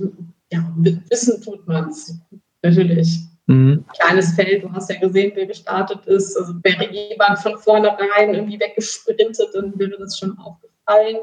ja, 0.51 0.63
wissen 1.09 1.41
tut 1.41 1.67
man 1.67 1.89
es, 1.89 2.15
natürlich. 2.61 3.19
Mhm. 3.47 3.83
Kleines 3.99 4.33
Feld, 4.33 4.63
du 4.63 4.71
hast 4.71 4.89
ja 4.91 4.99
gesehen, 4.99 5.31
wer 5.33 5.47
gestartet 5.47 6.05
ist. 6.05 6.37
Also 6.37 6.53
wäre 6.63 6.93
jemand 6.93 7.39
von 7.39 7.57
vornherein 7.57 8.33
irgendwie 8.33 8.59
weggesprintet, 8.59 9.49
dann 9.53 9.77
wäre 9.79 9.97
das 9.97 10.19
schon 10.19 10.37
aufgefallen. 10.37 11.17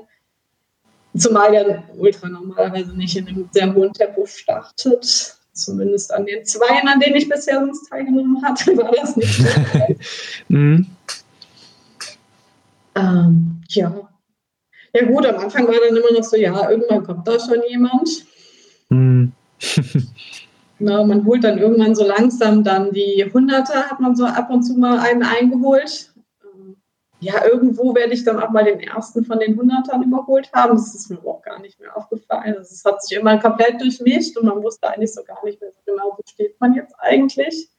Zumal 1.16 1.52
der 1.52 1.84
Ultra 1.96 2.28
normalerweise 2.28 2.92
nicht 2.92 3.16
in 3.16 3.28
einem 3.28 3.48
sehr 3.52 3.72
hohen 3.72 3.92
Tempo 3.92 4.26
startet. 4.26 5.36
Zumindest 5.52 6.12
an 6.12 6.26
den 6.26 6.44
zwei, 6.44 6.82
an 6.82 6.98
denen 6.98 7.14
ich 7.14 7.28
bisher 7.28 7.60
sonst 7.60 7.88
teilgenommen 7.88 8.42
hatte, 8.42 8.76
war 8.76 8.90
das 8.90 9.16
nicht 9.16 9.40
mhm. 10.48 10.86
ähm, 12.96 13.62
ja. 13.68 14.08
Ja 14.92 15.04
gut, 15.06 15.26
am 15.26 15.36
Anfang 15.36 15.66
war 15.68 15.74
dann 15.74 15.96
immer 15.96 16.12
noch 16.12 16.24
so, 16.24 16.36
ja, 16.36 16.70
irgendwann 16.70 17.04
kommt 17.04 17.28
da 17.28 17.38
schon 17.38 17.62
jemand. 17.68 18.26
Mhm. 18.88 19.32
Na, 20.78 21.04
man 21.04 21.24
holt 21.24 21.44
dann 21.44 21.58
irgendwann 21.58 21.94
so 21.94 22.06
langsam 22.06 22.64
dann 22.64 22.92
die 22.92 23.24
Hunderter, 23.32 23.90
hat 23.90 24.00
man 24.00 24.16
so 24.16 24.24
ab 24.24 24.50
und 24.50 24.62
zu 24.62 24.74
mal 24.74 24.98
einen 24.98 25.22
eingeholt. 25.22 26.10
Ja, 27.20 27.44
irgendwo 27.46 27.94
werde 27.94 28.12
ich 28.12 28.24
dann 28.24 28.38
auch 28.38 28.50
mal 28.50 28.64
den 28.64 28.80
ersten 28.80 29.24
von 29.24 29.38
den 29.38 29.56
Hundertern 29.56 30.02
überholt 30.02 30.50
haben. 30.52 30.74
Das 30.74 30.94
ist 30.94 31.10
mir 31.10 31.24
auch 31.24 31.40
gar 31.42 31.60
nicht 31.60 31.80
mehr 31.80 31.96
aufgefallen. 31.96 32.56
Also 32.58 32.72
es 32.72 32.84
hat 32.84 33.02
sich 33.02 33.16
immer 33.16 33.38
komplett 33.38 33.80
durchmischt 33.80 34.36
und 34.36 34.46
man 34.46 34.62
wusste 34.62 34.88
eigentlich 34.88 35.14
so 35.14 35.22
gar 35.24 35.42
nicht 35.44 35.60
mehr 35.60 35.70
so 35.70 35.80
genau, 35.86 36.14
wo 36.16 36.22
steht 36.26 36.60
man 36.60 36.74
jetzt 36.74 36.94
eigentlich. 36.98 37.70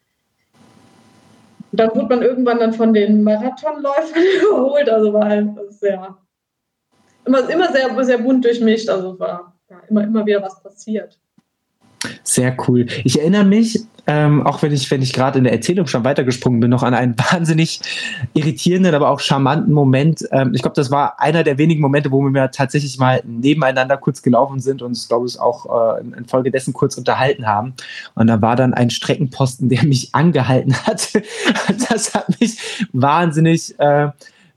Und 1.71 1.79
dann 1.79 1.93
wurde 1.93 2.15
man 2.15 2.21
irgendwann 2.23 2.59
dann 2.59 2.73
von 2.73 2.93
den 2.93 3.21
Marathonläufern 3.23 4.23
überholt. 4.41 4.89
Also 4.89 5.13
war 5.13 5.25
halt 5.25 5.49
sehr, 5.73 6.17
immer, 7.25 7.49
immer 7.49 7.71
sehr, 7.71 8.03
sehr 8.03 8.17
bunt 8.17 8.45
durchmischt. 8.45 8.89
Also 8.89 9.19
war 9.19 9.53
ja, 9.69 9.81
immer, 9.89 10.03
immer 10.03 10.25
wieder 10.25 10.41
was 10.41 10.61
passiert. 10.63 11.19
Sehr 12.25 12.57
cool. 12.67 12.87
Ich 13.03 13.19
erinnere 13.19 13.45
mich, 13.45 13.79
ähm, 14.07 14.45
auch 14.45 14.61
wenn 14.61 14.71
ich, 14.71 14.89
wenn 14.89 15.01
ich 15.01 15.13
gerade 15.13 15.37
in 15.37 15.43
der 15.43 15.53
Erzählung 15.53 15.85
schon 15.85 16.03
weitergesprungen 16.03 16.59
bin, 16.59 16.71
noch 16.71 16.81
an 16.81 16.95
einen 16.95 17.15
wahnsinnig 17.31 17.81
irritierenden, 18.33 18.93
aber 18.93 19.11
auch 19.11 19.19
charmanten 19.19 19.73
Moment. 19.73 20.27
Ähm, 20.31 20.51
ich 20.53 20.63
glaube, 20.63 20.75
das 20.75 20.89
war 20.89 21.19
einer 21.19 21.43
der 21.43 21.59
wenigen 21.59 21.81
Momente, 21.81 22.11
wo 22.11 22.21
wir 22.21 22.51
tatsächlich 22.51 22.97
mal 22.97 23.21
nebeneinander 23.25 23.97
kurz 23.97 24.23
gelaufen 24.23 24.59
sind 24.59 24.81
und 24.81 24.89
uns, 24.89 25.07
glaube 25.07 25.27
ich, 25.27 25.39
auch 25.39 25.97
äh, 25.97 26.01
infolgedessen 26.17 26.73
kurz 26.73 26.97
unterhalten 26.97 27.45
haben. 27.45 27.73
Und 28.15 28.27
da 28.27 28.41
war 28.41 28.55
dann 28.55 28.73
ein 28.73 28.89
Streckenposten, 28.89 29.69
der 29.69 29.83
mich 29.85 30.09
angehalten 30.13 30.75
hat. 30.85 31.09
das 31.89 32.13
hat 32.15 32.39
mich 32.39 32.57
wahnsinnig 32.91 33.79
äh, 33.79 34.09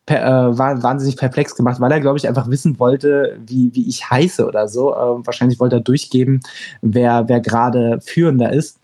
per, 0.09 0.25
äh, 0.25 0.59
wahnsinnig 0.59 1.18
perplex 1.18 1.55
gemacht, 1.55 1.81
weil 1.81 1.92
er, 1.92 2.01
glaube 2.01 2.16
ich, 2.16 2.27
einfach 2.27 2.49
wissen 2.49 2.79
wollte, 2.79 3.38
wie, 3.47 3.71
wie 3.75 3.87
ich 3.87 4.09
heiße 4.09 4.47
oder 4.47 4.66
so. 4.66 4.94
Äh, 4.94 5.27
wahrscheinlich 5.27 5.61
wollte 5.61 5.77
er 5.77 5.81
durchgeben, 5.81 6.40
wer, 6.81 7.29
wer 7.29 7.40
gerade 7.40 8.01
führender 8.01 8.51
ist. 8.51 8.79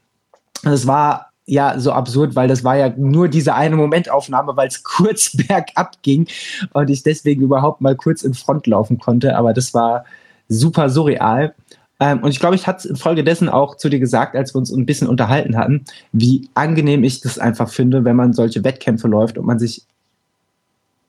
Es 0.64 0.86
war 0.86 1.30
ja 1.46 1.78
so 1.80 1.92
absurd, 1.92 2.36
weil 2.36 2.46
das 2.46 2.62
war 2.62 2.76
ja 2.76 2.92
nur 2.94 3.28
diese 3.28 3.54
eine 3.54 3.76
Momentaufnahme, 3.76 4.54
weil 4.54 4.68
es 4.68 4.82
kurz 4.84 5.34
bergab 5.34 6.02
ging 6.02 6.26
und 6.74 6.90
ich 6.90 7.02
deswegen 7.02 7.40
überhaupt 7.40 7.80
mal 7.80 7.96
kurz 7.96 8.22
in 8.22 8.34
Front 8.34 8.66
laufen 8.66 8.98
konnte. 8.98 9.36
Aber 9.36 9.54
das 9.54 9.72
war 9.72 10.04
super 10.48 10.90
surreal. 10.90 11.54
Ähm, 12.00 12.22
und 12.22 12.32
ich 12.32 12.40
glaube, 12.40 12.54
ich 12.54 12.66
hatte 12.66 12.80
es 12.80 12.84
infolgedessen 12.84 13.48
auch 13.48 13.78
zu 13.78 13.88
dir 13.88 13.98
gesagt, 13.98 14.36
als 14.36 14.54
wir 14.54 14.58
uns 14.58 14.70
ein 14.70 14.84
bisschen 14.84 15.08
unterhalten 15.08 15.56
hatten, 15.56 15.84
wie 16.12 16.50
angenehm 16.52 17.02
ich 17.02 17.22
das 17.22 17.38
einfach 17.38 17.70
finde, 17.70 18.04
wenn 18.04 18.16
man 18.16 18.34
solche 18.34 18.62
Wettkämpfe 18.62 19.08
läuft 19.08 19.38
und 19.38 19.46
man 19.46 19.58
sich 19.58 19.86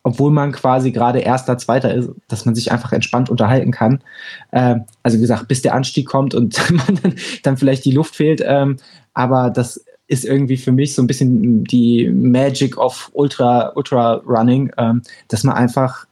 obwohl 0.05 0.31
man 0.31 0.51
quasi 0.51 0.91
gerade 0.91 1.17
erster, 1.19 1.57
zweiter 1.57 1.91
ist, 1.91 2.11
dass 2.27 2.45
man 2.45 2.53
sich 2.53 2.71
einfach 2.71 2.93
entspannt 2.93 3.31
unterhalten 3.31 3.71
kann. 3.71 4.03
Ähm, 4.51 4.83
also 5.01 5.17
wie 5.17 5.21
gesagt, 5.21 5.47
bis 5.47 5.63
der 5.63 5.73
Anstieg 5.73 6.05
kommt 6.05 6.35
und 6.35 6.59
dann, 6.69 7.15
dann 7.41 7.57
vielleicht 7.57 7.83
die 7.85 7.91
Luft 7.91 8.15
fehlt. 8.15 8.39
Ähm, 8.45 8.77
aber 9.15 9.49
das 9.49 9.83
ist 10.07 10.23
irgendwie 10.23 10.57
für 10.57 10.71
mich 10.71 10.93
so 10.93 11.01
ein 11.01 11.07
bisschen 11.07 11.63
die 11.63 12.07
Magic 12.07 12.77
of 12.77 13.09
Ultra, 13.13 13.71
Ultra 13.73 14.21
Running, 14.27 14.71
ähm, 14.77 15.01
dass 15.27 15.43
man 15.43 15.55
einfach 15.55 16.05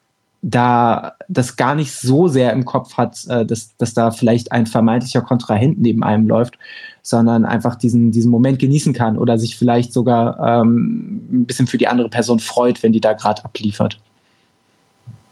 da 0.45 1.15
das 1.29 1.55
gar 1.55 1.73
nicht 1.73 1.93
so 1.93 2.27
sehr 2.27 2.51
im 2.51 2.65
Kopf 2.65 2.97
hat, 2.97 3.25
äh, 3.27 3.45
dass, 3.45 3.75
dass 3.77 3.93
da 3.93 4.11
vielleicht 4.11 4.51
ein 4.51 4.65
vermeintlicher 4.65 5.21
Kontrahent 5.21 5.79
neben 5.79 6.03
einem 6.03 6.27
läuft, 6.27 6.59
sondern 7.01 7.45
einfach 7.45 7.75
diesen, 7.75 8.11
diesen 8.11 8.29
Moment 8.29 8.59
genießen 8.59 8.93
kann 8.93 9.17
oder 9.17 9.39
sich 9.39 9.57
vielleicht 9.57 9.93
sogar 9.93 10.61
ähm, 10.61 11.27
ein 11.31 11.45
bisschen 11.45 11.65
für 11.65 11.77
die 11.77 11.87
andere 11.87 12.09
Person 12.09 12.39
freut, 12.39 12.83
wenn 12.83 12.91
die 12.91 12.99
da 12.99 13.13
gerade 13.13 13.43
abliefert. 13.45 13.99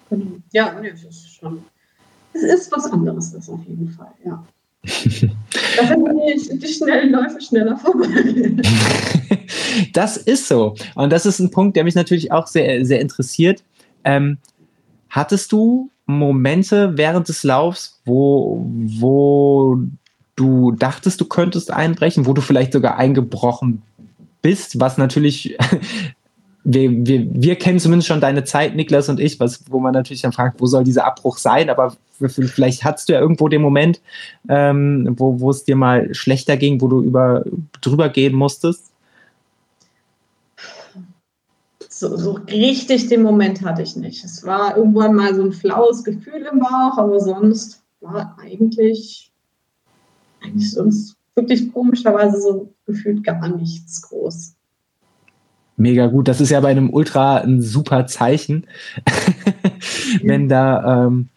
Genau. 0.09 0.31
Ja, 0.53 0.73
das 0.81 1.03
ist 1.03 1.35
schon. 1.35 1.61
Es 2.33 2.43
ist 2.43 2.71
was 2.71 2.85
anderes, 2.85 3.33
das 3.33 3.49
auf 3.49 3.59
jeden 3.67 3.89
Fall, 3.89 4.13
ja. 4.25 4.41
da 4.83 5.87
sind 5.87 6.07
die, 6.07 6.57
die 6.57 6.67
schnellen 6.67 7.11
Läufe 7.11 7.41
schneller 7.41 7.77
vorbei. 7.77 8.07
das 9.93 10.15
ist 10.15 10.47
so. 10.47 10.75
Und 10.95 11.11
das 11.11 11.25
ist 11.25 11.39
ein 11.39 11.51
Punkt, 11.51 11.75
der 11.75 11.83
mich 11.83 11.95
natürlich 11.95 12.31
auch 12.31 12.47
sehr, 12.47 12.85
sehr 12.85 13.01
interessiert. 13.01 13.61
Ähm, 14.03 14.37
Hattest 15.11 15.51
du 15.51 15.91
Momente 16.05 16.97
während 16.97 17.27
des 17.27 17.43
Laufs, 17.43 17.99
wo, 18.05 18.65
wo 18.65 19.77
du 20.37 20.71
dachtest, 20.71 21.19
du 21.19 21.25
könntest 21.25 21.69
einbrechen, 21.69 22.25
wo 22.25 22.33
du 22.33 22.41
vielleicht 22.41 22.71
sogar 22.71 22.97
eingebrochen 22.97 23.81
bist, 24.41 24.79
was 24.79 24.97
natürlich, 24.97 25.57
wir, 26.63 27.05
wir, 27.05 27.27
wir 27.29 27.55
kennen 27.57 27.79
zumindest 27.79 28.07
schon 28.07 28.21
deine 28.21 28.45
Zeit, 28.45 28.73
Niklas 28.75 29.09
und 29.09 29.19
ich, 29.19 29.37
was, 29.41 29.65
wo 29.69 29.81
man 29.81 29.93
natürlich 29.93 30.21
dann 30.21 30.31
fragt, 30.31 30.61
wo 30.61 30.65
soll 30.65 30.85
dieser 30.85 31.05
Abbruch 31.05 31.37
sein, 31.37 31.69
aber 31.69 31.93
vielleicht 32.27 32.85
hattest 32.85 33.09
du 33.09 33.13
ja 33.13 33.19
irgendwo 33.19 33.49
den 33.49 33.61
Moment, 33.61 33.99
ähm, 34.47 35.13
wo, 35.17 35.41
wo 35.41 35.49
es 35.49 35.65
dir 35.65 35.75
mal 35.75 36.13
schlechter 36.15 36.55
ging, 36.55 36.79
wo 36.79 36.87
du 36.87 37.03
über, 37.03 37.43
drüber 37.81 38.07
gehen 38.07 38.33
musstest 38.33 38.90
so, 42.01 42.17
so 42.17 42.31
richtig 42.49 43.07
den 43.07 43.21
Moment 43.21 43.61
hatte 43.61 43.83
ich 43.83 43.95
nicht. 43.95 44.25
Es 44.25 44.43
war 44.43 44.75
irgendwann 44.75 45.13
mal 45.13 45.35
so 45.35 45.43
ein 45.43 45.53
flaues 45.53 46.03
Gefühl 46.03 46.47
im 46.51 46.59
Bauch, 46.59 46.97
aber 46.97 47.19
sonst 47.19 47.83
war 48.01 48.35
eigentlich, 48.41 49.31
eigentlich 50.41 50.71
sonst 50.71 51.15
wirklich 51.35 51.71
komischerweise 51.71 52.41
so 52.41 52.73
gefühlt 52.87 53.23
gar 53.23 53.47
nichts 53.47 54.01
groß. 54.01 54.55
Mega 55.77 56.07
gut. 56.07 56.27
Das 56.27 56.41
ist 56.41 56.49
ja 56.49 56.59
bei 56.59 56.69
einem 56.69 56.89
Ultra 56.89 57.37
ein 57.37 57.61
super 57.61 58.07
Zeichen, 58.07 58.65
wenn 60.23 60.49
da, 60.49 61.05
ähm, 61.05 61.29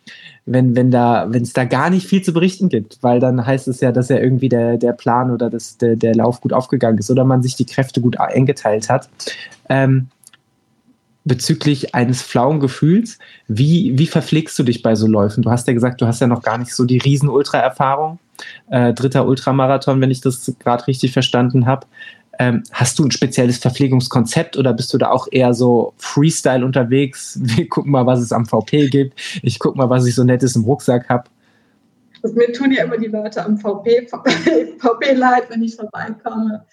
wenn, 0.46 0.74
wenn 0.76 0.90
da, 0.90 1.26
wenn 1.28 1.42
es 1.42 1.52
da 1.52 1.64
gar 1.64 1.90
nicht 1.90 2.06
viel 2.06 2.22
zu 2.22 2.32
berichten 2.32 2.70
gibt, 2.70 3.02
weil 3.02 3.20
dann 3.20 3.44
heißt 3.44 3.68
es 3.68 3.80
ja, 3.80 3.92
dass 3.92 4.08
ja 4.08 4.18
irgendwie 4.18 4.48
der, 4.48 4.78
der 4.78 4.92
Plan 4.92 5.30
oder 5.30 5.50
das, 5.50 5.76
der, 5.76 5.96
der 5.96 6.14
Lauf 6.14 6.40
gut 6.40 6.54
aufgegangen 6.54 6.98
ist 6.98 7.10
oder 7.10 7.24
man 7.24 7.42
sich 7.42 7.54
die 7.54 7.66
Kräfte 7.66 8.00
gut 8.00 8.18
eingeteilt 8.18 8.88
hat. 8.88 9.10
Ähm, 9.68 10.08
bezüglich 11.24 11.94
eines 11.94 12.22
flauen 12.22 12.60
Gefühls. 12.60 13.18
Wie, 13.48 13.98
wie 13.98 14.06
verpflegst 14.06 14.58
du 14.58 14.62
dich 14.62 14.82
bei 14.82 14.94
so 14.94 15.06
Läufen? 15.06 15.42
Du 15.42 15.50
hast 15.50 15.66
ja 15.66 15.74
gesagt, 15.74 16.00
du 16.00 16.06
hast 16.06 16.20
ja 16.20 16.26
noch 16.26 16.42
gar 16.42 16.58
nicht 16.58 16.74
so 16.74 16.84
die 16.84 16.98
Riesen-Ultra-Erfahrung. 16.98 18.18
Äh, 18.70 18.92
dritter 18.92 19.26
Ultramarathon, 19.26 20.00
wenn 20.00 20.10
ich 20.10 20.20
das 20.20 20.54
gerade 20.58 20.86
richtig 20.86 21.12
verstanden 21.12 21.66
habe. 21.66 21.86
Ähm, 22.38 22.64
hast 22.72 22.98
du 22.98 23.04
ein 23.04 23.10
spezielles 23.10 23.58
Verpflegungskonzept 23.58 24.56
oder 24.56 24.72
bist 24.72 24.92
du 24.92 24.98
da 24.98 25.10
auch 25.10 25.28
eher 25.30 25.54
so 25.54 25.94
Freestyle 25.98 26.64
unterwegs? 26.64 27.38
Wir 27.42 27.68
gucken 27.68 27.92
mal, 27.92 28.06
was 28.06 28.20
es 28.20 28.32
am 28.32 28.44
VP 28.44 28.88
gibt. 28.88 29.18
Ich 29.42 29.58
gucke 29.58 29.78
mal, 29.78 29.88
was 29.88 30.06
ich 30.06 30.14
so 30.14 30.24
Nettes 30.24 30.56
im 30.56 30.64
Rucksack 30.64 31.08
habe. 31.08 31.24
Mir 32.34 32.52
tun 32.52 32.72
ja 32.72 32.84
immer 32.84 32.96
die 32.96 33.08
Leute 33.08 33.44
am 33.44 33.58
VP, 33.58 34.08
VP 34.78 35.12
leid, 35.12 35.44
wenn 35.50 35.62
ich 35.62 35.76
vorbeikomme. 35.76 36.64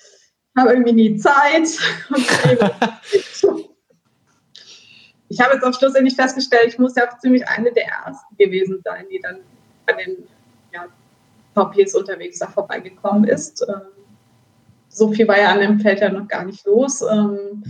Ich 0.56 0.62
habe 0.62 0.74
irgendwie 0.74 0.94
nie 0.94 1.18
Zeit. 1.18 1.68
ich 5.32 5.39
habe 5.39 5.54
jetzt 5.54 5.63
auch 5.63 5.74
schlussendlich 5.74 6.15
festgestellt, 6.15 6.67
ich 6.67 6.78
muss 6.78 6.96
ja 6.96 7.10
auch 7.10 7.17
ziemlich 7.20 7.48
eine 7.48 7.72
der 7.72 7.86
ersten 7.86 8.36
gewesen 8.38 8.82
sein, 8.84 9.06
die 9.10 9.20
dann 9.22 9.38
an 9.88 9.98
den 9.98 10.28
ja, 10.74 10.88
VPs 11.56 11.96
unterwegs 11.96 12.39
da 12.39 12.48
vorbeigekommen 12.48 13.24
ist. 13.24 13.65
Ähm, 13.67 13.82
so 14.89 15.10
viel 15.13 15.26
war 15.30 15.39
ja 15.39 15.54
an 15.54 15.62
dem 15.62 15.80
Feld 15.80 16.02
ja 16.02 16.10
noch 16.10 16.28
gar 16.28 16.44
nicht 16.44 16.65
los. 16.65 17.02
Ähm, 17.02 17.63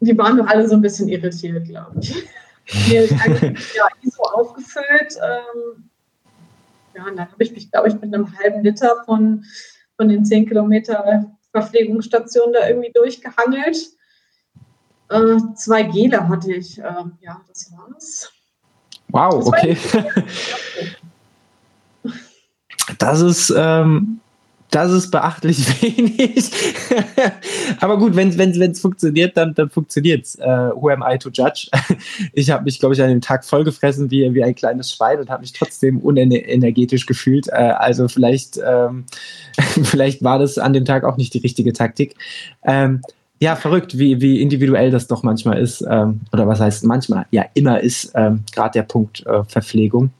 die 0.00 0.16
waren 0.18 0.36
doch 0.36 0.46
alle 0.46 0.68
so 0.68 0.74
ein 0.74 0.82
bisschen 0.82 1.08
irritiert, 1.08 1.66
glaube 1.66 1.98
ich. 2.00 2.28
Mir 2.88 3.06
ja, 3.06 3.88
ISO 4.02 4.22
aufgefüllt. 4.24 5.16
Ähm, 5.22 5.88
ja, 6.94 7.06
und 7.06 7.16
dann 7.16 7.32
habe 7.32 7.42
ich 7.42 7.52
mich, 7.52 7.70
glaube 7.70 7.88
ich, 7.88 7.94
mit 7.94 8.14
einem 8.14 8.38
halben 8.38 8.62
Liter 8.62 9.02
von, 9.06 9.44
von 9.96 10.08
den 10.08 10.24
10 10.26 10.48
Kilometer 10.48 11.34
Verpflegungsstation 11.52 12.52
da 12.52 12.68
irgendwie 12.68 12.92
durchgehangelt. 12.92 13.96
Äh, 15.12 15.54
zwei 15.56 15.82
Gele 15.82 16.28
hatte 16.28 16.52
ich. 16.52 16.78
Äh, 16.78 16.82
ja, 17.20 17.40
das 17.46 17.72
war's. 17.72 18.32
Wow, 19.08 19.46
okay. 19.46 19.76
das 22.98 23.20
ist, 23.20 23.52
ähm, 23.54 24.20
das 24.70 24.90
ist 24.90 25.10
beachtlich 25.10 25.82
wenig. 25.82 26.50
Aber 27.78 27.98
gut, 27.98 28.16
wenn 28.16 28.30
es 28.30 28.38
wenn, 28.38 28.74
funktioniert, 28.74 29.36
dann, 29.36 29.52
dann 29.52 29.68
funktioniert 29.68 30.24
es. 30.24 30.38
Uh, 30.38 30.72
who 30.74 30.88
am 30.88 31.04
I 31.06 31.18
to 31.18 31.28
judge? 31.28 31.68
Ich 32.32 32.50
habe 32.50 32.64
mich, 32.64 32.80
glaube 32.80 32.94
ich, 32.94 33.02
an 33.02 33.10
dem 33.10 33.20
Tag 33.20 33.44
vollgefressen 33.44 34.10
wie, 34.10 34.32
wie 34.32 34.42
ein 34.42 34.54
kleines 34.54 34.92
Schwein 34.92 35.20
und 35.20 35.28
habe 35.28 35.42
mich 35.42 35.52
trotzdem 35.52 35.98
unenergetisch 35.98 37.04
gefühlt. 37.04 37.48
Uh, 37.48 37.74
also 37.76 38.08
vielleicht, 38.08 38.58
ähm, 38.66 39.04
vielleicht 39.84 40.24
war 40.24 40.38
das 40.38 40.56
an 40.56 40.72
dem 40.72 40.86
Tag 40.86 41.04
auch 41.04 41.18
nicht 41.18 41.34
die 41.34 41.38
richtige 41.40 41.74
Taktik. 41.74 42.14
Ähm, 42.64 43.02
ja, 43.42 43.56
verrückt, 43.56 43.98
wie, 43.98 44.20
wie 44.20 44.40
individuell 44.40 44.92
das 44.92 45.08
doch 45.08 45.24
manchmal 45.24 45.58
ist. 45.58 45.84
Ähm, 45.90 46.20
oder 46.32 46.46
was 46.46 46.60
heißt 46.60 46.84
manchmal? 46.84 47.26
Ja, 47.32 47.44
immer 47.54 47.80
ist 47.80 48.12
ähm, 48.14 48.44
gerade 48.54 48.74
der 48.74 48.84
Punkt 48.84 49.26
äh, 49.26 49.42
Verpflegung. 49.42 50.10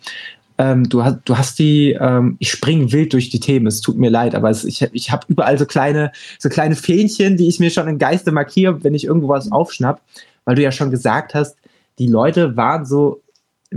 Ähm, 0.59 0.89
du, 0.89 1.05
hast, 1.05 1.21
du 1.27 1.39
hast 1.39 1.61
die, 1.61 1.93
ähm, 1.93 2.35
ich 2.41 2.51
springe 2.51 2.91
wild 2.91 3.13
durch 3.13 3.31
die 3.31 3.39
Themen, 3.39 3.69
es 3.69 3.81
tut 3.81 3.97
mir 3.97 4.11
leid, 4.11 4.35
aber 4.35 4.51
es, 4.51 4.65
ich, 4.65 4.83
ich 4.93 5.13
habe 5.13 5.25
überall 5.29 5.57
so 5.57 5.67
kleine, 5.67 6.11
so 6.41 6.49
kleine 6.49 6.75
Fähnchen, 6.75 7.37
die 7.37 7.47
ich 7.47 7.61
mir 7.61 7.71
schon 7.71 7.87
im 7.87 7.99
Geiste 7.99 8.33
markiere, 8.33 8.83
wenn 8.83 8.93
ich 8.93 9.05
irgendwo 9.05 9.29
was 9.29 9.53
aufschnapp, 9.53 10.01
weil 10.45 10.57
du 10.57 10.63
ja 10.63 10.73
schon 10.73 10.91
gesagt 10.91 11.33
hast, 11.33 11.57
die 12.01 12.09
Leute 12.09 12.57
waren 12.57 12.85
so 12.85 13.23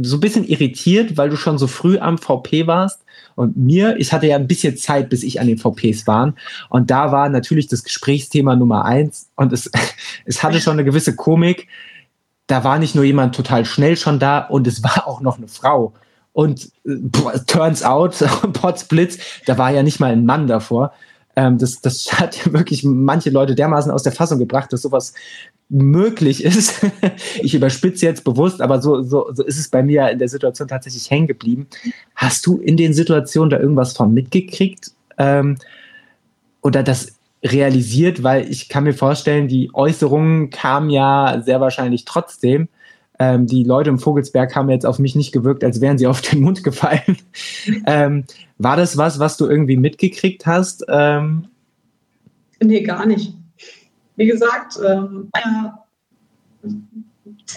so 0.01 0.17
ein 0.17 0.19
bisschen 0.19 0.45
irritiert, 0.45 1.17
weil 1.17 1.29
du 1.29 1.37
schon 1.37 1.57
so 1.57 1.67
früh 1.67 1.97
am 1.97 2.17
VP 2.17 2.67
warst. 2.67 3.01
Und 3.35 3.57
mir, 3.57 3.97
ich 3.97 4.13
hatte 4.13 4.27
ja 4.27 4.35
ein 4.37 4.47
bisschen 4.47 4.77
Zeit, 4.77 5.09
bis 5.09 5.23
ich 5.23 5.39
an 5.39 5.47
den 5.47 5.57
VPs 5.57 6.07
war. 6.07 6.33
Und 6.69 6.89
da 6.89 7.11
war 7.11 7.29
natürlich 7.29 7.67
das 7.67 7.83
Gesprächsthema 7.83 8.55
Nummer 8.55 8.85
eins. 8.85 9.29
Und 9.35 9.51
es, 9.51 9.69
es 10.25 10.43
hatte 10.43 10.61
schon 10.61 10.73
eine 10.73 10.85
gewisse 10.85 11.15
Komik. 11.15 11.67
Da 12.47 12.63
war 12.63 12.79
nicht 12.79 12.95
nur 12.95 13.03
jemand 13.03 13.35
total 13.35 13.65
schnell 13.65 13.97
schon 13.97 14.19
da 14.19 14.39
und 14.39 14.67
es 14.67 14.83
war 14.83 15.07
auch 15.07 15.19
noch 15.19 15.37
eine 15.37 15.47
Frau. 15.47 15.93
Und 16.31 16.69
äh, 16.85 17.39
turns 17.47 17.83
out, 17.83 18.17
Potsblitz, 18.53 19.17
da 19.45 19.57
war 19.57 19.71
ja 19.71 19.83
nicht 19.83 19.99
mal 19.99 20.11
ein 20.11 20.25
Mann 20.25 20.47
davor. 20.47 20.93
Ähm, 21.35 21.57
das, 21.57 21.81
das 21.81 22.11
hat 22.19 22.45
ja 22.45 22.53
wirklich 22.53 22.83
manche 22.83 23.29
Leute 23.29 23.55
dermaßen 23.55 23.91
aus 23.91 24.03
der 24.03 24.11
Fassung 24.11 24.39
gebracht, 24.39 24.71
dass 24.71 24.81
sowas 24.81 25.13
möglich 25.69 26.43
ist. 26.43 26.85
ich 27.41 27.55
überspitze 27.55 28.05
jetzt 28.05 28.23
bewusst, 28.23 28.61
aber 28.61 28.81
so, 28.81 29.01
so, 29.01 29.31
so 29.33 29.43
ist 29.43 29.59
es 29.59 29.69
bei 29.69 29.83
mir 29.83 30.09
in 30.09 30.19
der 30.19 30.29
Situation 30.29 30.67
tatsächlich 30.67 31.09
hängen 31.09 31.27
geblieben. 31.27 31.67
Hast 32.15 32.45
du 32.45 32.57
in 32.57 32.77
den 32.77 32.93
Situationen 32.93 33.49
da 33.49 33.59
irgendwas 33.59 33.93
von 33.93 34.13
mitgekriegt? 34.13 34.91
Ähm, 35.17 35.57
oder 36.61 36.83
das 36.83 37.19
realisiert, 37.43 38.23
weil 38.23 38.49
ich 38.49 38.69
kann 38.69 38.83
mir 38.83 38.93
vorstellen, 38.93 39.47
die 39.47 39.69
Äußerungen 39.73 40.49
kamen 40.49 40.89
ja 40.89 41.41
sehr 41.43 41.61
wahrscheinlich 41.61 42.05
trotzdem. 42.05 42.67
Ähm, 43.17 43.47
die 43.47 43.63
Leute 43.63 43.89
im 43.89 43.99
Vogelsberg 43.99 44.55
haben 44.55 44.69
jetzt 44.69 44.85
auf 44.85 44.99
mich 44.99 45.15
nicht 45.15 45.31
gewirkt, 45.31 45.63
als 45.63 45.79
wären 45.79 45.97
sie 45.97 46.07
auf 46.07 46.21
den 46.21 46.41
Mund 46.41 46.63
gefallen. 46.63 47.17
ähm, 47.85 48.25
war 48.57 48.77
das 48.77 48.97
was, 48.97 49.19
was 49.19 49.37
du 49.37 49.47
irgendwie 49.47 49.77
mitgekriegt 49.77 50.45
hast? 50.45 50.85
Ähm, 50.89 51.47
nee, 52.61 52.81
gar 52.81 53.05
nicht 53.05 53.33
wie 54.15 54.25
gesagt, 54.25 54.79
ähm, 54.85 55.29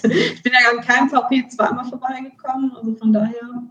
ich 0.02 0.42
bin 0.42 0.52
ja 0.52 0.70
an 0.70 0.80
keinem 0.84 1.08
VP 1.08 1.48
zweimal 1.48 1.84
vorbeigekommen, 1.88 2.74
also 2.76 2.94
von 2.94 3.12
daher. 3.12 3.62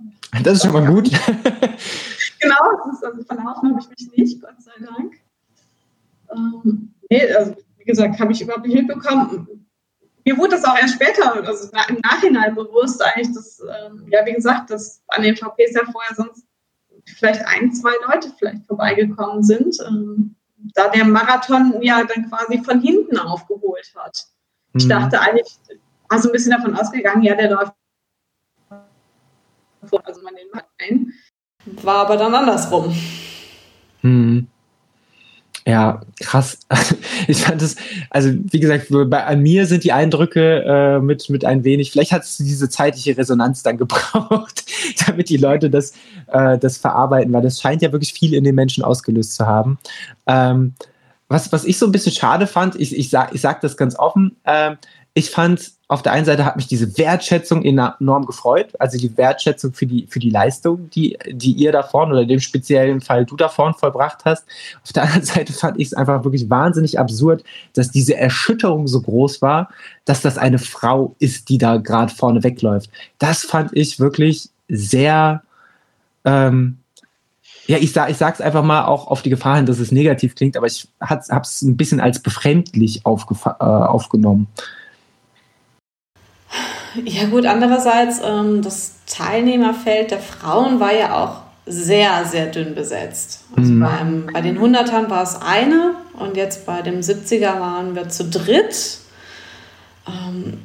Das 0.43 0.57
ist 0.57 0.63
schon 0.63 0.73
mal 0.73 0.85
gut. 0.85 1.09
genau, 2.39 2.91
ist, 2.91 3.03
also 3.03 3.23
verlaufen 3.23 3.69
habe 3.69 3.79
ich 3.79 3.89
mich 3.89 4.17
nicht, 4.17 4.41
Gott 4.41 4.59
sei 4.59 4.85
Dank. 4.85 5.15
Ähm, 6.33 6.93
nee, 7.09 7.33
also 7.33 7.55
wie 7.77 7.85
gesagt, 7.85 8.19
habe 8.19 8.31
ich 8.31 8.41
überhaupt 8.41 8.65
nicht 8.65 8.75
mitbekommen. 8.75 9.47
Mir 10.25 10.37
wurde 10.37 10.51
das 10.51 10.65
auch 10.65 10.77
erst 10.77 10.95
später, 10.95 11.35
also 11.45 11.69
im 11.87 11.99
Nachhinein 12.03 12.53
bewusst 12.53 13.01
eigentlich, 13.01 13.33
dass, 13.33 13.61
ähm, 13.61 14.05
ja, 14.09 14.25
wie 14.25 14.33
gesagt, 14.33 14.69
dass 14.69 15.01
an 15.07 15.23
den 15.23 15.37
VPs 15.37 15.73
ja 15.73 15.85
vorher 15.89 16.15
sonst 16.15 16.45
vielleicht 17.15 17.45
ein, 17.45 17.71
zwei 17.71 17.93
Leute 18.07 18.33
vielleicht 18.37 18.65
vorbeigekommen 18.65 19.41
sind. 19.43 19.77
Ähm, 19.87 20.35
da 20.73 20.89
der 20.89 21.05
Marathon 21.05 21.81
ja 21.81 22.03
dann 22.03 22.29
quasi 22.29 22.63
von 22.63 22.81
hinten 22.81 23.17
aufgeholt 23.17 23.91
hat. 23.95 24.25
Mhm. 24.73 24.79
Ich 24.79 24.87
dachte 24.87 25.19
eigentlich, 25.19 25.47
also 26.09 26.29
ein 26.29 26.31
bisschen 26.31 26.51
davon 26.51 26.75
ausgegangen, 26.75 27.23
ja, 27.23 27.35
der 27.35 27.51
läuft 27.51 27.73
also 30.03 30.21
man 30.21 30.35
den 30.35 30.47
ein. 30.79 31.13
War 31.83 32.05
aber 32.05 32.17
dann 32.17 32.33
andersrum. 32.33 32.95
Mhm. 34.01 34.47
Ja, 35.67 35.99
krass. 36.21 36.59
Ich 37.29 37.43
fand 37.43 37.61
es, 37.61 37.75
also 38.09 38.29
wie 38.51 38.59
gesagt, 38.59 38.87
bei 38.89 39.25
an 39.25 39.41
mir 39.41 39.65
sind 39.65 39.83
die 39.83 39.91
Eindrücke 39.91 40.63
äh, 40.63 40.99
mit, 40.99 41.29
mit 41.29 41.43
ein 41.43 41.65
wenig, 41.65 41.91
vielleicht 41.91 42.13
hat 42.13 42.23
es 42.23 42.37
diese 42.37 42.69
zeitliche 42.69 43.17
Resonanz 43.17 43.63
dann 43.63 43.77
gebraucht, 43.77 44.63
damit 45.05 45.27
die 45.27 45.35
Leute 45.35 45.69
das, 45.69 45.91
äh, 46.27 46.57
das 46.57 46.77
verarbeiten, 46.77 47.33
weil 47.33 47.41
das 47.41 47.59
scheint 47.59 47.81
ja 47.81 47.91
wirklich 47.91 48.13
viel 48.13 48.33
in 48.33 48.45
den 48.45 48.55
Menschen 48.55 48.81
ausgelöst 48.81 49.35
zu 49.35 49.45
haben. 49.45 49.77
Ähm, 50.25 50.73
was, 51.27 51.51
was 51.51 51.65
ich 51.65 51.77
so 51.77 51.85
ein 51.85 51.91
bisschen 51.91 52.13
schade 52.13 52.47
fand, 52.47 52.75
ich, 52.75 52.95
ich 52.95 53.09
sage 53.09 53.31
ich 53.35 53.41
sag 53.41 53.59
das 53.59 53.75
ganz 53.75 53.99
offen, 53.99 54.37
äh, 54.45 54.75
ich 55.15 55.31
fand 55.31 55.71
auf 55.89 56.01
der 56.01 56.11
einen 56.11 56.25
Seite 56.25 56.43
hat 56.43 56.57
mich 56.57 56.67
diese 56.67 56.97
Wertschätzung 56.97 57.63
enorm 57.63 58.25
gefreut, 58.25 58.73
also 58.77 58.97
die 58.97 59.15
Wertschätzung 59.15 59.71
für 59.71 59.85
die, 59.85 60.05
für 60.09 60.19
die 60.19 60.29
Leistung, 60.29 60.89
die, 60.89 61.17
die 61.31 61.53
ihr 61.53 61.71
da 61.71 61.81
vorne 61.81 62.11
oder 62.11 62.21
in 62.23 62.27
dem 62.27 62.41
speziellen 62.41 62.99
Fall 62.99 63.25
du 63.25 63.37
da 63.37 63.47
vorne 63.47 63.73
vollbracht 63.73 64.25
hast. 64.25 64.45
Auf 64.83 64.91
der 64.91 65.03
anderen 65.03 65.23
Seite 65.23 65.53
fand 65.53 65.79
ich 65.79 65.87
es 65.87 65.93
einfach 65.93 66.25
wirklich 66.25 66.49
wahnsinnig 66.49 66.99
absurd, 66.99 67.43
dass 67.73 67.89
diese 67.89 68.17
Erschütterung 68.17 68.87
so 68.87 69.01
groß 69.01 69.41
war, 69.41 69.69
dass 70.03 70.21
das 70.21 70.37
eine 70.37 70.59
Frau 70.59 71.15
ist, 71.19 71.47
die 71.47 71.57
da 71.57 71.77
gerade 71.77 72.13
vorne 72.13 72.43
wegläuft. 72.43 72.89
Das 73.17 73.43
fand 73.43 73.71
ich 73.73 73.97
wirklich 73.97 74.49
sehr, 74.67 75.41
ähm, 76.25 76.79
ja, 77.65 77.77
ich, 77.77 77.93
sag, 77.93 78.09
ich 78.09 78.17
sag's 78.17 78.41
einfach 78.41 78.63
mal 78.63 78.85
auch 78.85 79.07
auf 79.07 79.21
die 79.21 79.29
Gefahr 79.29 79.55
hin, 79.55 79.65
dass 79.65 79.79
es 79.79 79.93
negativ 79.93 80.35
klingt, 80.35 80.57
aber 80.57 80.67
ich 80.67 80.89
habe 80.99 81.21
es 81.41 81.61
ein 81.61 81.77
bisschen 81.77 82.01
als 82.01 82.19
befremdlich 82.19 83.03
äh, 83.05 83.63
aufgenommen. 83.63 84.47
Ja 87.05 87.25
gut, 87.27 87.45
andererseits, 87.45 88.21
ähm, 88.23 88.61
das 88.61 88.93
Teilnehmerfeld 89.05 90.11
der 90.11 90.19
Frauen 90.19 90.79
war 90.79 90.93
ja 90.93 91.23
auch 91.23 91.41
sehr, 91.65 92.25
sehr 92.25 92.47
dünn 92.47 92.75
besetzt. 92.75 93.43
Also 93.55 93.73
mhm. 93.73 93.79
beim, 93.79 94.29
bei 94.33 94.41
den 94.41 94.57
100ern 94.57 95.09
war 95.09 95.23
es 95.23 95.39
eine 95.41 95.95
und 96.17 96.37
jetzt 96.37 96.65
bei 96.65 96.81
dem 96.81 97.01
70er 97.01 97.59
waren 97.59 97.95
wir 97.95 98.09
zu 98.09 98.25
dritt. 98.25 98.99
Ähm, 100.07 100.59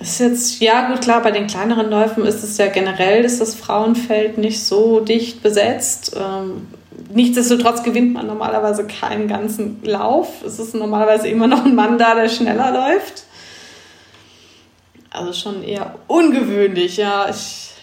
ist 0.00 0.20
jetzt, 0.20 0.60
ja 0.60 0.88
gut, 0.88 1.02
klar, 1.02 1.22
bei 1.22 1.30
den 1.30 1.46
kleineren 1.46 1.90
Läufen 1.90 2.24
ist 2.24 2.42
es 2.42 2.56
ja 2.56 2.68
generell, 2.68 3.24
ist 3.24 3.40
das 3.40 3.54
Frauenfeld 3.54 4.38
nicht 4.38 4.64
so 4.64 5.00
dicht 5.00 5.42
besetzt. 5.42 6.16
Ähm, 6.18 6.68
nichtsdestotrotz 7.12 7.82
gewinnt 7.82 8.14
man 8.14 8.26
normalerweise 8.26 8.86
keinen 8.86 9.28
ganzen 9.28 9.82
Lauf. 9.82 10.42
Es 10.46 10.58
ist 10.58 10.74
normalerweise 10.74 11.28
immer 11.28 11.46
noch 11.46 11.66
ein 11.66 11.74
Mann 11.74 11.98
da, 11.98 12.14
der 12.14 12.28
schneller 12.28 12.72
läuft. 12.72 13.24
Also 15.10 15.32
schon 15.32 15.62
eher 15.62 15.94
ungewöhnlich, 16.06 16.96
ja. 16.96 17.28
Ich 17.28 17.74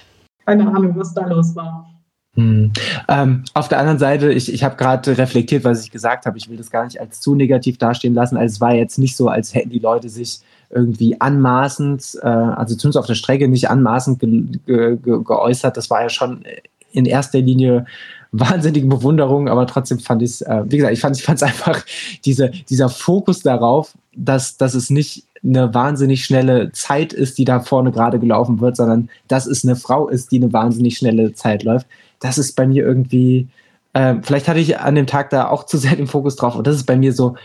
Keine 0.46 0.68
Ahnung, 0.68 0.94
was 0.96 1.13
da 1.13 1.26
los 1.28 1.56
war. 1.56 1.90
Hm. 2.36 2.72
Ähm, 3.08 3.44
auf 3.56 3.68
der 3.68 3.80
anderen 3.80 3.98
Seite, 3.98 4.32
ich, 4.32 4.54
ich 4.54 4.63
habe 4.63 4.76
gerade 4.76 5.18
reflektiert, 5.18 5.63
was 5.63 5.84
ich 5.84 5.92
gesagt 5.92 6.26
habe. 6.26 6.38
Ich 6.38 6.50
will 6.50 6.58
das 6.58 6.70
gar 6.70 6.86
nicht 6.86 7.02
als 7.02 7.20
zu 7.20 7.34
negativ 7.34 7.80
dastehen 7.80 8.13
lassen. 8.13 8.38
Also 8.38 8.54
es 8.54 8.62
war 8.62 8.76
jetzt 8.76 9.00
nicht 9.00 9.18
so, 9.18 9.28
als 9.28 9.56
hätten 9.56 9.72
die 9.72 9.80
Leute 9.80 10.08
sich 10.08 10.40
irgendwie 10.70 11.20
anmaßend, 11.20 12.20
äh, 12.22 12.28
also 12.28 12.76
zumindest 12.76 13.00
auf 13.00 13.08
der 13.08 13.16
Strecke 13.16 13.48
nicht 13.48 13.70
anmaßend 13.70 14.20
ge 14.20 14.44
ge 14.66 14.98
ge 14.98 15.24
geäußert. 15.24 15.76
Das 15.78 15.90
war 15.90 16.04
ja 16.04 16.10
schon 16.10 16.44
in 16.92 17.06
erster 17.06 17.40
Linie 17.40 17.86
wahnsinnige 18.32 18.88
Bewunderung, 18.88 19.48
aber 19.48 19.66
trotzdem 19.66 20.00
fand 20.00 20.22
ich 20.22 20.32
es, 20.32 20.42
äh, 20.42 20.63
wie 20.68 20.78
gesagt, 20.78 20.94
ich 20.94 21.02
fand 21.02 21.16
es 21.16 21.44
einfach 21.44 21.84
diese, 22.26 22.52
dieser 22.70 22.90
Fokus 22.90 23.42
darauf, 23.42 23.98
dass, 24.16 24.58
dass 24.58 24.74
es 24.74 24.90
nicht 24.90 25.24
eine 25.43 25.73
wahnsinnig 25.73 26.26
schnelle 26.26 26.71
Zeit 26.71 27.13
ist, 27.13 27.38
die 27.38 27.45
da 27.45 27.60
vorne 27.60 27.91
gerade 27.91 28.19
gelaufen 28.19 28.60
wird, 28.60 28.78
sondern 28.78 29.10
dass 29.28 29.45
es 29.45 29.63
eine 29.63 29.76
Frau 29.76 30.08
ist, 30.08 30.32
die 30.32 30.38
eine 30.38 30.54
wahnsinnig 30.54 30.97
schnelle 30.97 31.34
Zeit 31.34 31.63
läuft. 31.63 31.88
Das 32.19 32.38
ist 32.38 32.56
bei 32.56 32.67
mir 32.67 32.86
irgendwie, 32.86 33.47
äh, 33.93 34.15
vielleicht 34.21 34.47
hatte 34.47 34.60
ich 34.60 34.80
an 34.80 34.95
dem 34.95 35.08
Tag 35.08 35.30
da 35.30 35.50
auch 35.50 35.65
zu 35.65 35.78
sehr 35.78 35.95
den 35.95 36.08
Fokus 36.08 36.36
drauf 36.36 36.56
und 36.56 36.67
das 36.67 36.76
ist 36.76 36.86
bei 36.86 36.97
mir 36.97 37.13
so 37.13 37.36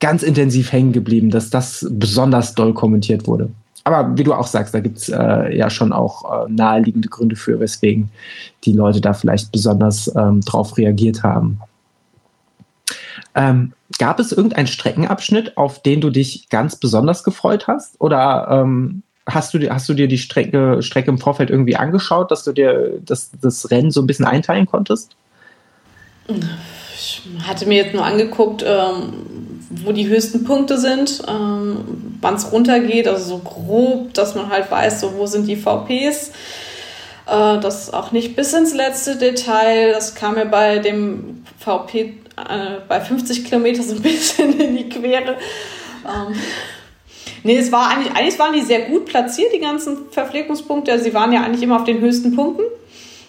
ganz 0.00 0.22
intensiv 0.22 0.72
hängen 0.72 0.92
geblieben, 0.92 1.30
dass 1.30 1.50
das 1.50 1.86
besonders 1.90 2.54
doll 2.54 2.74
kommentiert 2.74 3.26
wurde. 3.26 3.50
Aber 3.84 4.16
wie 4.16 4.24
du 4.24 4.34
auch 4.34 4.46
sagst, 4.46 4.74
da 4.74 4.80
gibt 4.80 4.98
es 4.98 5.08
äh, 5.08 5.56
ja 5.56 5.70
schon 5.70 5.92
auch 5.92 6.46
äh, 6.46 6.50
naheliegende 6.50 7.08
Gründe 7.08 7.36
für, 7.36 7.60
weswegen 7.60 8.10
die 8.64 8.72
Leute 8.72 9.00
da 9.00 9.14
vielleicht 9.14 9.52
besonders 9.52 10.14
ähm, 10.16 10.42
drauf 10.42 10.76
reagiert 10.76 11.22
haben. 11.22 11.60
Ähm, 13.34 13.72
gab 13.98 14.20
es 14.20 14.32
irgendeinen 14.32 14.66
Streckenabschnitt, 14.66 15.56
auf 15.56 15.82
den 15.82 16.00
du 16.00 16.10
dich 16.10 16.48
ganz 16.48 16.76
besonders 16.76 17.24
gefreut 17.24 17.66
hast? 17.66 18.00
Oder 18.00 18.48
ähm, 18.50 19.02
hast, 19.26 19.54
du, 19.54 19.70
hast 19.70 19.88
du 19.88 19.94
dir 19.94 20.08
die 20.08 20.18
Strecke, 20.18 20.82
Strecke 20.82 21.10
im 21.10 21.18
Vorfeld 21.18 21.50
irgendwie 21.50 21.76
angeschaut, 21.76 22.30
dass 22.30 22.44
du 22.44 22.52
dir 22.52 23.00
das, 23.04 23.30
das 23.40 23.70
Rennen 23.70 23.90
so 23.90 24.00
ein 24.00 24.06
bisschen 24.06 24.26
einteilen 24.26 24.66
konntest? 24.66 25.16
Ich 26.94 27.22
hatte 27.46 27.66
mir 27.66 27.76
jetzt 27.76 27.94
nur 27.94 28.04
angeguckt, 28.04 28.64
ähm, 28.66 29.12
wo 29.70 29.92
die 29.92 30.08
höchsten 30.08 30.44
Punkte 30.44 30.78
sind, 30.78 31.22
ähm, 31.28 32.16
wann 32.20 32.34
es 32.34 32.52
runtergeht, 32.52 33.08
also 33.08 33.24
so 33.24 33.38
grob, 33.38 34.14
dass 34.14 34.34
man 34.34 34.50
halt 34.50 34.70
weiß, 34.70 35.00
so 35.00 35.14
wo 35.16 35.26
sind 35.26 35.46
die 35.46 35.56
VPs. 35.56 36.32
Äh, 37.26 37.60
das 37.60 37.92
auch 37.92 38.12
nicht 38.12 38.36
bis 38.36 38.52
ins 38.52 38.74
letzte 38.74 39.16
Detail. 39.16 39.92
Das 39.92 40.14
kam 40.14 40.34
mir 40.34 40.46
bei 40.46 40.78
dem 40.78 41.44
VP 41.58 42.14
äh, 42.48 42.80
bei 42.88 43.00
50 43.00 43.44
Kilometern 43.44 43.84
so 43.84 43.94
ein 43.94 44.02
bisschen 44.02 44.58
in 44.58 44.76
die 44.76 44.88
Quere. 44.88 45.36
Ähm, 46.04 46.34
nee, 47.42 47.56
es 47.56 47.70
war 47.72 47.90
eigentlich, 47.90 48.14
eigentlich 48.14 48.38
waren 48.38 48.52
die 48.52 48.62
sehr 48.62 48.82
gut 48.82 49.06
platziert, 49.06 49.52
die 49.54 49.60
ganzen 49.60 50.10
Verpflegungspunkte. 50.10 50.92
Also 50.92 51.04
sie 51.04 51.14
waren 51.14 51.32
ja 51.32 51.42
eigentlich 51.42 51.62
immer 51.62 51.76
auf 51.76 51.84
den 51.84 52.00
höchsten 52.00 52.34
Punkten. 52.34 52.64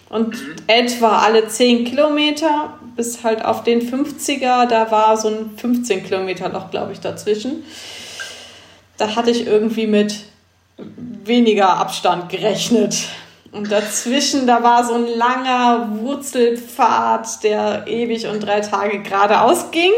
Und 0.08 0.36
etwa 0.66 1.20
alle 1.20 1.48
10 1.48 1.84
Kilometer 1.86 2.78
bis 2.96 3.24
halt 3.24 3.44
auf 3.44 3.64
den 3.64 3.80
50er, 3.80 4.66
da 4.66 4.90
war 4.90 5.16
so 5.16 5.28
ein 5.28 5.50
15 5.56 6.04
Kilometer 6.04 6.50
Loch, 6.50 6.70
glaube 6.70 6.92
ich, 6.92 7.00
dazwischen. 7.00 7.64
Da 8.98 9.16
hatte 9.16 9.30
ich 9.30 9.46
irgendwie 9.46 9.86
mit 9.86 10.24
weniger 11.24 11.70
Abstand 11.76 12.28
gerechnet. 12.28 12.96
Und 13.52 13.70
dazwischen, 13.70 14.46
da 14.46 14.62
war 14.62 14.82
so 14.82 14.94
ein 14.94 15.06
langer 15.06 15.90
Wurzelpfad, 16.00 17.44
der 17.44 17.86
ewig 17.86 18.26
und 18.26 18.40
drei 18.40 18.60
Tage 18.60 19.00
geradeaus 19.00 19.70
ging. 19.70 19.92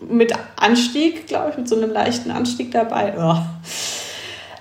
Mit 0.00 0.32
Anstieg, 0.56 1.28
glaube 1.28 1.50
ich, 1.50 1.58
mit 1.58 1.68
so 1.68 1.76
einem 1.76 1.92
leichten 1.92 2.32
Anstieg 2.32 2.72
dabei. 2.72 3.14
Oh. 3.16 3.36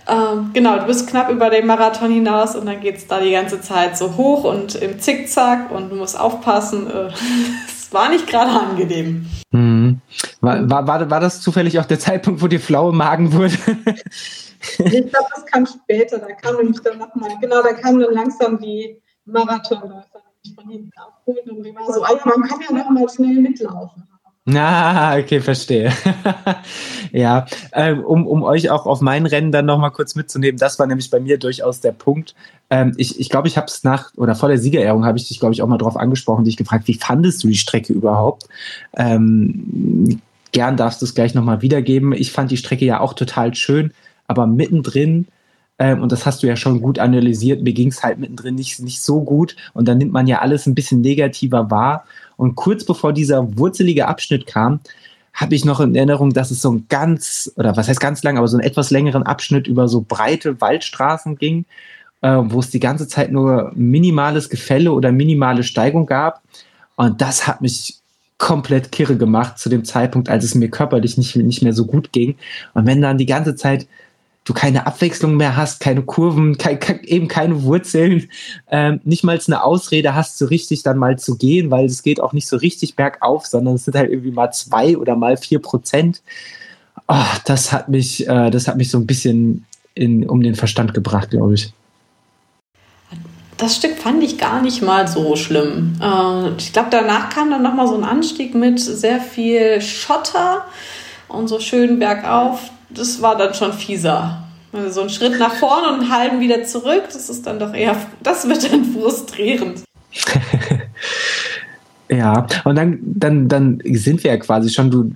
Ähm, 0.08 0.52
genau, 0.54 0.78
du 0.78 0.86
bist 0.86 1.08
knapp 1.10 1.32
über 1.32 1.50
den 1.50 1.66
Marathon 1.66 2.12
hinaus 2.12 2.56
und 2.56 2.68
dann 2.68 2.80
geht 2.80 2.98
es 2.98 3.08
da 3.08 3.20
die 3.20 3.32
ganze 3.32 3.60
Zeit 3.60 3.98
so 3.98 4.16
hoch 4.18 4.44
und 4.44 4.76
im 4.76 5.00
Zickzack 5.00 5.72
und 5.72 5.90
du 5.90 5.96
musst 5.96 6.20
aufpassen. 6.20 6.88
Äh, 6.92 7.08
es 7.68 7.92
war 7.92 8.10
nicht 8.10 8.28
gerade 8.28 8.52
angenehm. 8.52 9.26
Mhm. 9.52 10.02
War, 10.42 10.88
war, 10.88 11.10
war, 11.10 11.20
das 11.20 11.42
zufällig 11.42 11.80
auch 11.80 11.86
der 11.86 12.00
Zeitpunkt, 12.00 12.42
wo 12.42 12.48
dir 12.48 12.60
flaue 12.60 12.94
Magen 12.94 13.34
wurde? 13.34 13.56
ich 14.78 15.10
glaube, 15.10 15.28
das 15.34 15.46
kam 15.46 15.66
später. 15.66 16.20
Da 16.20 16.34
kam 16.34 16.58
nämlich 16.58 16.80
dann 16.82 16.98
nochmal, 16.98 17.32
genau, 17.40 17.62
da 17.62 17.74
kamen 17.74 18.00
dann 18.00 18.14
langsam 18.14 18.60
die 18.60 19.02
Marathonläufer 19.26 20.22
von 20.56 20.70
hinten 20.70 20.92
abholen 20.98 21.50
und 21.50 21.64
die 21.64 21.76
war 21.76 21.94
so, 21.94 22.04
ah, 22.04 22.20
man 22.26 22.48
kann 22.48 22.60
ja 22.62 22.76
nochmal 22.76 23.08
schnell 23.10 23.40
mitlaufen. 23.40 24.08
Ah, 24.50 25.20
okay, 25.20 25.40
verstehe. 25.40 25.94
ja, 27.12 27.46
ähm, 27.74 28.04
um, 28.04 28.26
um 28.26 28.42
euch 28.42 28.72
auch 28.72 28.88
auf 28.88 29.00
mein 29.00 29.28
Rennen 29.28 29.52
dann 29.52 29.68
nochmal 29.68 29.92
kurz 29.92 30.16
mitzunehmen, 30.16 30.58
das 30.58 30.80
war 30.80 30.88
nämlich 30.88 31.12
bei 31.12 31.20
mir 31.20 31.38
durchaus 31.38 31.80
der 31.80 31.92
Punkt. 31.92 32.34
Ähm, 32.72 32.94
ich 32.98 33.20
ich 33.20 33.30
glaube, 33.30 33.48
ich 33.48 33.56
habe 33.56 33.68
es 33.68 33.84
nach 33.84 34.12
oder 34.18 34.34
vor 34.34 34.50
der 34.50 34.58
Siegerehrung 34.58 35.06
habe 35.06 35.20
ich 35.20 35.28
dich, 35.28 35.40
glaube 35.40 35.54
ich, 35.54 35.62
auch 35.62 35.68
mal 35.68 35.78
drauf 35.78 35.96
angesprochen, 35.96 36.44
dich 36.44 36.58
gefragt, 36.58 36.88
wie 36.88 36.96
fandest 36.96 37.44
du 37.44 37.50
die 37.50 37.56
Strecke 37.56 37.94
überhaupt? 37.94 38.48
Ähm, 38.98 40.20
gern 40.52 40.76
darfst 40.76 41.02
du 41.02 41.06
es 41.06 41.14
gleich 41.14 41.36
nochmal 41.36 41.62
wiedergeben. 41.62 42.12
Ich 42.12 42.32
fand 42.32 42.50
die 42.50 42.58
Strecke 42.58 42.86
ja 42.86 43.00
auch 43.00 43.14
total 43.14 43.54
schön, 43.54 43.94
aber 44.32 44.48
mittendrin 44.48 45.28
ähm, 45.82 46.04
und 46.04 46.12
das 46.12 46.28
hast 46.28 46.44
du 46.44 46.48
ja 46.48 46.56
schon 46.56 46.80
gut 46.80 47.00
analysiert. 47.00 47.64
Mir 47.64 47.74
ging 47.74 47.88
es 47.88 48.04
halt 48.04 48.20
mittendrin 48.20 48.54
nicht, 48.54 48.80
nicht 48.82 49.02
so 49.02 49.24
gut. 49.24 49.56
Und 49.74 49.88
dann 49.88 49.98
nimmt 49.98 50.12
man 50.12 50.28
ja 50.28 50.38
alles 50.38 50.68
ein 50.68 50.76
bisschen 50.76 51.02
negativer 51.02 51.72
wahr. 51.72 52.06
Und 52.38 52.54
kurz 52.54 52.86
bevor 52.86 53.14
dieser 53.14 53.58
wurzelige 53.58 54.08
Abschnitt 54.08 54.46
kam, 54.46 54.80
habe 55.34 55.56
ich 55.56 55.66
noch 55.66 55.80
in 55.80 55.96
Erinnerung, 55.96 56.34
dass 56.34 56.52
es 56.52 56.62
so 56.62 56.72
ein 56.72 56.86
ganz, 56.88 57.52
oder 57.56 57.76
was 57.78 57.88
heißt 57.88 58.00
ganz 58.00 58.22
lang, 58.22 58.38
aber 58.38 58.48
so 58.48 58.58
einen 58.58 58.68
etwas 58.68 58.92
längeren 58.92 59.24
Abschnitt 59.24 59.66
über 59.66 59.88
so 59.88 60.06
breite 60.08 60.62
Waldstraßen 60.62 61.38
ging, 61.38 61.66
äh, 62.22 62.38
wo 62.44 62.60
es 62.60 62.70
die 62.70 62.80
ganze 62.80 63.08
Zeit 63.08 63.32
nur 63.32 63.72
minimales 63.74 64.50
Gefälle 64.50 64.92
oder 64.92 65.12
minimale 65.12 65.64
Steigung 65.64 66.06
gab. 66.06 66.44
Und 66.96 67.22
das 67.22 67.48
hat 67.48 67.62
mich 67.62 67.98
komplett 68.38 68.92
kirre 68.92 69.18
gemacht 69.18 69.58
zu 69.58 69.70
dem 69.70 69.84
Zeitpunkt, 69.84 70.30
als 70.30 70.44
es 70.44 70.54
mir 70.54 70.70
körperlich 70.70 71.18
nicht, 71.18 71.36
nicht 71.36 71.64
mehr 71.64 71.74
so 71.74 71.86
gut 71.86 72.12
ging. 72.12 72.36
Und 72.76 72.86
wenn 72.86 73.02
dann 73.02 73.18
die 73.18 73.26
ganze 73.26 73.56
Zeit 73.56 73.88
du 74.44 74.54
keine 74.54 74.88
Abwechslung 74.88 75.38
mehr 75.38 75.56
hast, 75.56 75.80
keine 75.80 76.02
Kurven, 76.02 76.58
kein, 76.58 76.80
eben 77.04 77.28
keine 77.28 77.64
Wurzeln, 77.64 78.30
ähm, 78.70 79.00
nicht 79.04 79.24
mal 79.24 79.40
eine 79.46 79.64
Ausrede 79.64 80.16
hast, 80.16 80.38
so 80.38 80.46
richtig 80.46 80.84
dann 80.84 80.98
mal 80.98 81.20
zu 81.20 81.38
gehen, 81.38 81.70
weil 81.70 81.86
es 81.86 82.04
geht 82.04 82.20
auch 82.20 82.34
nicht 82.34 82.48
so 82.48 82.58
richtig 82.58 82.96
bergauf, 82.96 83.46
sondern 83.46 83.76
es 83.76 83.86
sind 83.86 83.96
halt 83.96 84.10
irgendwie 84.10 84.32
mal 84.32 84.52
zwei 84.52 84.98
oder 84.98 85.16
mal 85.16 85.38
vier 85.38 85.60
Prozent. 85.60 86.22
Oh, 87.08 87.16
das 87.46 87.72
hat 87.72 87.90
mich, 87.90 88.28
äh, 88.28 88.50
das 88.50 88.68
hat 88.68 88.78
mich 88.78 88.90
so 88.90 88.98
ein 88.98 89.06
bisschen 89.06 89.66
in, 89.94 90.28
um 90.28 90.42
den 90.42 90.56
Verstand 90.56 90.94
gebracht, 90.94 91.30
glaube 91.32 91.54
ich. 91.54 91.74
Das 93.58 93.76
Stück 93.76 93.96
fand 93.96 94.24
ich 94.24 94.40
gar 94.40 94.64
nicht 94.64 94.82
mal 94.82 95.08
so 95.08 95.36
schlimm. 95.36 95.94
Äh, 96.02 96.56
ich 96.58 96.74
glaube, 96.74 96.88
danach 96.90 97.30
kam 97.30 97.52
dann 97.52 97.62
nochmal 97.62 97.88
so 97.88 97.96
ein 97.96 98.04
Anstieg 98.04 98.56
mit 98.56 98.80
sehr 98.80 99.20
viel 99.20 99.82
Schotter 99.82 100.66
und 101.28 101.48
so 101.48 101.60
schön 101.60 102.00
bergauf 102.00 102.72
das 102.94 103.22
war 103.22 103.38
dann 103.38 103.54
schon 103.54 103.74
fieser. 103.74 104.44
Also 104.74 104.90
so 104.90 105.02
ein 105.02 105.10
Schritt 105.10 105.38
nach 105.38 105.54
vorne 105.56 105.90
und 105.90 106.02
einen 106.02 106.12
halben 106.12 106.40
wieder 106.40 106.64
zurück, 106.64 107.04
das 107.12 107.30
ist 107.30 107.46
dann 107.46 107.60
doch 107.60 107.74
eher, 107.74 107.96
das 108.24 108.48
wird 108.48 108.72
dann 108.72 108.86
frustrierend. 108.86 109.84
ja, 112.10 112.48
und 112.64 112.76
dann, 112.76 113.00
dann, 113.02 113.48
dann 113.50 113.82
sind 113.86 114.24
wir 114.24 114.32
ja 114.32 114.38
quasi 114.38 114.70
schon, 114.70 114.90
du, 114.90 115.12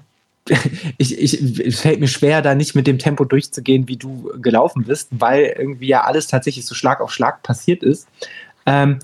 ich, 0.98 1.18
ich, 1.18 1.76
fällt 1.76 2.00
mir 2.00 2.08
schwer, 2.08 2.42
da 2.42 2.54
nicht 2.54 2.76
mit 2.76 2.86
dem 2.86 3.00
Tempo 3.00 3.24
durchzugehen, 3.24 3.88
wie 3.88 3.98
du 3.98 4.32
gelaufen 4.42 4.84
bist, 4.84 5.10
weil 5.12 5.56
irgendwie 5.58 5.88
ja 5.88 6.04
alles 6.04 6.28
tatsächlich 6.28 6.66
so 6.66 6.76
Schlag 6.76 7.02
auf 7.02 7.12
Schlag 7.12 7.42
passiert 7.42 7.82
ist. 7.82 8.08
Ähm, 8.66 9.00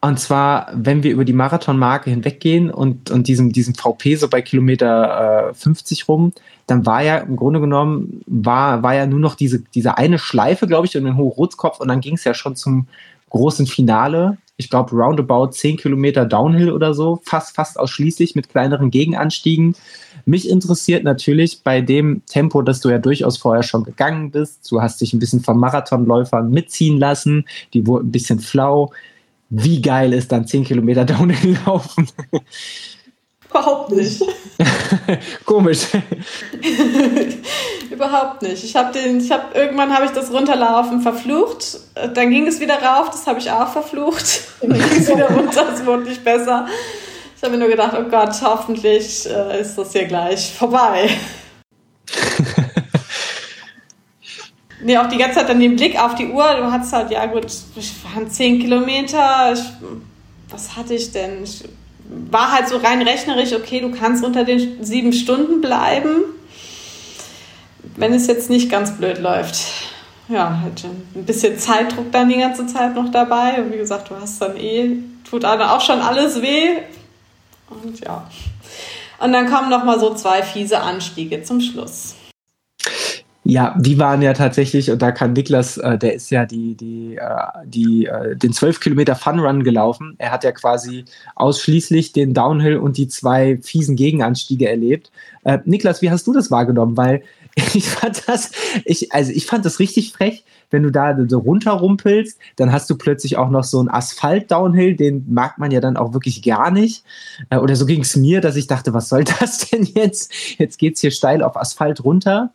und 0.00 0.18
zwar, 0.18 0.72
wenn 0.74 1.04
wir 1.04 1.12
über 1.12 1.24
die 1.24 1.32
Marathonmarke 1.32 2.10
hinweggehen 2.10 2.70
und, 2.72 3.12
und 3.12 3.28
diesem, 3.28 3.52
diesem 3.52 3.76
VP 3.76 4.16
so 4.16 4.28
bei 4.28 4.42
Kilometer 4.42 5.50
äh, 5.50 5.54
50 5.54 6.08
rum, 6.08 6.32
dann 6.66 6.86
war 6.86 7.02
ja 7.02 7.18
im 7.18 7.36
Grunde 7.36 7.60
genommen, 7.60 8.22
war, 8.26 8.82
war 8.82 8.94
ja 8.94 9.06
nur 9.06 9.20
noch 9.20 9.34
diese, 9.34 9.60
diese 9.74 9.98
eine 9.98 10.18
Schleife, 10.18 10.66
glaube 10.66 10.86
ich, 10.86 10.96
und 10.96 11.04
den 11.04 11.16
Hochrotzkopf 11.16 11.80
und 11.80 11.88
dann 11.88 12.00
ging 12.00 12.14
es 12.14 12.24
ja 12.24 12.34
schon 12.34 12.56
zum 12.56 12.86
großen 13.30 13.66
Finale. 13.66 14.38
Ich 14.56 14.70
glaube, 14.70 14.94
roundabout 14.94 15.48
10 15.48 15.78
Kilometer 15.78 16.24
Downhill 16.24 16.70
oder 16.70 16.94
so, 16.94 17.20
fast, 17.24 17.56
fast 17.56 17.80
ausschließlich 17.80 18.34
mit 18.34 18.48
kleineren 18.48 18.90
Gegenanstiegen. 18.90 19.74
Mich 20.24 20.48
interessiert 20.48 21.02
natürlich 21.02 21.62
bei 21.64 21.80
dem 21.80 22.22
Tempo, 22.26 22.62
dass 22.62 22.80
du 22.80 22.90
ja 22.90 22.98
durchaus 22.98 23.38
vorher 23.38 23.62
schon 23.62 23.82
gegangen 23.82 24.30
bist. 24.30 24.70
Du 24.70 24.80
hast 24.80 25.00
dich 25.00 25.12
ein 25.14 25.18
bisschen 25.18 25.40
vom 25.40 25.58
Marathonläufern 25.58 26.50
mitziehen 26.50 26.98
lassen. 26.98 27.46
Die 27.72 27.86
wurden 27.86 28.08
ein 28.08 28.12
bisschen 28.12 28.38
flau 28.38 28.92
wie 29.54 29.82
geil 29.82 30.14
ist 30.14 30.32
dann 30.32 30.46
10 30.46 30.64
Kilometer 30.64 31.04
Downhill 31.04 31.58
laufen? 31.66 32.08
Überhaupt 33.52 33.90
nicht. 33.90 34.22
Komisch. 35.44 35.88
Überhaupt 37.90 38.40
nicht. 38.40 38.64
Ich 38.64 38.74
habe 38.74 38.92
den, 38.92 39.20
ich 39.20 39.30
habe 39.30 39.54
irgendwann 39.54 39.94
habe 39.94 40.06
ich 40.06 40.12
das 40.12 40.32
runterlaufen 40.32 41.02
verflucht. 41.02 41.80
Dann 42.14 42.30
ging 42.30 42.46
es 42.46 42.60
wieder 42.60 42.82
rauf, 42.82 43.10
das 43.10 43.26
habe 43.26 43.38
ich 43.38 43.50
auch 43.50 43.68
verflucht. 43.68 44.40
Dann 44.62 44.72
ging 44.72 44.98
es 44.98 45.08
wieder 45.08 45.30
runter, 45.30 45.66
es 45.74 45.84
wurde 45.84 46.04
nicht 46.04 46.24
besser. 46.24 46.66
Ich 47.36 47.42
habe 47.42 47.52
mir 47.52 47.58
nur 47.58 47.68
gedacht, 47.68 47.94
oh 47.98 48.08
Gott, 48.08 48.40
hoffentlich 48.42 49.28
äh, 49.28 49.60
ist 49.60 49.76
das 49.76 49.92
hier 49.92 50.06
gleich 50.06 50.52
vorbei. 50.54 51.10
Nee, 54.84 54.96
auch 54.96 55.08
die 55.08 55.18
ganze 55.18 55.38
Zeit 55.38 55.48
dann 55.48 55.60
den 55.60 55.76
Blick 55.76 56.00
auf 56.00 56.14
die 56.14 56.28
Uhr. 56.28 56.56
Du 56.56 56.72
hattest 56.72 56.92
halt, 56.92 57.10
ja 57.10 57.26
gut, 57.26 57.44
es 57.44 57.66
waren 58.04 58.30
zehn 58.30 58.58
Kilometer. 58.60 59.52
Ich, 59.52 59.62
was 60.48 60.76
hatte 60.76 60.94
ich 60.94 61.12
denn? 61.12 61.44
Ich 61.44 61.62
war 62.30 62.52
halt 62.52 62.68
so 62.68 62.76
rein 62.78 63.02
rechnerisch, 63.02 63.52
okay, 63.52 63.80
du 63.80 63.90
kannst 63.90 64.24
unter 64.24 64.44
den 64.44 64.82
sieben 64.84 65.12
Stunden 65.12 65.60
bleiben, 65.60 66.22
wenn 67.96 68.12
es 68.12 68.26
jetzt 68.26 68.50
nicht 68.50 68.70
ganz 68.70 68.96
blöd 68.96 69.18
läuft. 69.18 69.56
Ja, 70.28 70.60
halt 70.62 70.84
ein 70.84 71.24
bisschen 71.24 71.58
Zeitdruck 71.58 72.10
dann 72.12 72.28
die 72.28 72.38
ganze 72.38 72.66
Zeit 72.66 72.94
noch 72.94 73.10
dabei. 73.10 73.62
Und 73.62 73.72
wie 73.72 73.78
gesagt, 73.78 74.10
du 74.10 74.16
hast 74.16 74.40
dann 74.40 74.56
eh, 74.56 74.96
tut 75.28 75.44
auch 75.44 75.80
schon 75.80 76.00
alles 76.00 76.40
weh. 76.40 76.78
Und 77.68 78.00
ja. 78.00 78.28
Und 79.18 79.32
dann 79.32 79.50
kommen 79.50 79.68
noch 79.68 79.84
mal 79.84 80.00
so 80.00 80.14
zwei 80.14 80.42
fiese 80.42 80.80
Anstiege 80.80 81.42
zum 81.42 81.60
Schluss. 81.60 82.14
Ja, 83.44 83.74
die 83.76 83.98
waren 83.98 84.22
ja 84.22 84.34
tatsächlich, 84.34 84.92
und 84.92 85.02
da 85.02 85.10
kann 85.10 85.32
Niklas, 85.32 85.76
äh, 85.76 85.98
der 85.98 86.14
ist 86.14 86.30
ja 86.30 86.46
die, 86.46 86.76
die, 86.76 87.16
äh, 87.16 87.26
die, 87.64 88.06
äh, 88.06 88.36
den 88.36 88.52
12 88.52 88.78
Kilometer 88.78 89.16
Fun 89.16 89.40
Run 89.40 89.64
gelaufen. 89.64 90.14
Er 90.18 90.30
hat 90.30 90.44
ja 90.44 90.52
quasi 90.52 91.06
ausschließlich 91.34 92.12
den 92.12 92.34
Downhill 92.34 92.76
und 92.76 92.96
die 92.98 93.08
zwei 93.08 93.58
fiesen 93.60 93.96
Gegenanstiege 93.96 94.68
erlebt. 94.68 95.10
Äh, 95.42 95.58
Niklas, 95.64 96.02
wie 96.02 96.10
hast 96.10 96.24
du 96.28 96.32
das 96.32 96.52
wahrgenommen? 96.52 96.96
Weil 96.96 97.24
ich 97.74 97.88
fand 97.88 98.28
das, 98.28 98.52
ich, 98.84 99.12
also 99.12 99.32
ich 99.32 99.46
fand 99.46 99.64
das 99.64 99.80
richtig 99.80 100.12
frech, 100.12 100.44
wenn 100.70 100.84
du 100.84 100.90
da 100.90 101.16
so 101.28 101.40
runterrumpelst, 101.40 102.38
dann 102.56 102.70
hast 102.72 102.88
du 102.90 102.96
plötzlich 102.96 103.36
auch 103.36 103.50
noch 103.50 103.64
so 103.64 103.80
einen 103.80 103.90
Asphalt-Downhill, 103.90 104.94
den 104.94 105.26
mag 105.28 105.58
man 105.58 105.72
ja 105.72 105.80
dann 105.80 105.96
auch 105.96 106.14
wirklich 106.14 106.42
gar 106.42 106.70
nicht. 106.70 107.04
Äh, 107.50 107.56
oder 107.56 107.74
so 107.74 107.86
ging 107.86 108.02
es 108.02 108.14
mir, 108.14 108.40
dass 108.40 108.54
ich 108.54 108.68
dachte, 108.68 108.94
was 108.94 109.08
soll 109.08 109.24
das 109.40 109.68
denn 109.70 109.82
jetzt? 109.82 110.32
Jetzt 110.58 110.78
geht's 110.78 111.00
hier 111.00 111.10
steil 111.10 111.42
auf 111.42 111.56
Asphalt 111.56 112.04
runter. 112.04 112.52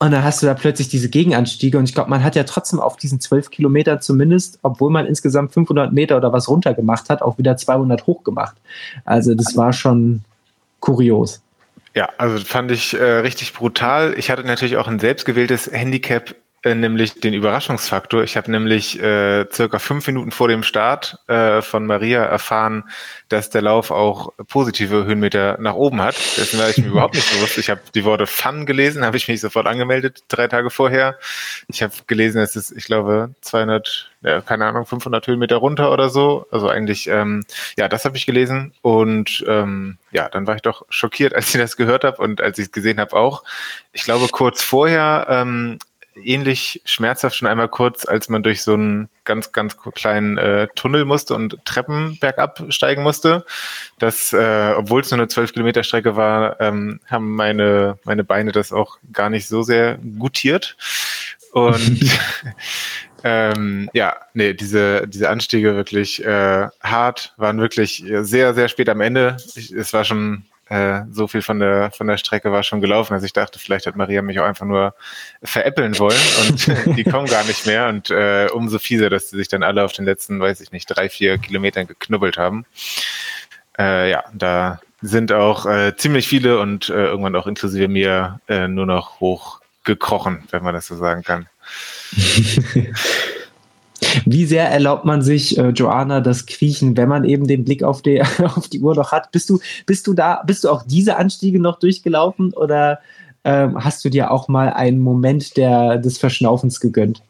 Und 0.00 0.12
dann 0.12 0.22
hast 0.22 0.42
du 0.42 0.46
da 0.46 0.54
plötzlich 0.54 0.88
diese 0.88 1.08
Gegenanstiege. 1.08 1.76
Und 1.76 1.84
ich 1.84 1.94
glaube, 1.94 2.08
man 2.08 2.22
hat 2.22 2.36
ja 2.36 2.44
trotzdem 2.44 2.78
auf 2.78 2.96
diesen 2.96 3.20
zwölf 3.20 3.50
Kilometern 3.50 4.00
zumindest, 4.00 4.60
obwohl 4.62 4.90
man 4.90 5.06
insgesamt 5.06 5.52
500 5.52 5.92
Meter 5.92 6.16
oder 6.16 6.32
was 6.32 6.48
runter 6.48 6.72
gemacht 6.72 7.10
hat, 7.10 7.20
auch 7.20 7.36
wieder 7.38 7.56
200 7.56 8.06
hoch 8.06 8.22
gemacht. 8.22 8.56
Also 9.04 9.34
das 9.34 9.56
war 9.56 9.72
schon 9.72 10.22
kurios. 10.78 11.42
Ja, 11.94 12.10
also 12.16 12.38
fand 12.44 12.70
ich 12.70 12.94
äh, 12.94 13.02
richtig 13.02 13.54
brutal. 13.54 14.14
Ich 14.16 14.30
hatte 14.30 14.44
natürlich 14.44 14.76
auch 14.76 14.86
ein 14.86 15.00
selbstgewähltes 15.00 15.72
Handicap 15.72 16.36
äh, 16.64 16.74
nämlich 16.74 17.20
den 17.20 17.34
Überraschungsfaktor. 17.34 18.24
Ich 18.24 18.36
habe 18.36 18.50
nämlich 18.50 19.00
äh, 19.00 19.46
circa 19.52 19.78
fünf 19.78 20.06
Minuten 20.08 20.32
vor 20.32 20.48
dem 20.48 20.64
Start 20.64 21.18
äh, 21.28 21.62
von 21.62 21.86
Maria 21.86 22.24
erfahren, 22.24 22.84
dass 23.28 23.50
der 23.50 23.62
Lauf 23.62 23.92
auch 23.92 24.32
positive 24.48 25.04
Höhenmeter 25.04 25.56
nach 25.60 25.74
oben 25.74 26.02
hat. 26.02 26.16
Dessen 26.36 26.58
war 26.58 26.68
ich 26.68 26.78
mir 26.78 26.88
überhaupt 26.88 27.14
nicht 27.14 27.30
bewusst. 27.30 27.58
Ich 27.58 27.70
habe 27.70 27.80
die 27.94 28.04
Worte 28.04 28.26
Fun 28.26 28.66
gelesen, 28.66 29.04
habe 29.04 29.16
ich 29.16 29.28
mich 29.28 29.40
sofort 29.40 29.68
angemeldet, 29.68 30.24
drei 30.26 30.48
Tage 30.48 30.70
vorher. 30.70 31.16
Ich 31.68 31.80
habe 31.80 31.92
gelesen, 32.08 32.40
es 32.40 32.56
ist, 32.56 32.72
ich 32.72 32.86
glaube, 32.86 33.34
200, 33.42 34.10
ja, 34.22 34.40
keine 34.40 34.66
Ahnung, 34.66 34.84
500 34.84 35.26
Höhenmeter 35.28 35.56
runter 35.56 35.92
oder 35.92 36.08
so. 36.08 36.46
Also 36.50 36.68
eigentlich, 36.68 37.06
ähm, 37.06 37.44
ja, 37.76 37.88
das 37.88 38.04
habe 38.04 38.16
ich 38.16 38.26
gelesen 38.26 38.72
und 38.82 39.44
ähm, 39.46 39.98
ja, 40.10 40.28
dann 40.28 40.48
war 40.48 40.56
ich 40.56 40.62
doch 40.62 40.84
schockiert, 40.88 41.34
als 41.36 41.54
ich 41.54 41.60
das 41.60 41.76
gehört 41.76 42.02
habe 42.02 42.20
und 42.20 42.40
als 42.40 42.58
ich 42.58 42.66
es 42.66 42.72
gesehen 42.72 42.98
habe 42.98 43.14
auch. 43.14 43.44
Ich 43.92 44.02
glaube, 44.02 44.26
kurz 44.32 44.62
vorher 44.62 45.26
ähm, 45.28 45.78
ähnlich 46.24 46.82
schmerzhaft 46.84 47.36
schon 47.36 47.48
einmal 47.48 47.68
kurz, 47.68 48.06
als 48.06 48.28
man 48.28 48.42
durch 48.42 48.62
so 48.62 48.74
einen 48.74 49.08
ganz, 49.24 49.52
ganz 49.52 49.76
kleinen 49.76 50.38
äh, 50.38 50.68
Tunnel 50.74 51.04
musste 51.04 51.34
und 51.34 51.58
Treppen 51.64 52.18
bergab 52.20 52.64
steigen 52.70 53.02
musste. 53.02 53.44
Das, 53.98 54.32
äh, 54.32 54.74
obwohl 54.76 55.00
es 55.00 55.10
nur 55.10 55.20
eine 55.20 55.28
12 55.28 55.52
Kilometer 55.52 55.82
Strecke 55.82 56.16
war, 56.16 56.60
ähm, 56.60 57.00
haben 57.06 57.34
meine, 57.34 57.98
meine 58.04 58.24
Beine 58.24 58.52
das 58.52 58.72
auch 58.72 58.98
gar 59.12 59.30
nicht 59.30 59.46
so 59.46 59.62
sehr 59.62 59.98
gutiert. 60.18 60.76
Und 61.52 62.00
ähm, 63.24 63.90
ja, 63.92 64.16
nee, 64.34 64.54
diese, 64.54 65.06
diese 65.08 65.28
Anstiege 65.28 65.74
wirklich 65.74 66.24
äh, 66.24 66.68
hart, 66.80 67.34
waren 67.36 67.60
wirklich 67.60 68.04
sehr, 68.20 68.54
sehr 68.54 68.68
spät 68.68 68.88
am 68.88 69.00
Ende. 69.00 69.36
Ich, 69.54 69.72
es 69.72 69.92
war 69.92 70.04
schon 70.04 70.44
äh, 70.68 71.02
so 71.10 71.26
viel 71.28 71.42
von 71.42 71.60
der, 71.60 71.90
von 71.90 72.06
der 72.06 72.18
Strecke 72.18 72.52
war 72.52 72.62
schon 72.62 72.80
gelaufen, 72.80 73.14
dass 73.14 73.22
ich 73.22 73.32
dachte, 73.32 73.58
vielleicht 73.58 73.86
hat 73.86 73.96
Maria 73.96 74.22
mich 74.22 74.38
auch 74.38 74.44
einfach 74.44 74.66
nur 74.66 74.94
veräppeln 75.42 75.98
wollen 75.98 76.20
und 76.48 76.66
die 76.96 77.04
kommen 77.04 77.26
gar 77.26 77.44
nicht 77.44 77.66
mehr 77.66 77.88
und 77.88 78.10
äh, 78.10 78.48
umso 78.52 78.78
fieser, 78.78 79.10
dass 79.10 79.30
sie 79.30 79.36
sich 79.36 79.48
dann 79.48 79.62
alle 79.62 79.84
auf 79.84 79.92
den 79.92 80.04
letzten, 80.04 80.40
weiß 80.40 80.60
ich 80.60 80.72
nicht, 80.72 80.86
drei, 80.86 81.08
vier 81.08 81.38
Kilometern 81.38 81.86
geknubbelt 81.86 82.36
haben. 82.36 82.66
Äh, 83.78 84.10
ja, 84.10 84.24
da 84.34 84.80
sind 85.00 85.32
auch 85.32 85.66
äh, 85.66 85.96
ziemlich 85.96 86.28
viele 86.28 86.58
und 86.58 86.88
äh, 86.88 87.06
irgendwann 87.06 87.36
auch 87.36 87.46
inklusive 87.46 87.88
mir 87.88 88.40
äh, 88.48 88.68
nur 88.68 88.86
noch 88.86 89.20
hochgekrochen, 89.20 90.44
wenn 90.50 90.62
man 90.62 90.74
das 90.74 90.86
so 90.86 90.96
sagen 90.96 91.22
kann. 91.22 91.48
Wie 94.24 94.44
sehr 94.44 94.68
erlaubt 94.68 95.04
man 95.04 95.22
sich, 95.22 95.58
äh, 95.58 95.70
Joanna, 95.70 96.20
das 96.20 96.46
Kriechen, 96.46 96.96
wenn 96.96 97.08
man 97.08 97.24
eben 97.24 97.46
den 97.46 97.64
Blick 97.64 97.82
auf 97.82 98.02
die, 98.02 98.22
auf 98.44 98.68
die 98.68 98.80
Uhr 98.80 98.94
noch 98.94 99.12
hat? 99.12 99.32
Bist 99.32 99.50
du, 99.50 99.58
bist 99.86 100.06
du 100.06 100.14
da, 100.14 100.42
bist 100.46 100.64
du 100.64 100.70
auch 100.70 100.82
diese 100.86 101.16
Anstiege 101.16 101.60
noch 101.60 101.78
durchgelaufen 101.78 102.52
oder 102.52 103.00
ähm, 103.44 103.82
hast 103.82 104.04
du 104.04 104.10
dir 104.10 104.30
auch 104.30 104.48
mal 104.48 104.72
einen 104.72 105.00
Moment 105.00 105.56
der, 105.56 105.98
des 105.98 106.18
Verschnaufens 106.18 106.80
gegönnt? 106.80 107.22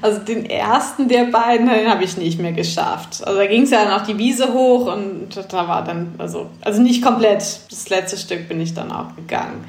Also 0.00 0.20
den 0.20 0.46
ersten 0.46 1.08
der 1.08 1.24
beiden, 1.24 1.68
den 1.68 1.90
habe 1.90 2.04
ich 2.04 2.16
nicht 2.16 2.38
mehr 2.38 2.52
geschafft. 2.52 3.26
Also 3.26 3.38
da 3.38 3.46
ging 3.46 3.62
es 3.62 3.70
ja 3.70 3.88
noch 3.88 4.06
die 4.06 4.18
Wiese 4.18 4.52
hoch 4.52 4.92
und 4.92 5.28
da 5.50 5.66
war 5.66 5.82
dann, 5.82 6.14
also, 6.18 6.50
also 6.60 6.80
nicht 6.80 7.02
komplett, 7.02 7.60
das 7.70 7.88
letzte 7.88 8.16
Stück 8.16 8.48
bin 8.48 8.60
ich 8.60 8.74
dann 8.74 8.92
auch 8.92 9.16
gegangen. 9.16 9.64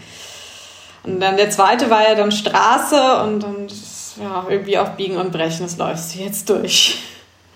Und 1.03 1.19
dann 1.19 1.37
der 1.37 1.49
zweite 1.49 1.89
war 1.89 2.07
ja 2.07 2.15
dann 2.15 2.31
Straße 2.31 3.23
und, 3.23 3.43
und 3.43 3.71
ja, 4.21 4.45
irgendwie 4.49 4.77
auf 4.77 4.95
Biegen 4.95 5.17
und 5.17 5.31
Brechen, 5.31 5.63
das 5.63 5.77
läufst 5.77 6.15
du 6.15 6.19
jetzt 6.19 6.49
durch. 6.49 7.03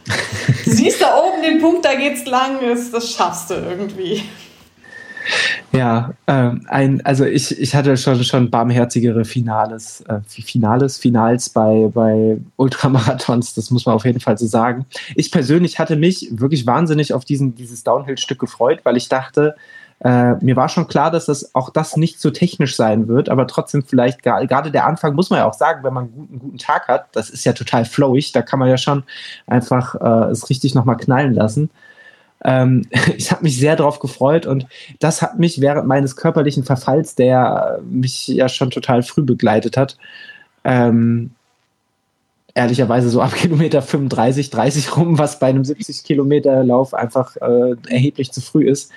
du 0.65 0.71
siehst 0.71 1.01
da 1.01 1.17
oben 1.17 1.41
den 1.41 1.61
Punkt, 1.61 1.85
da 1.85 1.95
geht's 1.95 2.25
lang, 2.25 2.57
das, 2.61 2.91
das 2.91 3.11
schaffst 3.11 3.49
du 3.49 3.55
irgendwie. 3.55 4.23
Ja, 5.71 6.13
ähm, 6.27 6.65
ein, 6.67 7.03
also 7.05 7.25
ich, 7.25 7.57
ich 7.59 7.75
hatte 7.75 7.95
schon, 7.97 8.23
schon 8.23 8.49
barmherzigere 8.51 9.25
Finales, 9.25 10.01
äh, 10.01 10.19
Finales, 10.27 10.97
Finals 10.97 11.49
bei, 11.49 11.89
bei 11.93 12.37
Ultramarathons, 12.57 13.53
das 13.53 13.71
muss 13.71 13.85
man 13.85 13.95
auf 13.95 14.05
jeden 14.05 14.19
Fall 14.19 14.37
so 14.37 14.45
sagen. 14.45 14.85
Ich 15.15 15.31
persönlich 15.31 15.79
hatte 15.79 15.95
mich 15.95 16.27
wirklich 16.31 16.67
wahnsinnig 16.67 17.13
auf 17.13 17.25
diesen, 17.25 17.55
dieses 17.55 17.83
Downhill-Stück 17.83 18.39
gefreut, 18.39 18.81
weil 18.83 18.97
ich 18.97 19.09
dachte, 19.09 19.55
äh, 20.03 20.35
mir 20.43 20.57
war 20.57 20.67
schon 20.67 20.87
klar, 20.87 21.11
dass 21.11 21.27
das 21.27 21.55
auch 21.55 21.69
das 21.69 21.95
nicht 21.95 22.19
so 22.19 22.29
technisch 22.29 22.75
sein 22.75 23.07
wird, 23.07 23.29
aber 23.29 23.47
trotzdem 23.47 23.83
vielleicht 23.83 24.21
gerade 24.21 24.69
der 24.69 24.85
Anfang 24.85 25.15
muss 25.15 25.29
man 25.29 25.39
ja 25.39 25.45
auch 25.45 25.53
sagen, 25.53 25.83
wenn 25.83 25.93
man 25.93 26.03
einen 26.05 26.39
guten, 26.39 26.57
Tag 26.57 26.89
hat, 26.89 27.07
das 27.13 27.29
ist 27.29 27.45
ja 27.45 27.53
total 27.53 27.85
flowig, 27.85 28.33
da 28.33 28.41
kann 28.41 28.59
man 28.59 28.67
ja 28.67 28.77
schon 28.77 29.03
einfach 29.47 29.95
äh, 29.95 30.31
es 30.31 30.49
richtig 30.49 30.75
nochmal 30.75 30.97
knallen 30.97 31.33
lassen. 31.33 31.69
Ähm, 32.43 32.85
ich 33.15 33.31
habe 33.31 33.43
mich 33.43 33.57
sehr 33.57 33.77
darauf 33.77 33.99
gefreut 33.99 34.45
und 34.45 34.67
das 34.99 35.21
hat 35.21 35.39
mich 35.39 35.61
während 35.61 35.87
meines 35.87 36.17
körperlichen 36.17 36.65
Verfalls, 36.65 37.15
der 37.15 37.79
mich 37.89 38.27
ja 38.27 38.49
schon 38.49 38.71
total 38.71 39.03
früh 39.03 39.21
begleitet 39.21 39.77
hat, 39.77 39.97
ähm, 40.65 41.31
ehrlicherweise 42.55 43.09
so 43.09 43.21
ab 43.21 43.33
Kilometer 43.35 43.81
35, 43.81 44.49
30 44.49 44.97
rum, 44.97 45.17
was 45.17 45.39
bei 45.39 45.47
einem 45.47 45.63
70 45.63 46.03
Kilometer 46.03 46.61
Lauf 46.65 46.93
einfach 46.93 47.37
äh, 47.37 47.75
erheblich 47.87 48.33
zu 48.33 48.41
früh 48.41 48.67
ist 48.67 48.91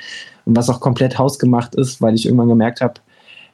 und 0.47 0.57
was 0.57 0.71
auch 0.71 0.81
komplett 0.81 1.19
hausgemacht 1.19 1.75
ist, 1.75 2.01
weil 2.01 2.15
ich 2.15 2.25
irgendwann 2.25 2.49
gemerkt 2.49 2.81
habe, 2.81 2.95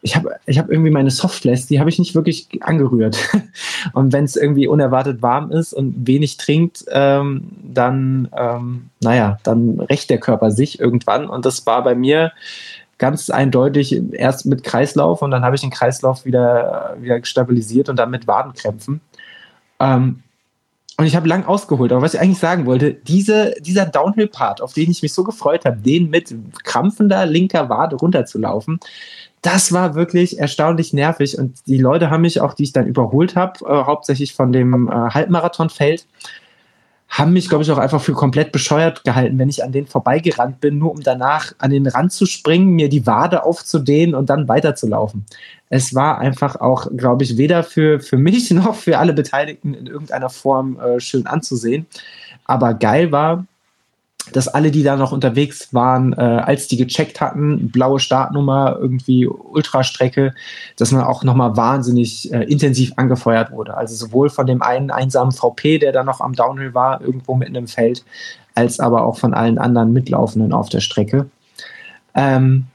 ich 0.03 0.17
habe 0.17 0.37
ich 0.47 0.59
hab 0.59 0.69
irgendwie 0.69 0.91
meine 0.91 1.11
Softflash, 1.11 1.67
die 1.67 1.79
habe 1.79 1.89
ich 1.89 1.99
nicht 1.99 2.15
wirklich 2.15 2.49
angerührt. 2.61 3.17
Und 3.93 4.13
wenn 4.13 4.25
es 4.25 4.35
irgendwie 4.35 4.67
unerwartet 4.67 5.23
warm 5.23 5.53
ist 5.53 5.73
und 5.73 6.09
wenig 6.09 6.39
trinkt, 6.39 6.85
ähm, 6.91 7.53
dann, 7.63 8.29
ähm, 8.37 8.91
naja, 9.01 9.39
dann 9.45 9.79
rächt 9.79 10.11
der 10.11 10.19
Körper 10.19 10.51
sich 10.51 10.81
irgendwann. 10.81 11.29
Und 11.29 11.47
das 11.47 11.67
war 11.67 11.85
bei 11.85 11.95
mir 11.95 12.33
ganz 12.99 13.31
eindeutig 13.31 14.01
erst 14.13 14.47
mit 14.47 14.65
Kreislauf 14.65 15.23
und 15.23 15.31
dann 15.31 15.45
habe 15.45 15.57
ich 15.57 15.61
den 15.61 15.71
Kreislauf 15.71 16.25
wieder, 16.25 16.97
wieder 17.01 17.25
stabilisiert 17.25 17.89
und 17.89 17.97
dann 17.97 18.11
mit 18.11 18.27
Wadenkrämpfen. 18.27 19.01
Ähm, 19.81 20.22
und 21.03 21.09
ich 21.09 21.17
habe 21.17 21.29
lang 21.29 21.45
ausgeholt, 21.45 21.91
aber 21.91 22.01
was 22.01 22.15
ich 22.15 22.21
eigentlich 22.21 22.39
sagen 22.39 22.65
wollte, 22.65 22.95
diese, 22.95 23.57
dieser 23.61 23.87
Downhill-Part, 23.87 24.63
auf 24.63 24.73
den 24.73 24.89
ich 24.89 25.03
mich 25.03 25.13
so 25.13 25.25
gefreut 25.25 25.65
habe, 25.65 25.79
den 25.79 26.11
mit 26.11 26.33
krampfender 26.63 27.27
linker 27.27 27.69
Wade 27.69 27.97
runterzulaufen, 27.97 28.79
das 29.41 29.73
war 29.73 29.97
wirklich 29.97 30.39
erstaunlich 30.39 30.93
nervig. 30.93 31.37
Und 31.37 31.59
die 31.67 31.79
Leute 31.79 32.09
haben 32.09 32.21
mich 32.21 32.41
auch, 32.41 32.55
die 32.55 32.63
ich 32.63 32.73
dann 32.73 32.87
überholt 32.87 33.35
habe, 33.35 33.65
äh, 33.67 33.85
hauptsächlich 33.85 34.35
von 34.35 34.53
dem 34.53 34.87
äh, 34.87 34.93
Halbmarathonfeld, 34.93 36.07
haben 37.13 37.35
mich, 37.35 37.51
glaube 37.51 37.63
ich, 37.63 37.71
auch 37.71 37.79
einfach 37.79 38.01
für 38.01 38.15
komplett 38.15 38.53
bescheuert 38.53 39.05
gehalten, 39.05 39.39
wenn 39.39 39.51
ich 39.51 39.63
an 39.63 39.71
denen 39.71 39.87
vorbeigerannt 39.87 40.61
bin, 40.63 40.79
nur 40.79 40.91
um 40.91 41.03
danach 41.03 41.53
an 41.59 41.71
den 41.71 41.87
Rand 41.87 42.11
zu 42.11 42.25
springen, 42.25 42.71
mir 42.71 42.89
die 42.89 43.07
Wade 43.07 43.45
aufzudehnen 43.45 44.15
und 44.15 44.31
dann 44.31 44.49
weiterzulaufen. 44.49 45.27
Es 45.69 45.95
war 45.95 46.19
einfach 46.19 46.57
auch, 46.57 46.89
glaube 46.97 47.25
ich, 47.25 47.37
weder 47.37 47.65
für, 47.65 48.01
für 48.01 48.17
mich 48.17 48.51
noch 48.53 48.75
für 48.75 48.99
alle 48.99 49.13
Beteiligten 49.13 49.75
in 49.75 49.87
irgendeiner 49.87 50.31
Form 50.31 50.81
äh, 50.81 51.01
schön 51.01 51.27
anzusehen. 51.27 51.87
Aber 52.47 52.73
geil 52.73 53.13
war, 53.13 53.45
dass 54.31 54.49
alle, 54.49 54.71
die 54.71 54.83
da 54.83 54.97
noch 54.97 55.13
unterwegs 55.13 55.75
waren, 55.75 56.13
äh, 56.13 56.21
als 56.21 56.69
die 56.69 56.77
gecheckt 56.77 57.21
hatten, 57.21 57.71
blaue 57.71 57.99
Startnummer, 57.99 58.77
irgendwie 58.81 59.27
Ultrastrecke, 59.27 60.35
dass 60.77 60.93
man 60.93 61.03
auch 61.03 61.25
nochmal 61.25 61.57
wahnsinnig 61.57 62.33
äh, 62.33 62.45
intensiv 62.45 62.93
angefeuert 62.97 63.51
wurde. 63.51 63.77
Also 63.77 63.95
sowohl 63.97 64.31
von 64.31 64.47
dem 64.47 64.63
einen 64.63 64.91
einsamen 64.91 65.33
VP, 65.33 65.79
der 65.79 65.93
da 65.93 66.05
noch 66.05 66.21
am 66.21 66.35
Downhill 66.35 66.73
war, 66.73 67.01
irgendwo 67.01 67.35
mitten 67.35 67.57
im 67.57 67.67
Feld, 67.67 68.05
als 68.55 68.79
aber 68.79 69.05
auch 69.05 69.19
von 69.19 69.35
allen 69.35 69.59
anderen 69.59 69.93
Mitlaufenden 69.93 70.53
auf 70.53 70.69
der 70.69 70.81
Strecke. 70.81 71.29
Ähm, 72.15 72.67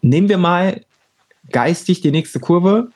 nehmen 0.00 0.28
wir 0.28 0.38
mal 0.38 0.80
geistig 1.50 2.00
die 2.00 2.10
nächste 2.10 2.40
Kurve. 2.40 2.88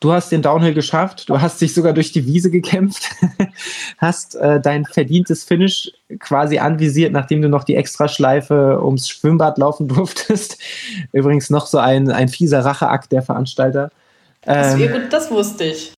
Du 0.00 0.12
hast 0.12 0.30
den 0.30 0.42
Downhill 0.42 0.74
geschafft, 0.74 1.28
du 1.28 1.40
hast 1.40 1.60
dich 1.60 1.74
sogar 1.74 1.92
durch 1.92 2.12
die 2.12 2.24
Wiese 2.24 2.50
gekämpft, 2.50 3.10
hast 3.98 4.36
äh, 4.36 4.60
dein 4.60 4.84
verdientes 4.84 5.42
Finish 5.42 5.90
quasi 6.20 6.58
anvisiert, 6.58 7.12
nachdem 7.12 7.42
du 7.42 7.48
noch 7.48 7.64
die 7.64 7.74
Extraschleife 7.74 8.80
ums 8.82 9.08
Schwimmbad 9.08 9.58
laufen 9.58 9.88
durftest. 9.88 10.58
Übrigens 11.12 11.50
noch 11.50 11.66
so 11.66 11.78
ein, 11.78 12.10
ein 12.10 12.28
fieser 12.28 12.64
Racheakt 12.64 13.10
der 13.10 13.22
Veranstalter. 13.22 13.90
Ähm, 14.46 14.78
das, 14.78 14.92
gut, 14.92 15.12
das 15.12 15.30
wusste 15.32 15.64
ich. 15.64 15.92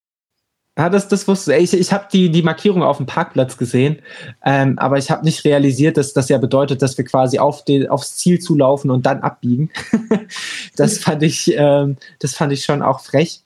Ja, 0.79 0.89
das, 0.89 1.09
das 1.09 1.29
wusste 1.29 1.55
ich. 1.57 1.75
Ich 1.75 1.93
habe 1.93 2.07
die, 2.11 2.31
die 2.31 2.43
Markierung 2.43 2.83
auf 2.83 2.97
dem 2.97 3.05
Parkplatz 3.05 3.59
gesehen, 3.59 3.99
ähm, 4.43 4.79
aber 4.79 4.97
ich 4.97 5.11
habe 5.11 5.27
nicht 5.27 5.45
realisiert, 5.45 5.99
dass 5.99 6.15
das 6.15 6.31
ja 6.31 6.39
bedeutet, 6.39 6.81
dass 6.81 6.97
wir 6.97 7.05
quasi 7.05 7.39
auf 7.39 7.67
den, 7.67 7.89
aufs 7.89 8.17
Ziel 8.17 8.39
zulaufen 8.39 8.91
und 8.91 9.05
dann 9.05 9.21
abbiegen. 9.21 9.71
das, 10.77 10.97
fand 10.97 11.23
ich, 11.23 11.53
ähm, 11.55 11.97
das 12.21 12.35
fand 12.35 12.55
ich 12.55 12.65
schon 12.65 12.81
auch 12.81 13.01
frech. 13.01 13.43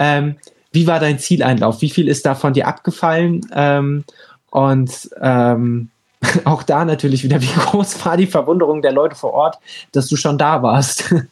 Ähm, 0.00 0.36
wie 0.72 0.86
war 0.86 0.98
dein 0.98 1.18
Zieleinlauf? 1.18 1.82
Wie 1.82 1.90
viel 1.90 2.08
ist 2.08 2.26
davon 2.26 2.54
dir 2.54 2.66
abgefallen? 2.66 3.46
Ähm, 3.54 4.04
und 4.50 5.10
ähm, 5.20 5.90
auch 6.44 6.62
da 6.62 6.84
natürlich 6.84 7.22
wieder, 7.22 7.40
wie 7.40 7.46
groß 7.46 8.04
war 8.04 8.16
die 8.16 8.26
Verwunderung 8.26 8.82
der 8.82 8.92
Leute 8.92 9.14
vor 9.14 9.32
Ort, 9.32 9.58
dass 9.92 10.08
du 10.08 10.16
schon 10.16 10.38
da 10.38 10.62
warst? 10.62 11.14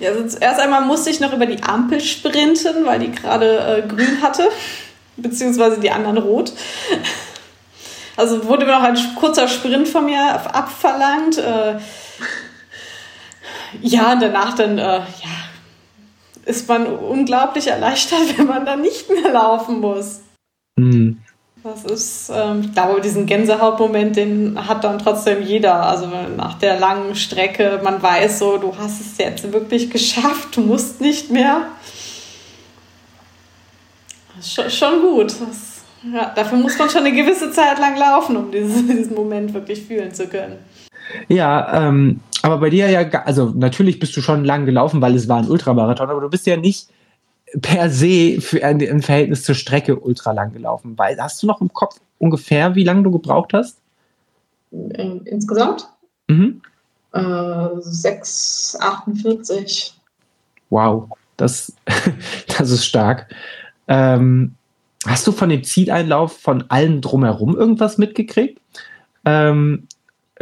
Ja, 0.00 0.10
also 0.10 0.36
erst 0.38 0.60
einmal 0.60 0.84
musste 0.84 1.10
ich 1.10 1.20
noch 1.20 1.32
über 1.32 1.46
die 1.46 1.62
Ampel 1.62 2.00
sprinten, 2.00 2.84
weil 2.84 2.98
die 2.98 3.12
gerade 3.12 3.58
äh, 3.58 3.86
grün 3.86 4.20
hatte, 4.20 4.48
beziehungsweise 5.16 5.80
die 5.80 5.90
anderen 5.90 6.18
rot. 6.18 6.52
Also 8.14 8.44
wurde 8.44 8.66
mir 8.66 8.72
noch 8.72 8.82
ein 8.82 8.98
kurzer 9.16 9.48
Sprint 9.48 9.88
von 9.88 10.04
mir 10.04 10.20
abverlangt. 10.54 11.38
Äh, 11.38 11.78
ja, 13.80 14.16
danach 14.16 14.54
dann, 14.54 14.76
äh, 14.76 14.98
ja, 14.98 15.41
ist 16.44 16.68
man 16.68 16.86
unglaublich 16.86 17.68
erleichtert, 17.68 18.20
wenn 18.38 18.46
man 18.46 18.66
dann 18.66 18.80
nicht 18.80 19.08
mehr 19.10 19.32
laufen 19.32 19.80
muss. 19.80 20.20
Mhm. 20.76 21.18
Das 21.64 21.84
ist, 21.84 22.32
ähm, 22.34 22.62
ich 22.62 22.72
glaube, 22.72 23.00
diesen 23.00 23.26
Gänsehautmoment, 23.26 24.16
den 24.16 24.58
hat 24.66 24.82
dann 24.82 24.98
trotzdem 24.98 25.42
jeder. 25.42 25.86
Also 25.86 26.08
nach 26.36 26.54
der 26.54 26.80
langen 26.80 27.14
Strecke, 27.14 27.80
man 27.84 28.02
weiß 28.02 28.40
so, 28.40 28.56
du 28.56 28.76
hast 28.76 29.00
es 29.00 29.16
jetzt 29.18 29.52
wirklich 29.52 29.88
geschafft, 29.90 30.56
du 30.56 30.62
musst 30.62 31.00
nicht 31.00 31.30
mehr. 31.30 31.68
Schon, 34.42 34.70
schon 34.70 35.02
gut. 35.02 35.26
Das, 35.26 35.82
ja, 36.12 36.32
dafür 36.34 36.58
muss 36.58 36.76
man 36.78 36.90
schon 36.90 37.04
eine 37.04 37.12
gewisse 37.12 37.52
Zeit 37.52 37.78
lang 37.78 37.96
laufen, 37.96 38.36
um 38.36 38.50
diesen, 38.50 38.88
diesen 38.96 39.14
Moment 39.14 39.54
wirklich 39.54 39.82
fühlen 39.84 40.12
zu 40.12 40.26
können. 40.26 40.58
Ja, 41.28 41.88
ähm, 41.88 42.20
aber 42.42 42.58
bei 42.58 42.70
dir 42.70 42.90
ja, 42.90 43.08
also 43.24 43.52
natürlich 43.54 43.98
bist 43.98 44.16
du 44.16 44.20
schon 44.20 44.44
lang 44.44 44.66
gelaufen, 44.66 45.00
weil 45.00 45.14
es 45.14 45.28
war 45.28 45.38
ein 45.38 45.48
Ultramarathon, 45.48 46.10
aber 46.10 46.20
du 46.20 46.28
bist 46.28 46.46
ja 46.46 46.56
nicht 46.56 46.88
per 47.60 47.90
se 47.90 48.40
für 48.40 48.64
ein, 48.64 48.80
im 48.80 49.02
Verhältnis 49.02 49.44
zur 49.44 49.54
Strecke 49.54 49.98
ultra 49.98 50.32
lang 50.32 50.52
gelaufen. 50.52 50.98
Weil, 50.98 51.18
hast 51.18 51.42
du 51.42 51.46
noch 51.46 51.60
im 51.60 51.70
Kopf 51.72 52.00
ungefähr, 52.18 52.74
wie 52.74 52.82
lange 52.84 53.02
du 53.02 53.10
gebraucht 53.10 53.52
hast? 53.52 53.78
Insgesamt? 54.70 55.90
Mhm. 56.28 56.62
Äh, 57.12 57.18
6,48. 57.18 59.92
Wow. 60.70 61.10
Das, 61.36 61.74
das 62.58 62.70
ist 62.70 62.86
stark. 62.86 63.34
Ähm, 63.88 64.54
hast 65.06 65.26
du 65.26 65.32
von 65.32 65.50
dem 65.50 65.64
Zieleinlauf 65.64 66.38
von 66.38 66.64
allen 66.70 67.02
drumherum 67.02 67.56
irgendwas 67.56 67.98
mitgekriegt? 67.98 68.60
Ähm, 69.24 69.86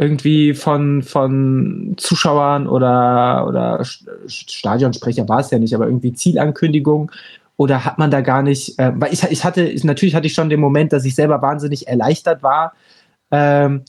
irgendwie 0.01 0.55
von, 0.55 1.03
von 1.03 1.93
Zuschauern 1.97 2.67
oder, 2.67 3.45
oder 3.47 3.85
Stadionsprecher 4.25 5.29
war 5.29 5.41
es 5.41 5.51
ja 5.51 5.59
nicht, 5.59 5.75
aber 5.75 5.85
irgendwie 5.85 6.11
Zielankündigung 6.11 7.11
oder 7.55 7.85
hat 7.85 7.99
man 7.99 8.09
da 8.09 8.21
gar 8.21 8.41
nicht, 8.41 8.79
äh, 8.79 8.93
weil 8.95 9.13
ich, 9.13 9.21
ich 9.25 9.43
hatte, 9.43 9.61
ich, 9.61 9.83
natürlich 9.83 10.15
hatte 10.15 10.25
ich 10.25 10.33
schon 10.33 10.49
den 10.49 10.59
Moment, 10.59 10.91
dass 10.91 11.05
ich 11.05 11.13
selber 11.13 11.43
wahnsinnig 11.43 11.87
erleichtert 11.87 12.41
war, 12.41 12.73
ähm, 13.29 13.83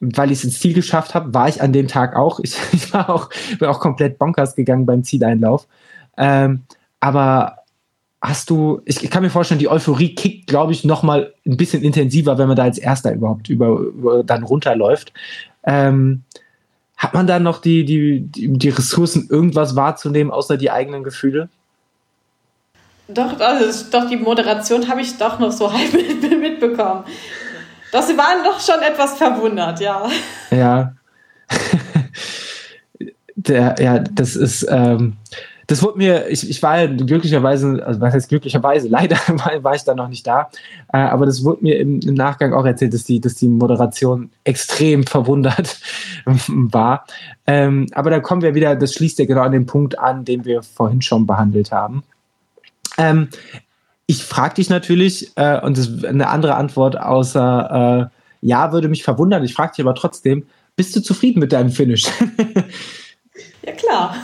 weil 0.00 0.30
ich 0.30 0.38
es 0.38 0.44
ins 0.44 0.58
Ziel 0.58 0.72
geschafft 0.72 1.14
habe, 1.14 1.34
war 1.34 1.50
ich 1.50 1.60
an 1.60 1.74
dem 1.74 1.86
Tag 1.86 2.16
auch. 2.16 2.40
Ich, 2.40 2.56
ich 2.72 2.90
war 2.94 3.10
auch, 3.10 3.28
bin 3.58 3.68
auch 3.68 3.80
komplett 3.80 4.18
bonkers 4.18 4.54
gegangen 4.54 4.86
beim 4.86 5.04
Zieleinlauf. 5.04 5.68
Ähm, 6.16 6.62
aber 7.00 7.58
hast 8.20 8.50
du, 8.50 8.80
ich, 8.84 9.04
ich, 9.04 9.10
kann 9.10 9.22
mir 9.22 9.30
vorstellen, 9.30 9.60
die 9.60 9.68
Euphorie 9.68 10.14
kickt, 10.14 10.46
glaube 10.48 10.72
ich, 10.72 10.84
noch 10.84 11.02
mal 11.02 11.34
ein 11.46 11.56
bisschen 11.56 11.82
intensiver, 11.82 12.38
wenn 12.38 12.48
man 12.48 12.56
da 12.56 12.64
als 12.64 12.78
Erster 12.78 13.12
überhaupt 13.12 13.48
über, 13.48 13.78
über 13.78 14.24
dann 14.24 14.42
runterläuft. 14.42 15.12
Ähm, 15.64 16.22
hat 16.96 17.14
man 17.14 17.26
da 17.26 17.38
noch 17.38 17.60
die, 17.60 17.84
die, 17.84 18.22
die, 18.26 18.68
Ressourcen, 18.70 19.28
irgendwas 19.30 19.76
wahrzunehmen, 19.76 20.32
außer 20.32 20.56
die 20.56 20.70
eigenen 20.70 21.04
Gefühle? 21.04 21.48
Doch, 23.06 23.38
also, 23.38 23.86
doch, 23.90 24.08
die 24.08 24.16
Moderation 24.16 24.88
habe 24.88 25.00
ich 25.00 25.16
doch 25.16 25.38
noch 25.38 25.52
so 25.52 25.72
halb 25.78 25.92
mitbekommen. 25.92 27.04
Doch, 27.92 28.02
sie 28.02 28.18
waren 28.18 28.44
doch 28.44 28.60
schon 28.60 28.82
etwas 28.82 29.16
verwundert, 29.16 29.80
ja. 29.80 30.08
Ja. 30.50 30.94
Der, 33.36 33.76
ja, 33.78 34.00
das 34.00 34.34
ist, 34.34 34.66
ähm, 34.68 35.16
das 35.68 35.82
wurde 35.82 35.98
mir, 35.98 36.28
ich, 36.28 36.48
ich 36.48 36.62
war 36.62 36.88
glücklicherweise, 36.88 37.86
also 37.86 38.00
was 38.00 38.14
heißt 38.14 38.28
glücklicherweise, 38.28 38.88
leider 38.90 39.16
war, 39.28 39.62
war 39.62 39.74
ich 39.74 39.84
da 39.84 39.94
noch 39.94 40.08
nicht 40.08 40.26
da, 40.26 40.50
äh, 40.92 40.98
aber 40.98 41.26
das 41.26 41.44
wurde 41.44 41.62
mir 41.62 41.78
im, 41.78 42.00
im, 42.00 42.14
Nachgang 42.14 42.52
auch 42.52 42.64
erzählt, 42.64 42.94
dass 42.94 43.04
die, 43.04 43.20
dass 43.20 43.34
die 43.34 43.48
Moderation 43.48 44.30
extrem 44.44 45.04
verwundert 45.04 45.78
war. 46.24 47.06
Ähm, 47.46 47.86
aber 47.92 48.10
da 48.10 48.18
kommen 48.20 48.42
wir 48.42 48.54
wieder, 48.54 48.74
das 48.74 48.94
schließt 48.94 49.18
ja 49.20 49.26
genau 49.26 49.42
an 49.42 49.52
den 49.52 49.66
Punkt 49.66 49.98
an, 49.98 50.24
den 50.24 50.44
wir 50.44 50.62
vorhin 50.62 51.02
schon 51.02 51.26
behandelt 51.26 51.70
haben. 51.70 52.02
Ähm, 52.96 53.28
ich 54.06 54.24
frage 54.24 54.54
dich 54.54 54.70
natürlich, 54.70 55.32
äh, 55.36 55.60
und 55.60 55.76
das 55.76 55.86
ist 55.86 56.04
eine 56.04 56.28
andere 56.28 56.54
Antwort 56.54 56.98
außer 56.98 58.10
äh, 58.10 58.18
ja, 58.40 58.72
würde 58.72 58.88
mich 58.88 59.02
verwundern. 59.02 59.44
Ich 59.44 59.54
frage 59.54 59.72
dich 59.72 59.84
aber 59.84 59.94
trotzdem, 59.94 60.46
bist 60.76 60.94
du 60.96 61.02
zufrieden 61.02 61.40
mit 61.40 61.52
deinem 61.52 61.70
Finish? 61.70 62.06
Ja, 63.62 63.72
klar. 63.72 64.14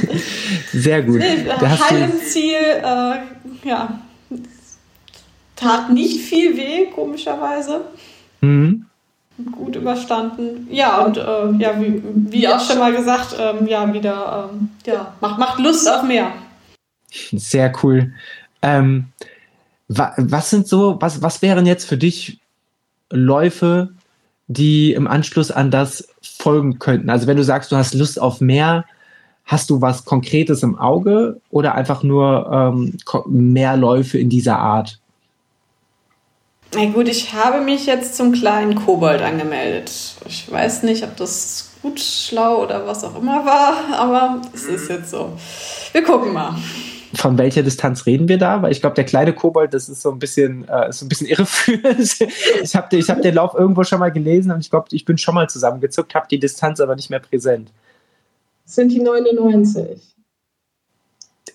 Sehr 0.72 1.02
gut. 1.02 1.20
Heil 1.20 2.10
im 2.10 2.18
Ziel, 2.20 2.56
äh, 2.56 3.68
ja, 3.68 4.00
tat 5.56 5.90
nicht 5.90 6.20
viel 6.20 6.56
weh, 6.56 6.86
komischerweise. 6.86 7.82
Mhm. 8.40 8.86
Gut 9.50 9.74
überstanden. 9.74 10.68
Ja, 10.70 11.04
und 11.04 11.16
äh, 11.16 11.52
ja, 11.58 11.80
wie, 11.80 12.00
wie 12.04 12.48
auch 12.48 12.60
schon 12.60 12.78
mal 12.78 12.94
gesagt, 12.94 13.36
ähm, 13.38 13.66
ja, 13.66 13.92
wieder, 13.92 14.50
ähm, 14.52 14.70
ja, 14.86 15.14
macht, 15.20 15.38
macht 15.38 15.58
Lust 15.58 15.88
auf 15.90 16.04
mehr. 16.04 16.32
Sehr 17.32 17.72
cool. 17.82 18.12
Ähm, 18.62 19.06
wa 19.88 20.14
was 20.16 20.50
sind 20.50 20.68
so, 20.68 20.96
was, 21.00 21.20
was 21.20 21.42
wären 21.42 21.66
jetzt 21.66 21.84
für 21.84 21.96
dich 21.96 22.38
Läufe, 23.10 23.90
die 24.46 24.92
im 24.92 25.06
Anschluss 25.06 25.50
an 25.50 25.70
das 25.70 26.08
folgen 26.22 26.78
könnten? 26.78 27.10
Also 27.10 27.26
wenn 27.26 27.36
du 27.36 27.44
sagst, 27.44 27.72
du 27.72 27.76
hast 27.76 27.94
Lust 27.94 28.20
auf 28.20 28.40
mehr, 28.40 28.84
hast 29.44 29.70
du 29.70 29.80
was 29.80 30.04
Konkretes 30.04 30.62
im 30.62 30.78
Auge 30.78 31.40
oder 31.50 31.74
einfach 31.74 32.02
nur 32.02 32.50
ähm, 32.52 32.96
mehr 33.26 33.76
Läufe 33.76 34.18
in 34.18 34.28
dieser 34.28 34.58
Art? 34.58 34.98
Na 36.74 36.86
gut, 36.86 37.08
ich 37.08 37.32
habe 37.32 37.60
mich 37.60 37.86
jetzt 37.86 38.16
zum 38.16 38.32
kleinen 38.32 38.74
Kobold 38.74 39.22
angemeldet. 39.22 39.92
Ich 40.26 40.50
weiß 40.50 40.82
nicht, 40.82 41.04
ob 41.04 41.16
das 41.16 41.70
gut, 41.82 42.00
schlau 42.00 42.62
oder 42.62 42.86
was 42.86 43.04
auch 43.04 43.16
immer 43.20 43.44
war, 43.44 43.76
aber 43.98 44.42
es 44.52 44.64
ist 44.64 44.88
jetzt 44.88 45.10
so. 45.10 45.32
Wir 45.92 46.02
gucken 46.02 46.32
mal 46.32 46.56
von 47.14 47.38
welcher 47.38 47.62
Distanz 47.62 48.06
reden 48.06 48.28
wir 48.28 48.38
da? 48.38 48.62
Weil 48.62 48.72
ich 48.72 48.80
glaube, 48.80 48.94
der 48.94 49.04
kleine 49.04 49.32
Kobold, 49.32 49.74
das 49.74 49.88
ist 49.88 50.02
so 50.02 50.10
ein 50.10 50.18
bisschen, 50.18 50.68
äh, 50.68 50.88
ist 50.88 50.98
so 50.98 51.06
ein 51.06 51.08
bisschen 51.08 51.26
irreführend. 51.26 51.98
ich 52.62 52.74
habe 52.76 52.96
ich 52.96 53.10
hab 53.10 53.22
den 53.22 53.34
Lauf 53.34 53.54
irgendwo 53.54 53.84
schon 53.84 54.00
mal 54.00 54.12
gelesen 54.12 54.52
und 54.52 54.60
ich 54.60 54.70
glaube, 54.70 54.88
ich 54.90 55.04
bin 55.04 55.18
schon 55.18 55.34
mal 55.34 55.48
zusammengezuckt, 55.48 56.14
habe 56.14 56.26
die 56.30 56.38
Distanz 56.38 56.80
aber 56.80 56.96
nicht 56.96 57.10
mehr 57.10 57.20
präsent. 57.20 57.70
Das 58.64 58.76
sind 58.76 58.90
die 58.90 59.00
99. 59.00 60.00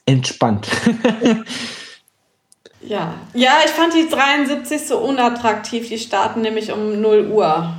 Entspannt. 0.05 0.67
ja. 2.81 3.13
ja, 3.33 3.51
ich 3.65 3.71
fand 3.71 3.93
die 3.93 4.09
73 4.09 4.87
so 4.87 4.99
unattraktiv. 4.99 5.89
Die 5.89 5.97
starten 5.97 6.41
nämlich 6.41 6.71
um 6.71 7.01
0 7.01 7.27
Uhr. 7.31 7.73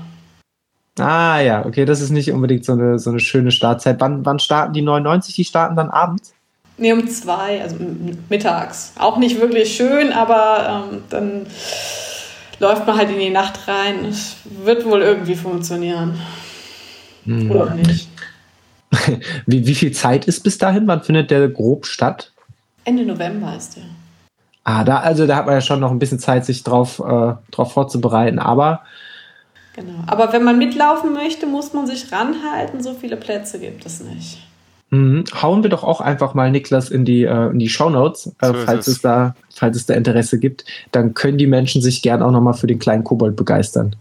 Ah 0.98 1.40
ja, 1.40 1.64
okay, 1.64 1.84
das 1.84 2.00
ist 2.00 2.10
nicht 2.10 2.30
unbedingt 2.32 2.64
so 2.64 2.72
eine, 2.72 2.98
so 2.98 3.10
eine 3.10 3.20
schöne 3.20 3.52
Startzeit. 3.52 4.00
Wann, 4.00 4.24
wann 4.26 4.38
starten 4.38 4.72
die 4.72 4.82
99? 4.82 5.34
Die 5.34 5.44
starten 5.44 5.76
dann 5.76 5.90
abends? 5.90 6.34
Nee, 6.80 6.94
um 6.94 7.06
zwei, 7.06 7.60
also 7.60 7.76
mittags. 8.30 8.94
Auch 8.98 9.18
nicht 9.18 9.38
wirklich 9.38 9.76
schön, 9.76 10.14
aber 10.14 10.86
ähm, 10.90 11.02
dann 11.10 11.46
läuft 12.58 12.86
man 12.86 12.96
halt 12.96 13.10
in 13.10 13.18
die 13.18 13.28
Nacht 13.28 13.68
rein. 13.68 14.06
Es 14.06 14.36
wird 14.64 14.86
wohl 14.86 15.02
irgendwie 15.02 15.34
funktionieren. 15.34 16.18
Hm. 17.26 17.50
Oder 17.50 17.74
nicht. 17.74 18.08
wie, 19.46 19.66
wie 19.66 19.74
viel 19.74 19.92
Zeit 19.92 20.24
ist 20.26 20.40
bis 20.40 20.56
dahin? 20.56 20.86
Wann 20.86 21.02
findet 21.02 21.30
der 21.30 21.46
grob 21.48 21.84
statt? 21.84 22.32
Ende 22.84 23.04
November 23.04 23.54
ist 23.54 23.76
der. 23.76 23.82
Ah, 24.64 24.82
da, 24.82 25.00
also 25.00 25.26
da 25.26 25.36
hat 25.36 25.44
man 25.44 25.56
ja 25.56 25.60
schon 25.60 25.80
noch 25.80 25.90
ein 25.90 25.98
bisschen 25.98 26.18
Zeit, 26.18 26.46
sich 26.46 26.62
drauf, 26.64 26.98
äh, 26.98 27.34
drauf 27.50 27.74
vorzubereiten, 27.74 28.38
aber. 28.38 28.84
Genau. 29.76 30.02
Aber 30.06 30.32
wenn 30.32 30.44
man 30.44 30.56
mitlaufen 30.56 31.12
möchte, 31.12 31.46
muss 31.46 31.74
man 31.74 31.86
sich 31.86 32.10
ranhalten. 32.10 32.82
So 32.82 32.94
viele 32.94 33.18
Plätze 33.18 33.58
gibt 33.58 33.84
es 33.84 34.00
nicht. 34.00 34.38
Mhm. 34.90 35.24
Hauen 35.40 35.62
wir 35.62 35.70
doch 35.70 35.84
auch 35.84 36.00
einfach 36.00 36.34
mal 36.34 36.50
Niklas 36.50 36.90
in 36.90 37.04
die, 37.04 37.22
äh, 37.24 37.50
in 37.50 37.58
die 37.58 37.68
Shownotes, 37.68 38.32
äh, 38.40 38.46
so 38.48 38.54
falls, 38.54 38.88
es. 38.88 38.96
es 38.96 39.02
da, 39.02 39.34
falls 39.54 39.76
es 39.76 39.86
da 39.86 39.94
Interesse 39.94 40.38
gibt. 40.38 40.64
Dann 40.90 41.14
können 41.14 41.38
die 41.38 41.46
Menschen 41.46 41.80
sich 41.80 42.02
gern 42.02 42.22
auch 42.22 42.32
nochmal 42.32 42.54
für 42.54 42.66
den 42.66 42.80
kleinen 42.80 43.04
Kobold 43.04 43.36
begeistern. 43.36 43.94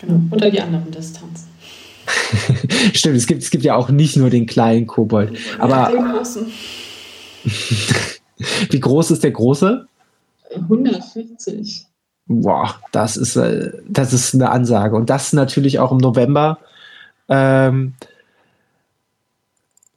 Genau, 0.00 0.20
oder 0.30 0.50
die 0.50 0.60
anderen 0.60 0.90
Distanzen. 0.90 1.46
Stimmt, 2.92 3.16
es 3.16 3.26
gibt, 3.26 3.42
es 3.42 3.50
gibt 3.50 3.64
ja 3.64 3.76
auch 3.76 3.88
nicht 3.88 4.16
nur 4.16 4.30
den 4.30 4.46
kleinen 4.46 4.86
Kobold. 4.86 5.38
Aber 5.58 5.90
den 5.90 6.04
großen. 6.04 6.46
Wie 8.70 8.80
groß 8.80 9.12
ist 9.12 9.24
der 9.24 9.30
große? 9.30 9.86
140. 10.54 11.86
Boah, 12.26 12.74
das 12.92 13.16
ist, 13.16 13.36
äh, 13.36 13.72
das 13.88 14.12
ist 14.12 14.34
eine 14.34 14.50
Ansage. 14.50 14.96
Und 14.96 15.10
das 15.10 15.32
natürlich 15.32 15.78
auch 15.78 15.92
im 15.92 15.98
November. 15.98 16.58
Ähm, 17.28 17.94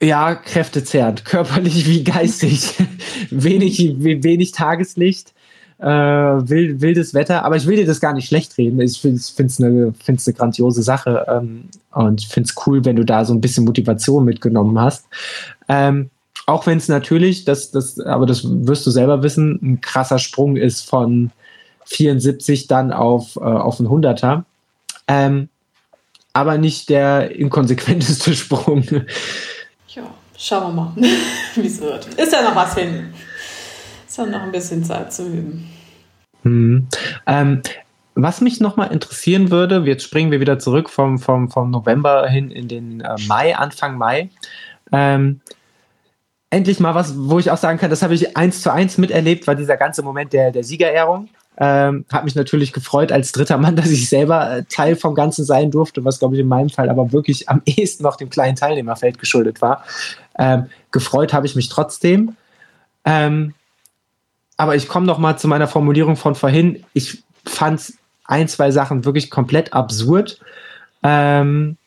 ja, 0.02 0.36
kräftezerrend, 0.36 1.26
körperlich 1.26 1.88
wie 1.88 2.04
geistig. 2.04 2.76
wenig, 3.30 3.96
wenig 4.00 4.52
Tageslicht, 4.52 5.34
äh, 5.80 5.86
wild, 5.86 6.82
wildes 6.82 7.14
Wetter, 7.14 7.44
aber 7.44 7.56
ich 7.56 7.68
will 7.68 7.78
dir 7.78 7.86
das 7.86 8.00
gar 8.00 8.14
nicht 8.14 8.28
schlecht 8.28 8.58
reden. 8.58 8.80
Ich 8.82 9.00
finde 9.00 9.18
es 9.18 9.60
eine, 9.60 9.94
eine 10.08 10.34
grandiose 10.34 10.84
Sache 10.84 11.26
ähm, 11.30 11.70
und 11.92 12.24
finde 12.24 12.50
es 12.50 12.68
cool, 12.68 12.84
wenn 12.86 12.96
du 12.96 13.06
da 13.06 13.26
so 13.26 13.34
ein 13.34 13.42
bisschen 13.42 13.66
Motivation 13.66 14.26
mitgenommen 14.26 14.80
hast. 14.80 15.06
Ähm, 15.68 16.10
auch 16.46 16.66
wenn 16.66 16.80
es 16.80 16.88
natürlich, 16.88 17.46
das, 17.46 17.72
das, 17.72 18.00
aber 18.00 18.26
das 18.26 18.44
wirst 18.44 18.86
du 18.86 18.92
selber 18.92 19.22
wissen, 19.22 19.60
ein 19.62 19.82
krasser 19.82 20.18
Sprung 20.18 20.56
ist 20.56 20.82
von 20.82 21.32
74 21.86 22.68
dann 22.68 22.92
auf, 22.92 23.36
äh, 23.36 23.40
auf 23.40 23.80
einen 23.80 23.90
100er. 23.90 24.44
Ähm, 25.08 25.50
aber 26.34 26.58
nicht 26.58 26.90
der 26.90 27.36
inkonsequenteste 27.36 28.34
Sprung. 28.36 28.84
Schauen 30.42 30.74
wir 30.74 30.82
mal, 30.84 30.94
wie 31.56 31.68
es 31.68 31.82
wird. 31.82 32.06
Ist 32.14 32.32
ja 32.32 32.42
noch 32.42 32.56
was 32.56 32.74
hin. 32.74 33.14
Ist 34.08 34.18
ja 34.18 34.26
noch 34.26 34.42
ein 34.42 34.54
bisschen 34.54 34.86
Zeit 34.86 35.12
zu 35.12 35.28
üben. 35.28 35.70
Hm. 36.44 36.88
Ähm, 37.28 37.62
was 38.16 38.40
mich 38.40 38.62
nochmal 38.62 38.94
interessieren 38.94 39.52
würde, 39.52 39.84
jetzt 39.86 40.04
springen 40.04 40.32
wir 40.32 40.40
wieder 40.40 40.58
zurück 40.58 40.90
vom, 40.90 41.20
vom, 41.20 41.52
vom 41.52 41.72
November 41.72 42.26
hin 42.30 42.52
in 42.52 42.70
den 42.70 43.02
äh, 43.02 43.18
Mai, 43.28 43.54
Anfang 43.54 43.98
Mai. 43.98 44.30
Ähm, 44.94 45.42
endlich 46.50 46.80
mal 46.80 46.96
was, 46.96 47.16
wo 47.18 47.38
ich 47.38 47.52
auch 47.52 47.58
sagen 47.58 47.78
kann, 47.78 47.90
das 47.90 48.02
habe 48.02 48.16
ich 48.16 48.38
eins 48.38 48.62
zu 48.62 48.72
eins 48.72 48.98
miterlebt, 48.98 49.46
war 49.46 49.56
dieser 49.56 49.76
ganze 49.76 50.04
Moment 50.04 50.32
der, 50.32 50.52
der 50.52 50.64
Siegerehrung. 50.64 51.28
Ähm, 51.60 52.06
hat 52.10 52.24
mich 52.24 52.36
natürlich 52.36 52.72
gefreut 52.72 53.12
als 53.12 53.34
dritter 53.34 53.58
Mann, 53.58 53.76
dass 53.78 53.90
ich 53.90 54.08
selber 54.08 54.50
äh, 54.50 54.64
Teil 54.64 54.96
vom 54.96 55.14
Ganzen 55.14 55.44
sein 55.44 55.72
durfte, 55.72 56.06
was 56.06 56.20
glaube 56.20 56.36
ich 56.36 56.42
in 56.42 56.48
meinem 56.48 56.70
Fall 56.70 56.90
aber 56.90 57.12
wirklich 57.12 57.50
am 57.50 57.62
ehesten 57.66 58.04
noch 58.04 58.16
dem 58.16 58.30
kleinen 58.30 58.56
Teilnehmerfeld 58.56 59.20
geschuldet 59.20 59.62
war. 59.62 59.84
Ähm, 60.38 60.68
gefreut 60.92 61.34
habe 61.34 61.46
ich 61.46 61.56
mich 61.56 61.70
trotzdem. 61.70 62.36
Ähm, 63.04 63.54
aber 64.58 64.76
ich 64.76 64.88
komme 64.88 65.06
noch 65.06 65.20
mal 65.20 65.38
zu 65.38 65.48
meiner 65.48 65.68
Formulierung 65.68 66.16
von 66.16 66.36
vorhin. 66.36 66.84
Ich 66.94 67.24
fand 67.46 67.94
ein, 68.26 68.48
zwei 68.48 68.72
Sachen 68.72 69.06
wirklich 69.06 69.30
komplett 69.30 69.74
absurd. 69.74 70.40
Ähm, 71.04 71.78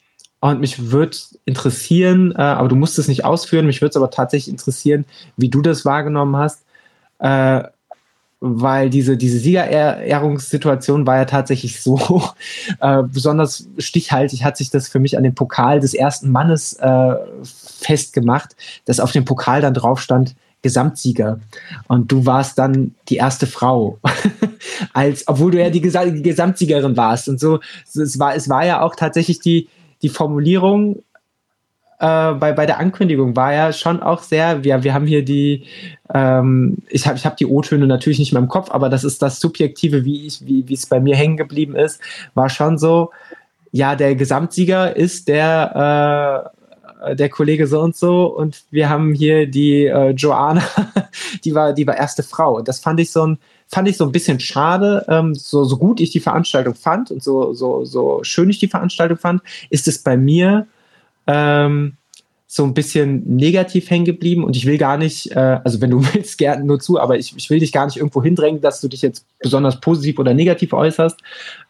Und 0.41 0.61
mich 0.61 0.91
würde 0.91 1.17
interessieren, 1.45 2.33
äh, 2.33 2.43
aber 2.43 2.69
du 2.69 2.75
musst 2.75 2.99
es 2.99 3.07
nicht 3.09 3.25
ausführen, 3.25 3.67
mich 3.67 3.81
würde 3.81 3.91
es 3.91 3.97
aber 3.97 4.11
tatsächlich 4.11 4.53
interessieren, 4.53 5.05
wie 5.37 5.49
du 5.49 5.63
das 5.63 5.85
wahrgenommen 5.85 6.37
hast. 6.37 6.65
Äh, 7.21 7.63
weil 8.45 8.91
diese, 8.91 9.17
diese 9.17 9.39
Siegerehrungssituation 9.39 11.07
war 11.07 11.17
ja 11.17 11.25
tatsächlich 11.27 11.81
so 11.81 12.23
äh, 12.81 13.05
besonders 13.05 13.69
stichhaltig, 13.79 14.43
hat 14.43 14.57
sich 14.57 14.69
das 14.71 14.89
für 14.89 14.99
mich 14.99 15.17
an 15.17 15.23
dem 15.23 15.37
Pokal 15.37 15.79
des 15.79 15.95
ersten 15.95 16.33
Mannes 16.33 16.73
äh, 16.73 17.15
festgemacht, 17.45 18.57
dass 18.85 18.99
auf 18.99 19.13
dem 19.13 19.25
Pokal 19.25 19.61
dann 19.61 19.75
drauf 19.75 20.03
stand, 20.03 20.35
Gesamtsieger. 20.61 21.39
Und 21.87 22.11
du 22.11 22.27
warst 22.27 22.59
dann 22.59 22.97
die 23.09 23.17
erste 23.17 23.47
Frau, 23.47 23.99
als, 24.93 25.29
obwohl 25.29 25.53
du 25.53 25.61
ja 25.61 25.71
die, 25.71 25.81
die 25.81 26.23
Gesamtsiegerin 26.23 26.97
warst. 26.97 27.29
Und 27.29 27.39
so, 27.39 27.61
es 27.95 28.19
war, 28.19 28.35
es 28.35 28.49
war 28.49 28.67
ja 28.67 28.83
auch 28.83 28.97
tatsächlich 28.97 29.39
die, 29.39 29.69
die 30.03 30.09
Formulierung 30.09 31.03
äh, 32.03 32.35
bei, 32.35 32.53
bei 32.53 32.67
der 32.67 32.81
Ankündigung 32.81 33.37
war 33.37 33.53
ja 33.53 33.73
schon 33.73 34.03
auch 34.03 34.23
sehr, 34.23 34.65
wir, 34.65 34.83
wir 34.83 34.93
haben 34.93 35.07
hier 35.07 35.25
die, 35.25 35.65
ähm, 36.13 36.79
ich 36.89 37.07
habe 37.07 37.17
ich 37.17 37.25
hab 37.25 37.37
die 37.37 37.47
O-Töne 37.47 37.87
natürlich 37.87 38.19
nicht 38.19 38.33
mehr 38.33 38.43
im 38.43 38.49
Kopf, 38.49 38.73
aber 38.73 38.89
das 38.89 39.05
ist 39.05 39.23
das 39.23 39.39
Subjektive, 39.39 40.05
wie 40.05 40.27
es 40.69 40.87
bei 40.87 40.99
mir 40.99 41.15
hängen 41.15 41.37
geblieben 41.37 41.77
ist, 41.77 42.01
war 42.35 42.49
schon 42.49 42.77
so, 42.77 43.13
ja, 43.71 43.95
der 43.95 44.17
Gesamtsieger 44.17 44.97
ist 44.97 45.29
der, 45.29 46.53
äh, 47.07 47.15
der 47.15 47.29
Kollege 47.29 47.69
so 47.69 47.81
und 47.81 47.95
so 47.95 48.27
und 48.27 48.65
wir 48.73 48.89
haben 48.89 49.15
hier 49.15 49.47
die 49.47 49.87
äh, 49.87 50.11
Joanna, 50.11 50.65
die 51.45 51.55
war, 51.55 51.73
die 51.73 51.87
war 51.87 51.97
erste 51.97 52.25
Frau. 52.25 52.57
Und 52.57 52.67
das 52.67 52.81
fand 52.81 52.99
ich 52.99 53.13
so 53.13 53.29
ein, 53.29 53.39
fand 53.69 53.89
ich 53.89 53.97
so 53.97 54.05
ein 54.05 54.13
bisschen 54.13 54.41
schade. 54.41 55.05
Ähm, 55.09 55.37
so, 55.37 55.63
so 55.63 55.77
gut 55.77 56.01
ich 56.01 56.11
die 56.11 56.21
Veranstaltung 56.21 56.75
fand 56.75 57.13
und 57.13 57.23
so, 57.23 57.55
so, 57.55 57.85
so 57.85 58.25
schön 58.25 58.51
ich 58.51 58.59
die 58.59 58.69
Veranstaltung 58.69 59.19
fand, 59.19 59.43
ist 59.71 59.87
es 59.87 59.99
bei 59.99 60.17
mir 60.17 60.67
ähm, 61.27 61.97
so 62.47 62.65
ein 62.65 62.75
bisschen 62.75 63.37
negativ 63.37 63.89
hängen 63.89 64.05
geblieben 64.05 64.45
und 64.45 64.57
ich 64.57 64.67
will 64.67 64.77
gar 64.77 64.99
nicht, 64.99 65.31
äh, 65.31 65.61
also 65.65 65.81
wenn 65.81 65.91
du 65.91 66.05
willst, 66.13 66.37
gerne 66.37 66.65
nur 66.65 66.81
zu, 66.81 67.01
aber 67.01 67.17
ich, 67.17 67.35
ich 67.37 67.49
will 67.49 67.61
dich 67.61 67.73
gar 67.73 67.87
nicht 67.87 67.97
irgendwo 67.97 68.23
hindrängen, 68.23 68.61
dass 68.61 68.81
du 68.81 68.89
dich 68.89 69.01
jetzt 69.01 69.25
besonders 69.39 69.81
positiv 69.81 70.19
oder 70.19 70.35
negativ 70.35 70.73
äußerst. 70.73 71.19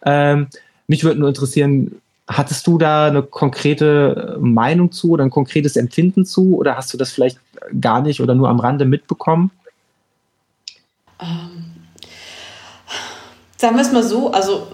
Ähm, 0.05 0.48
mich 0.88 1.05
würde 1.05 1.20
nur 1.20 1.28
interessieren, 1.28 2.00
hattest 2.26 2.66
du 2.66 2.78
da 2.78 3.07
eine 3.07 3.22
konkrete 3.22 4.36
Meinung 4.40 4.90
zu 4.90 5.11
oder 5.11 5.24
ein 5.24 5.30
konkretes 5.30 5.76
Empfinden 5.76 6.24
zu 6.24 6.57
oder 6.57 6.76
hast 6.76 6.92
du 6.92 6.98
das 6.98 7.12
vielleicht 7.12 7.38
gar 7.80 8.03
nicht 8.03 8.20
oder 8.20 8.34
nur 8.34 8.48
am 8.48 8.59
Rande 8.59 8.84
mitbekommen? 8.84 9.50
Ähm, 11.20 11.64
sagen 13.57 13.76
wir 13.76 13.82
es 13.82 13.92
mal 13.92 14.03
so, 14.03 14.32
also 14.32 14.66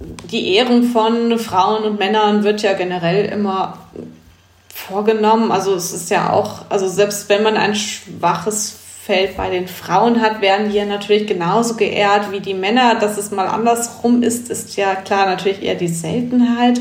die 0.00 0.54
Ehrung 0.54 0.84
von 0.84 1.38
Frauen 1.38 1.84
und 1.84 1.98
Männern 1.98 2.42
wird 2.42 2.62
ja 2.62 2.72
generell 2.72 3.26
immer 3.26 3.78
vorgenommen. 4.68 5.52
Also 5.52 5.74
es 5.74 5.92
ist 5.92 6.10
ja 6.10 6.32
auch, 6.32 6.64
also 6.70 6.88
selbst 6.88 7.28
wenn 7.28 7.42
man 7.42 7.56
ein 7.56 7.74
schwaches 7.74 8.76
Feld 9.04 9.36
bei 9.36 9.50
den 9.50 9.68
Frauen 9.68 10.20
hat, 10.20 10.40
werden 10.40 10.70
die 10.70 10.76
ja 10.76 10.86
natürlich 10.86 11.26
genauso 11.26 11.74
geehrt 11.74 12.32
wie 12.32 12.40
die 12.40 12.54
Männer. 12.54 12.94
Dass 12.94 13.18
es 13.18 13.30
mal 13.30 13.46
andersrum 13.46 14.22
ist, 14.22 14.50
ist 14.50 14.76
ja 14.76 14.94
klar 14.94 15.26
natürlich 15.26 15.62
eher 15.62 15.74
die 15.74 15.88
Seltenheit. 15.88 16.80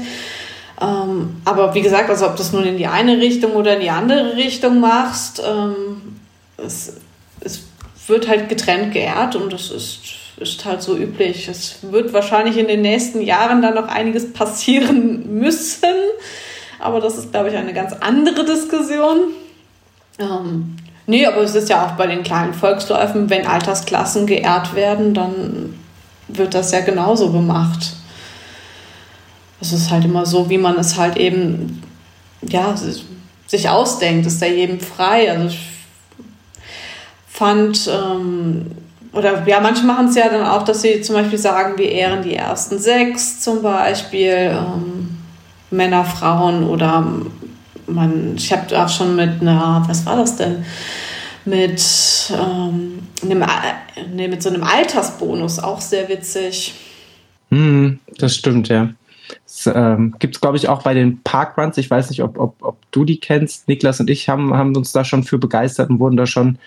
Ähm, 0.82 1.42
aber 1.44 1.74
wie 1.74 1.82
gesagt, 1.82 2.10
also 2.10 2.26
ob 2.26 2.38
du 2.38 2.42
es 2.42 2.54
nun 2.54 2.64
in 2.64 2.78
die 2.78 2.88
eine 2.88 3.18
Richtung 3.18 3.52
oder 3.54 3.74
in 3.74 3.82
die 3.82 3.90
andere 3.90 4.38
Richtung 4.38 4.80
machst, 4.80 5.42
ähm, 5.46 6.20
es, 6.56 6.94
es 7.42 7.64
wird 8.08 8.30
halt 8.30 8.48
getrennt 8.48 8.94
geehrt 8.94 9.36
und 9.36 9.52
das 9.52 9.72
ist 9.72 10.19
ist 10.40 10.64
halt 10.66 10.82
so 10.82 10.98
üblich. 10.98 11.48
Es 11.48 11.80
wird 11.82 12.14
wahrscheinlich 12.14 12.58
in 12.58 12.68
den 12.68 12.82
nächsten 12.82 13.22
Jahren 13.22 13.62
dann 13.62 13.76
noch 13.76 13.88
einiges 13.88 14.32
passieren 14.32 15.34
müssen. 15.40 15.86
Aber 16.80 17.02
das 17.02 17.18
ist, 17.18 17.32
glaube 17.32 17.50
ich, 17.50 17.56
eine 17.56 17.74
ganz 17.74 17.94
andere 17.94 18.46
Diskussion. 18.46 19.34
Ähm, 20.18 20.78
nee, 21.08 21.26
aber 21.26 21.42
es 21.42 21.56
ist 21.56 21.70
ja 21.70 21.86
auch 21.86 21.92
bei 21.92 22.08
den 22.08 22.24
kleinen 22.24 22.54
Volksläufen, 22.54 23.30
wenn 23.30 23.46
Altersklassen 23.46 24.26
geehrt 24.26 24.76
werden, 24.76 25.14
dann 25.14 25.78
wird 26.30 26.54
das 26.54 26.72
ja 26.72 26.82
genauso 26.82 27.32
gemacht. 27.32 27.94
Es 29.62 29.74
ist 29.74 29.92
halt 29.92 30.06
immer 30.06 30.26
so, 30.26 30.50
wie 30.50 30.58
man 30.58 30.78
es 30.78 30.98
halt 30.98 31.18
eben, 31.18 31.84
ja, 32.42 32.76
sich 33.48 33.70
ausdenkt, 33.70 34.26
ist 34.26 34.42
da 34.42 34.46
jedem 34.46 34.80
frei. 34.80 35.30
Also 35.30 35.48
ich 35.48 35.60
fand, 37.28 37.90
ähm, 37.92 38.72
oder 39.12 39.45
ja, 39.47 39.60
manche 39.60 39.86
machen 39.86 40.07
es 40.07 40.16
ja 40.16 40.30
dann 40.30 40.45
auch, 40.45 40.64
dass 40.64 40.82
sie 40.82 41.01
zum 41.01 41.16
Beispiel 41.16 41.39
sagen, 41.39 41.78
wir 41.78 41.91
ehren 41.91 42.22
die 42.22 42.36
ersten 42.36 42.78
sechs 42.78 43.39
zum 43.39 43.62
Beispiel, 43.62 44.51
ähm, 44.53 45.18
Männer, 45.72 46.05
Frauen 46.05 46.64
oder 46.64 47.05
man, 47.88 48.36
ich 48.36 48.51
habe 48.51 48.78
auch 48.80 48.89
schon 48.89 49.16
mit 49.16 49.41
einer, 49.41 49.84
was 49.88 50.05
war 50.05 50.18
das 50.18 50.36
denn? 50.36 50.64
Mit, 51.45 51.82
ähm, 52.32 52.99
einem, 53.24 53.43
nee, 54.14 54.28
mit 54.28 54.43
so 54.43 54.49
einem 54.49 54.64
Altersbonus, 54.64 55.60
auch 55.60 55.82
sehr 55.82 56.07
witzig. 56.10 56.76
Hm, 57.49 57.99
das 58.18 58.36
stimmt, 58.36 58.68
ja. 58.68 58.89
Es 59.45 59.68
ähm, 59.68 60.16
gibt 60.20 60.36
es, 60.36 60.41
glaube 60.41 60.57
ich, 60.57 60.70
auch 60.70 60.84
bei 60.84 60.93
den 60.93 61.22
Parkruns. 61.24 61.78
Ich 61.78 61.89
weiß 61.89 62.10
nicht, 62.10 62.22
ob, 62.24 62.38
ob, 62.39 62.55
ob 62.62 62.78
du 62.91 63.05
die 63.05 63.20
kennst. 63.20 63.68
Niklas 63.68 63.99
und 63.99 64.10
ich 64.10 64.30
haben, 64.30 64.53
haben 64.53 64.76
uns 64.76 64.91
da 64.91 65.03
schon 65.03 65.24
für 65.24 65.38
begeistert 65.38 65.89
und 65.89 65.99
wurden 65.99 66.18
da 66.18 66.26
schon 66.26 66.57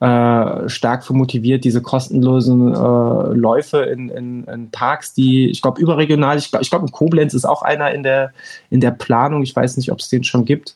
äh, 0.00 0.68
stark 0.68 1.04
für 1.04 1.14
motiviert, 1.14 1.64
diese 1.64 1.80
kostenlosen 1.80 2.74
äh, 2.74 3.34
Läufe 3.34 3.78
in, 3.84 4.08
in, 4.08 4.44
in, 4.44 4.70
Parks, 4.70 5.14
die, 5.14 5.48
ich 5.48 5.62
glaube, 5.62 5.80
überregional, 5.80 6.36
ich 6.36 6.50
glaube, 6.50 6.62
ich 6.62 6.70
glaub, 6.70 6.82
in 6.82 6.90
Koblenz 6.90 7.32
ist 7.32 7.44
auch 7.44 7.62
einer 7.62 7.92
in 7.92 8.02
der, 8.02 8.32
in 8.70 8.80
der 8.80 8.90
Planung, 8.90 9.42
ich 9.42 9.54
weiß 9.54 9.76
nicht, 9.76 9.92
ob 9.92 10.00
es 10.00 10.08
den 10.08 10.24
schon 10.24 10.44
gibt. 10.44 10.74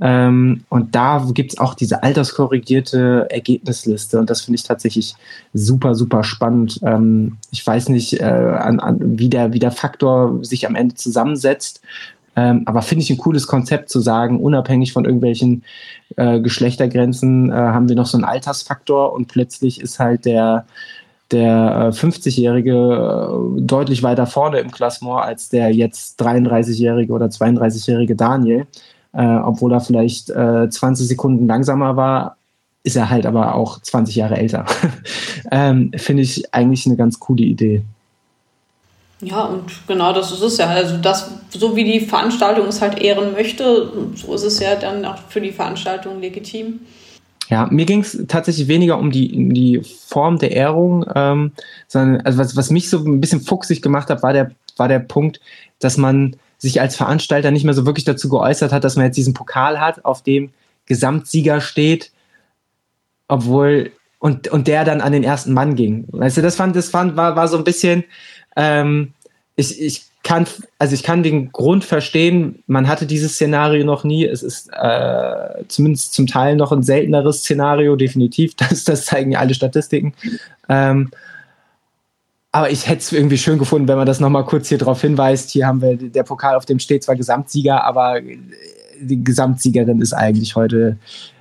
Ähm, 0.00 0.64
und 0.70 0.94
da 0.94 1.26
gibt 1.34 1.52
es 1.52 1.58
auch 1.58 1.74
diese 1.74 2.02
alterskorrigierte 2.02 3.26
Ergebnisliste 3.28 4.18
und 4.18 4.30
das 4.30 4.40
finde 4.40 4.56
ich 4.56 4.62
tatsächlich 4.62 5.14
super, 5.52 5.94
super 5.94 6.24
spannend. 6.24 6.80
Ähm, 6.82 7.36
ich 7.50 7.66
weiß 7.66 7.90
nicht, 7.90 8.18
äh, 8.18 8.24
an, 8.24 8.80
an, 8.80 9.18
wie, 9.18 9.28
der, 9.28 9.52
wie 9.52 9.58
der 9.58 9.72
Faktor 9.72 10.42
sich 10.42 10.66
am 10.66 10.74
Ende 10.74 10.94
zusammensetzt. 10.94 11.82
Ähm, 12.36 12.62
aber 12.66 12.82
finde 12.82 13.02
ich 13.02 13.10
ein 13.10 13.18
cooles 13.18 13.46
Konzept 13.46 13.90
zu 13.90 14.00
sagen, 14.00 14.40
unabhängig 14.40 14.92
von 14.92 15.04
irgendwelchen 15.04 15.64
äh, 16.16 16.40
Geschlechtergrenzen 16.40 17.50
äh, 17.50 17.54
haben 17.54 17.88
wir 17.88 17.96
noch 17.96 18.06
so 18.06 18.16
einen 18.16 18.24
Altersfaktor 18.24 19.12
und 19.12 19.26
plötzlich 19.26 19.80
ist 19.80 19.98
halt 19.98 20.24
der, 20.24 20.64
der 21.32 21.92
äh, 21.92 21.96
50-Jährige 21.96 22.72
äh, 23.58 23.60
deutlich 23.60 24.02
weiter 24.02 24.26
vorne 24.26 24.58
im 24.58 24.70
Klassement 24.70 25.22
als 25.22 25.48
der 25.48 25.70
jetzt 25.74 26.20
33-Jährige 26.22 27.12
oder 27.12 27.26
32-Jährige 27.26 28.16
Daniel. 28.16 28.66
Äh, 29.12 29.38
obwohl 29.38 29.72
er 29.72 29.80
vielleicht 29.80 30.26
20 30.26 30.82
äh, 30.82 30.94
Sekunden 30.94 31.48
langsamer 31.48 31.96
war, 31.96 32.36
ist 32.82 32.96
er 32.96 33.10
halt 33.10 33.26
aber 33.26 33.54
auch 33.54 33.80
20 33.80 34.14
Jahre 34.14 34.36
älter. 34.36 34.66
ähm, 35.50 35.90
Finde 35.96 36.22
ich 36.22 36.54
eigentlich 36.54 36.86
eine 36.86 36.96
ganz 36.96 37.18
coole 37.18 37.42
Idee. 37.42 37.82
Ja, 39.22 39.42
und 39.44 39.70
genau 39.86 40.12
das 40.12 40.32
ist 40.32 40.40
es 40.40 40.56
ja. 40.56 40.66
Also 40.66 40.96
das, 40.96 41.30
so 41.50 41.76
wie 41.76 41.84
die 41.84 42.00
Veranstaltung 42.00 42.66
es 42.66 42.80
halt 42.80 42.98
ehren 43.00 43.32
möchte, 43.32 43.92
so 44.14 44.34
ist 44.34 44.44
es 44.44 44.60
ja 44.60 44.76
dann 44.76 45.04
auch 45.04 45.18
für 45.28 45.40
die 45.40 45.52
Veranstaltung 45.52 46.20
legitim. 46.20 46.80
Ja, 47.48 47.66
mir 47.70 47.84
ging 47.84 48.00
es 48.00 48.24
tatsächlich 48.28 48.68
weniger 48.68 48.98
um 48.98 49.10
die, 49.10 49.32
um 49.32 49.52
die 49.52 49.82
Form 49.82 50.38
der 50.38 50.52
Ehrung, 50.52 51.04
ähm, 51.14 51.52
sondern 51.88 52.20
also 52.22 52.38
was, 52.38 52.56
was 52.56 52.70
mich 52.70 52.88
so 52.88 52.98
ein 53.04 53.20
bisschen 53.20 53.40
fuchsig 53.40 53.82
gemacht 53.82 54.08
hat, 54.08 54.22
war 54.22 54.32
der, 54.32 54.52
war 54.76 54.88
der 54.88 55.00
Punkt, 55.00 55.40
dass 55.80 55.96
man 55.96 56.36
sich 56.58 56.80
als 56.80 56.94
Veranstalter 56.96 57.50
nicht 57.50 57.64
mehr 57.64 57.74
so 57.74 57.86
wirklich 57.86 58.04
dazu 58.04 58.28
geäußert 58.28 58.72
hat, 58.72 58.84
dass 58.84 58.96
man 58.96 59.06
jetzt 59.06 59.16
diesen 59.16 59.34
Pokal 59.34 59.80
hat, 59.80 60.04
auf 60.04 60.22
dem 60.22 60.50
Gesamtsieger 60.86 61.60
steht, 61.60 62.12
obwohl 63.28 63.90
und, 64.20 64.48
und 64.48 64.68
der 64.68 64.84
dann 64.84 65.00
an 65.00 65.12
den 65.12 65.24
ersten 65.24 65.52
Mann 65.52 65.74
ging. 65.74 66.04
Weißt 66.08 66.36
du, 66.36 66.42
das 66.42 66.54
fand, 66.54 66.76
das 66.76 66.90
fand, 66.90 67.16
war, 67.16 67.36
war 67.36 67.48
so 67.48 67.56
ein 67.56 67.64
bisschen, 67.64 68.04
ähm, 68.56 69.12
ich, 69.56 69.80
ich 69.80 70.10
kann, 70.22 70.46
also 70.78 70.94
ich 70.94 71.02
kann 71.02 71.22
den 71.22 71.50
Grund 71.50 71.84
verstehen, 71.84 72.62
man 72.66 72.88
hatte 72.88 73.06
dieses 73.06 73.34
Szenario 73.34 73.84
noch 73.84 74.04
nie. 74.04 74.26
Es 74.26 74.42
ist 74.42 74.70
äh, 74.72 75.64
zumindest 75.68 76.12
zum 76.12 76.26
Teil 76.26 76.56
noch 76.56 76.72
ein 76.72 76.82
selteneres 76.82 77.38
Szenario, 77.38 77.96
definitiv. 77.96 78.54
Das, 78.60 78.84
das 78.84 79.06
zeigen 79.06 79.32
ja 79.32 79.38
alle 79.40 79.54
Statistiken. 79.54 80.14
Ähm, 80.68 81.10
aber 82.52 82.70
ich 82.70 82.88
hätte 82.88 82.98
es 82.98 83.12
irgendwie 83.12 83.38
schön 83.38 83.58
gefunden, 83.58 83.88
wenn 83.88 83.96
man 83.96 84.06
das 84.06 84.20
nochmal 84.20 84.44
kurz 84.44 84.68
hier 84.68 84.78
drauf 84.78 85.00
hinweist. 85.00 85.50
Hier 85.50 85.66
haben 85.66 85.80
wir 85.80 85.96
der 85.96 86.24
Pokal, 86.24 86.56
auf 86.56 86.66
dem 86.66 86.80
steht 86.80 87.04
zwar 87.04 87.16
Gesamtsieger, 87.16 87.84
aber 87.84 88.20
die 89.00 89.24
Gesamtsiegerin 89.24 90.00
ist 90.00 90.12
eigentlich 90.12 90.56
heute 90.56 90.98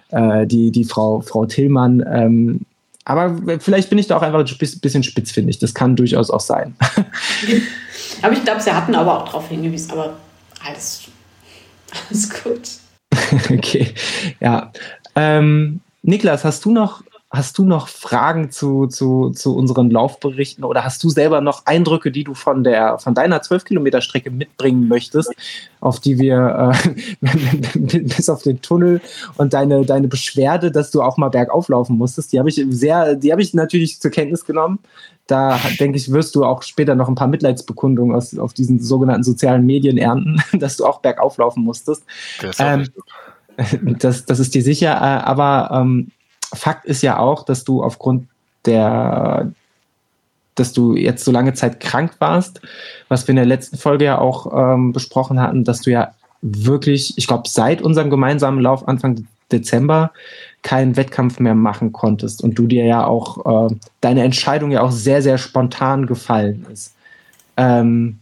äh, 0.09 0.45
die, 0.45 0.71
die 0.71 0.83
Frau, 0.85 1.21
Frau 1.21 1.45
Tillmann. 1.45 2.05
Ähm, 2.07 2.61
aber 3.09 3.59
vielleicht 3.59 3.89
bin 3.89 3.97
ich 3.97 4.05
da 4.05 4.17
auch 4.17 4.21
einfach 4.21 4.37
ein 4.47 4.57
bisschen 4.81 5.01
spitzfindig. 5.01 5.57
Das 5.57 5.73
kann 5.73 5.95
durchaus 5.95 6.29
auch 6.29 6.39
sein. 6.39 6.75
aber 8.21 8.33
ich 8.33 8.43
glaube, 8.43 8.61
sie 8.61 8.71
hatten 8.71 8.93
aber 8.93 9.17
auch 9.17 9.25
darauf 9.25 9.49
hingewiesen. 9.49 9.89
Aber 9.89 10.17
alles, 10.63 11.05
alles 12.07 12.29
gut. 12.29 12.69
okay, 13.49 13.95
ja. 14.39 14.71
Ähm, 15.15 15.81
Niklas, 16.03 16.45
hast 16.45 16.63
du 16.65 16.71
noch 16.71 17.03
hast 17.31 17.59
du 17.59 17.65
noch 17.65 17.87
Fragen 17.87 18.49
zu, 18.49 18.87
zu, 18.87 19.29
zu 19.29 19.55
unseren 19.55 19.91
Laufberichten 19.91 20.63
oder 20.63 20.83
hast 20.83 21.03
du 21.03 21.09
selber 21.09 21.41
noch 21.41 21.65
Eindrücke, 21.67 22.11
die 22.11 22.23
du 22.23 22.33
von 22.33 22.63
der 22.63 22.97
von 22.97 23.13
deiner 23.13 23.41
12 23.41 23.65
Kilometer 23.65 24.01
Strecke 24.01 24.31
mitbringen 24.31 24.87
möchtest, 24.87 25.31
auf 25.79 25.99
die 25.99 26.17
wir 26.17 26.73
äh, 27.21 27.27
bis 27.99 28.29
auf 28.29 28.41
den 28.41 28.61
Tunnel 28.61 28.99
und 29.37 29.53
deine, 29.53 29.85
deine 29.85 30.07
Beschwerde, 30.07 30.71
dass 30.71 30.89
du 30.89 31.03
auch 31.03 31.17
mal 31.17 31.29
bergauf 31.29 31.69
laufen 31.69 31.97
musstest, 31.97 32.33
die 32.33 32.39
habe 32.39 32.49
ich 32.49 32.65
sehr, 32.69 33.13
die 33.13 33.31
habe 33.31 33.43
ich 33.43 33.53
natürlich 33.53 33.99
zur 33.99 34.09
Kenntnis 34.09 34.45
genommen. 34.45 34.79
Da 35.27 35.59
denke 35.79 35.99
ich, 35.99 36.11
wirst 36.11 36.33
du 36.33 36.43
auch 36.43 36.63
später 36.63 36.95
noch 36.95 37.07
ein 37.07 37.13
paar 37.13 37.27
Mitleidsbekundungen 37.27 38.15
aus, 38.15 38.35
auf 38.39 38.53
diesen 38.53 38.79
sogenannten 38.79 39.23
sozialen 39.23 39.63
Medien 39.67 39.99
ernten, 39.99 40.41
dass 40.59 40.77
du 40.77 40.85
auch 40.87 41.01
bergauf 41.01 41.37
laufen 41.37 41.63
musstest. 41.63 42.03
Das, 42.41 42.57
ähm, 42.59 42.87
das, 43.99 44.25
das 44.25 44.39
ist 44.39 44.55
dir 44.55 44.63
sicher, 44.63 44.93
äh, 44.93 45.23
aber 45.23 45.69
ähm, 45.71 46.11
Fakt 46.53 46.85
ist 46.85 47.01
ja 47.01 47.17
auch, 47.19 47.43
dass 47.43 47.63
du 47.63 47.83
aufgrund 47.83 48.27
der, 48.65 49.51
dass 50.55 50.73
du 50.73 50.95
jetzt 50.95 51.23
so 51.23 51.31
lange 51.31 51.53
Zeit 51.53 51.79
krank 51.79 52.13
warst, 52.19 52.61
was 53.07 53.27
wir 53.27 53.31
in 53.31 53.37
der 53.37 53.45
letzten 53.45 53.77
Folge 53.77 54.05
ja 54.05 54.17
auch 54.17 54.73
ähm, 54.73 54.91
besprochen 54.93 55.39
hatten, 55.39 55.63
dass 55.63 55.81
du 55.81 55.91
ja 55.91 56.13
wirklich, 56.41 57.17
ich 57.17 57.27
glaube, 57.27 57.47
seit 57.47 57.81
unserem 57.81 58.09
gemeinsamen 58.09 58.61
Lauf 58.61 58.87
Anfang 58.87 59.27
Dezember 59.51 60.11
keinen 60.61 60.95
Wettkampf 60.95 61.39
mehr 61.39 61.55
machen 61.55 61.91
konntest 61.91 62.43
und 62.43 62.57
du 62.57 62.67
dir 62.67 62.85
ja 62.85 63.05
auch 63.05 63.69
äh, 63.69 63.75
deine 64.01 64.23
Entscheidung 64.23 64.71
ja 64.71 64.81
auch 64.81 64.91
sehr, 64.91 65.21
sehr 65.21 65.37
spontan 65.37 66.05
gefallen 66.05 66.65
ist. 66.71 66.93
Ähm, 67.57 68.19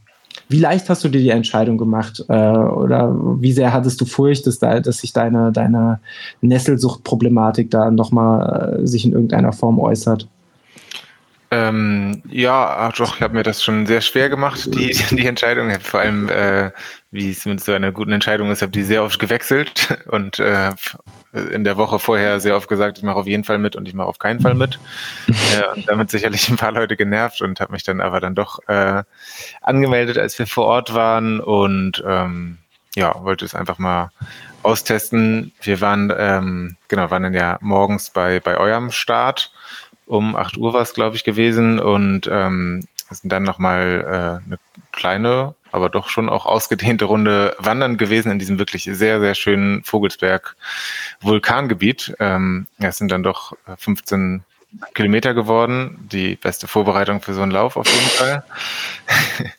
wie 0.49 0.59
leicht 0.59 0.89
hast 0.89 1.03
du 1.03 1.09
dir 1.09 1.21
die 1.21 1.29
Entscheidung 1.29 1.77
gemacht? 1.77 2.23
Äh, 2.29 2.33
oder 2.33 3.13
wie 3.41 3.51
sehr 3.51 3.73
hattest 3.73 3.99
du 4.01 4.05
Furcht, 4.05 4.47
dass, 4.47 4.59
da, 4.59 4.79
dass 4.79 4.99
sich 4.99 5.13
deine, 5.13 5.51
deine 5.51 5.99
Nesselsuchtproblematik 6.41 7.71
da 7.71 7.91
nochmal 7.91 8.79
äh, 8.81 8.87
sich 8.87 9.05
in 9.05 9.13
irgendeiner 9.13 9.53
Form 9.53 9.79
äußert? 9.79 10.27
Ähm, 11.49 12.21
ja, 12.29 12.91
doch, 12.97 13.15
ich 13.15 13.21
habe 13.21 13.33
mir 13.33 13.43
das 13.43 13.63
schon 13.63 13.85
sehr 13.85 14.01
schwer 14.01 14.29
gemacht, 14.29 14.65
die, 14.75 14.91
die 15.15 15.25
Entscheidung. 15.25 15.71
Vor 15.79 16.01
allem, 16.01 16.29
äh, 16.29 16.71
wie 17.11 17.31
es 17.31 17.45
mit 17.45 17.63
so 17.63 17.71
einer 17.71 17.91
guten 17.91 18.11
Entscheidung 18.11 18.51
ist, 18.51 18.61
habe 18.61 18.71
die 18.71 18.83
sehr 18.83 19.03
oft 19.03 19.19
gewechselt 19.19 19.97
und 20.11 20.39
äh, 20.39 20.71
in 21.37 21.63
der 21.63 21.77
Woche 21.77 21.99
vorher 21.99 22.39
sehr 22.39 22.55
oft 22.55 22.67
gesagt, 22.67 22.97
ich 22.97 23.03
mache 23.03 23.17
auf 23.17 23.27
jeden 23.27 23.43
Fall 23.43 23.57
mit 23.57 23.75
und 23.75 23.87
ich 23.87 23.93
mache 23.93 24.07
auf 24.07 24.19
keinen 24.19 24.39
Fall 24.39 24.55
mit. 24.55 24.79
äh, 25.27 25.75
und 25.75 25.87
damit 25.87 26.09
sicherlich 26.09 26.49
ein 26.49 26.57
paar 26.57 26.71
Leute 26.71 26.95
genervt 26.95 27.41
und 27.41 27.59
habe 27.59 27.71
mich 27.71 27.83
dann 27.83 28.01
aber 28.01 28.19
dann 28.19 28.35
doch 28.35 28.59
äh, 28.67 29.03
angemeldet, 29.61 30.17
als 30.17 30.37
wir 30.39 30.47
vor 30.47 30.65
Ort 30.65 30.93
waren 30.93 31.39
und 31.39 32.03
ähm, 32.05 32.57
ja, 32.95 33.15
wollte 33.23 33.45
es 33.45 33.53
einfach 33.53 33.77
mal 33.77 34.11
austesten. 34.63 35.53
Wir 35.61 35.81
waren, 35.81 36.11
ähm, 36.17 36.77
genau, 36.87 37.11
waren 37.11 37.23
dann 37.23 37.33
ja 37.33 37.57
morgens 37.61 38.09
bei, 38.09 38.39
bei 38.39 38.57
eurem 38.57 38.91
Start 38.91 39.51
um 40.07 40.35
8 40.35 40.57
Uhr 40.57 40.73
war 40.73 40.81
es, 40.81 40.93
glaube 40.93 41.15
ich, 41.15 41.23
gewesen 41.23 41.79
und 41.79 42.27
ähm, 42.31 42.83
sind 43.09 43.31
dann 43.31 43.43
nochmal 43.43 44.41
äh, 44.41 44.45
eine 44.45 44.57
kleine, 44.91 45.55
aber 45.71 45.89
doch 45.89 46.09
schon 46.09 46.29
auch 46.29 46.45
ausgedehnte 46.45 47.05
Runde 47.05 47.55
wandern 47.59 47.97
gewesen 47.97 48.31
in 48.31 48.39
diesem 48.39 48.59
wirklich 48.59 48.83
sehr, 48.83 49.19
sehr 49.19 49.35
schönen 49.35 49.83
Vogelsberg 49.83 50.55
Vulkangebiet. 51.21 52.15
Ähm, 52.19 52.67
es 52.79 52.97
sind 52.97 53.11
dann 53.11 53.23
doch 53.23 53.53
15 53.77 54.43
Kilometer 54.93 55.33
geworden. 55.33 56.07
Die 56.11 56.35
beste 56.35 56.67
Vorbereitung 56.67 57.21
für 57.21 57.33
so 57.33 57.41
einen 57.41 57.51
Lauf 57.51 57.77
auf 57.77 57.87
jeden 57.87 58.09
Fall. 58.09 58.43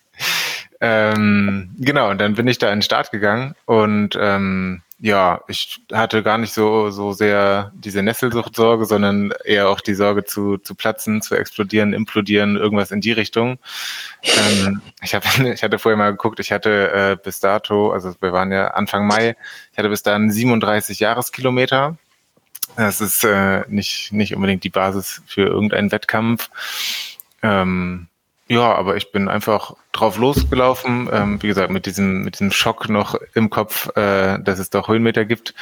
ähm, 0.80 1.70
genau, 1.78 2.10
und 2.10 2.18
dann 2.18 2.34
bin 2.34 2.46
ich 2.46 2.58
da 2.58 2.68
in 2.68 2.78
den 2.78 2.82
Start 2.82 3.10
gegangen 3.10 3.54
und 3.64 4.16
ähm, 4.20 4.82
ja, 5.00 5.42
ich 5.46 5.80
hatte 5.92 6.24
gar 6.24 6.38
nicht 6.38 6.52
so, 6.52 6.90
so 6.90 7.12
sehr 7.12 7.70
diese 7.74 8.02
Nesselsuchtsorge, 8.02 8.84
sondern 8.84 9.32
eher 9.44 9.68
auch 9.68 9.80
die 9.80 9.94
Sorge 9.94 10.24
zu, 10.24 10.58
zu 10.58 10.74
platzen, 10.74 11.22
zu 11.22 11.36
explodieren, 11.36 11.92
implodieren, 11.92 12.56
irgendwas 12.56 12.90
in 12.90 13.00
die 13.00 13.12
Richtung. 13.12 13.58
Ähm, 14.22 14.82
ich, 15.02 15.14
hab, 15.14 15.24
ich 15.40 15.62
hatte 15.62 15.78
vorher 15.78 15.96
mal 15.96 16.10
geguckt, 16.10 16.40
ich 16.40 16.50
hatte 16.50 16.90
äh, 16.92 17.16
bis 17.22 17.38
dato, 17.38 17.92
also 17.92 18.12
wir 18.20 18.32
waren 18.32 18.50
ja 18.50 18.68
Anfang 18.68 19.06
Mai, 19.06 19.36
ich 19.70 19.78
hatte 19.78 19.88
bis 19.88 20.02
dahin 20.02 20.32
37 20.32 20.98
Jahreskilometer. 20.98 21.96
Das 22.76 23.00
ist 23.00 23.24
äh, 23.24 23.64
nicht, 23.68 24.12
nicht 24.12 24.34
unbedingt 24.34 24.64
die 24.64 24.70
Basis 24.70 25.22
für 25.26 25.42
irgendeinen 25.42 25.92
Wettkampf. 25.92 26.50
Ähm, 27.42 28.08
ja, 28.48 28.74
aber 28.74 28.96
ich 28.96 29.12
bin 29.12 29.28
einfach 29.28 29.74
drauf 29.92 30.16
losgelaufen. 30.16 31.08
Ähm, 31.12 31.42
wie 31.42 31.48
gesagt, 31.48 31.70
mit 31.70 31.86
diesem, 31.86 32.22
mit 32.22 32.34
diesem 32.34 32.50
Schock 32.50 32.88
noch 32.88 33.14
im 33.34 33.50
Kopf, 33.50 33.94
äh, 33.96 34.38
dass 34.38 34.58
es 34.58 34.70
doch 34.70 34.88
Höhenmeter 34.88 35.26
gibt. 35.26 35.54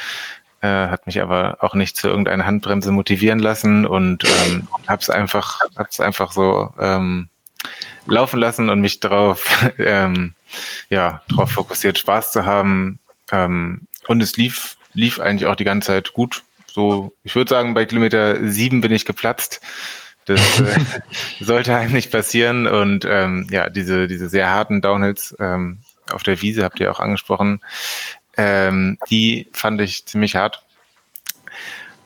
Äh, 0.61 0.87
hat 0.87 1.05
mich 1.05 1.21
aber 1.21 1.57
auch 1.59 1.75
nicht 1.75 1.97
zu 1.97 2.07
irgendeiner 2.07 2.45
Handbremse 2.45 2.91
motivieren 2.91 3.39
lassen 3.39 3.85
und 3.85 4.23
ähm, 4.23 4.67
hab's 4.87 5.09
einfach, 5.09 5.59
hab's 5.75 5.99
einfach 5.99 6.31
so 6.31 6.73
ähm, 6.79 7.29
laufen 8.07 8.39
lassen 8.39 8.69
und 8.69 8.81
mich 8.81 8.99
darauf, 8.99 9.45
ähm, 9.77 10.33
ja, 10.89 11.21
darauf 11.29 11.51
fokussiert, 11.51 11.97
Spaß 11.97 12.31
zu 12.31 12.45
haben. 12.45 12.99
Ähm, 13.31 13.81
und 14.07 14.21
es 14.21 14.37
lief, 14.37 14.77
lief 14.93 15.19
eigentlich 15.19 15.47
auch 15.47 15.55
die 15.55 15.65
ganze 15.65 15.87
Zeit 15.87 16.13
gut. 16.13 16.43
So, 16.65 17.13
ich 17.23 17.35
würde 17.35 17.49
sagen, 17.49 17.73
bei 17.73 17.85
Kilometer 17.85 18.49
sieben 18.49 18.81
bin 18.81 18.91
ich 18.91 19.05
geplatzt. 19.05 19.61
Das 20.27 20.59
äh, 20.59 20.79
sollte 21.39 21.75
einem 21.75 21.93
nicht 21.93 22.11
passieren. 22.11 22.67
Und 22.67 23.05
ähm, 23.09 23.47
ja, 23.49 23.69
diese, 23.69 24.07
diese 24.07 24.29
sehr 24.29 24.49
harten 24.49 24.81
Downhills 24.81 25.35
ähm, 25.39 25.79
auf 26.11 26.23
der 26.23 26.41
Wiese 26.41 26.63
habt 26.63 26.79
ihr 26.79 26.91
auch 26.91 26.99
angesprochen. 26.99 27.61
Ähm, 28.37 28.97
die 29.09 29.47
fand 29.51 29.81
ich 29.81 30.05
ziemlich 30.05 30.35
hart. 30.35 30.63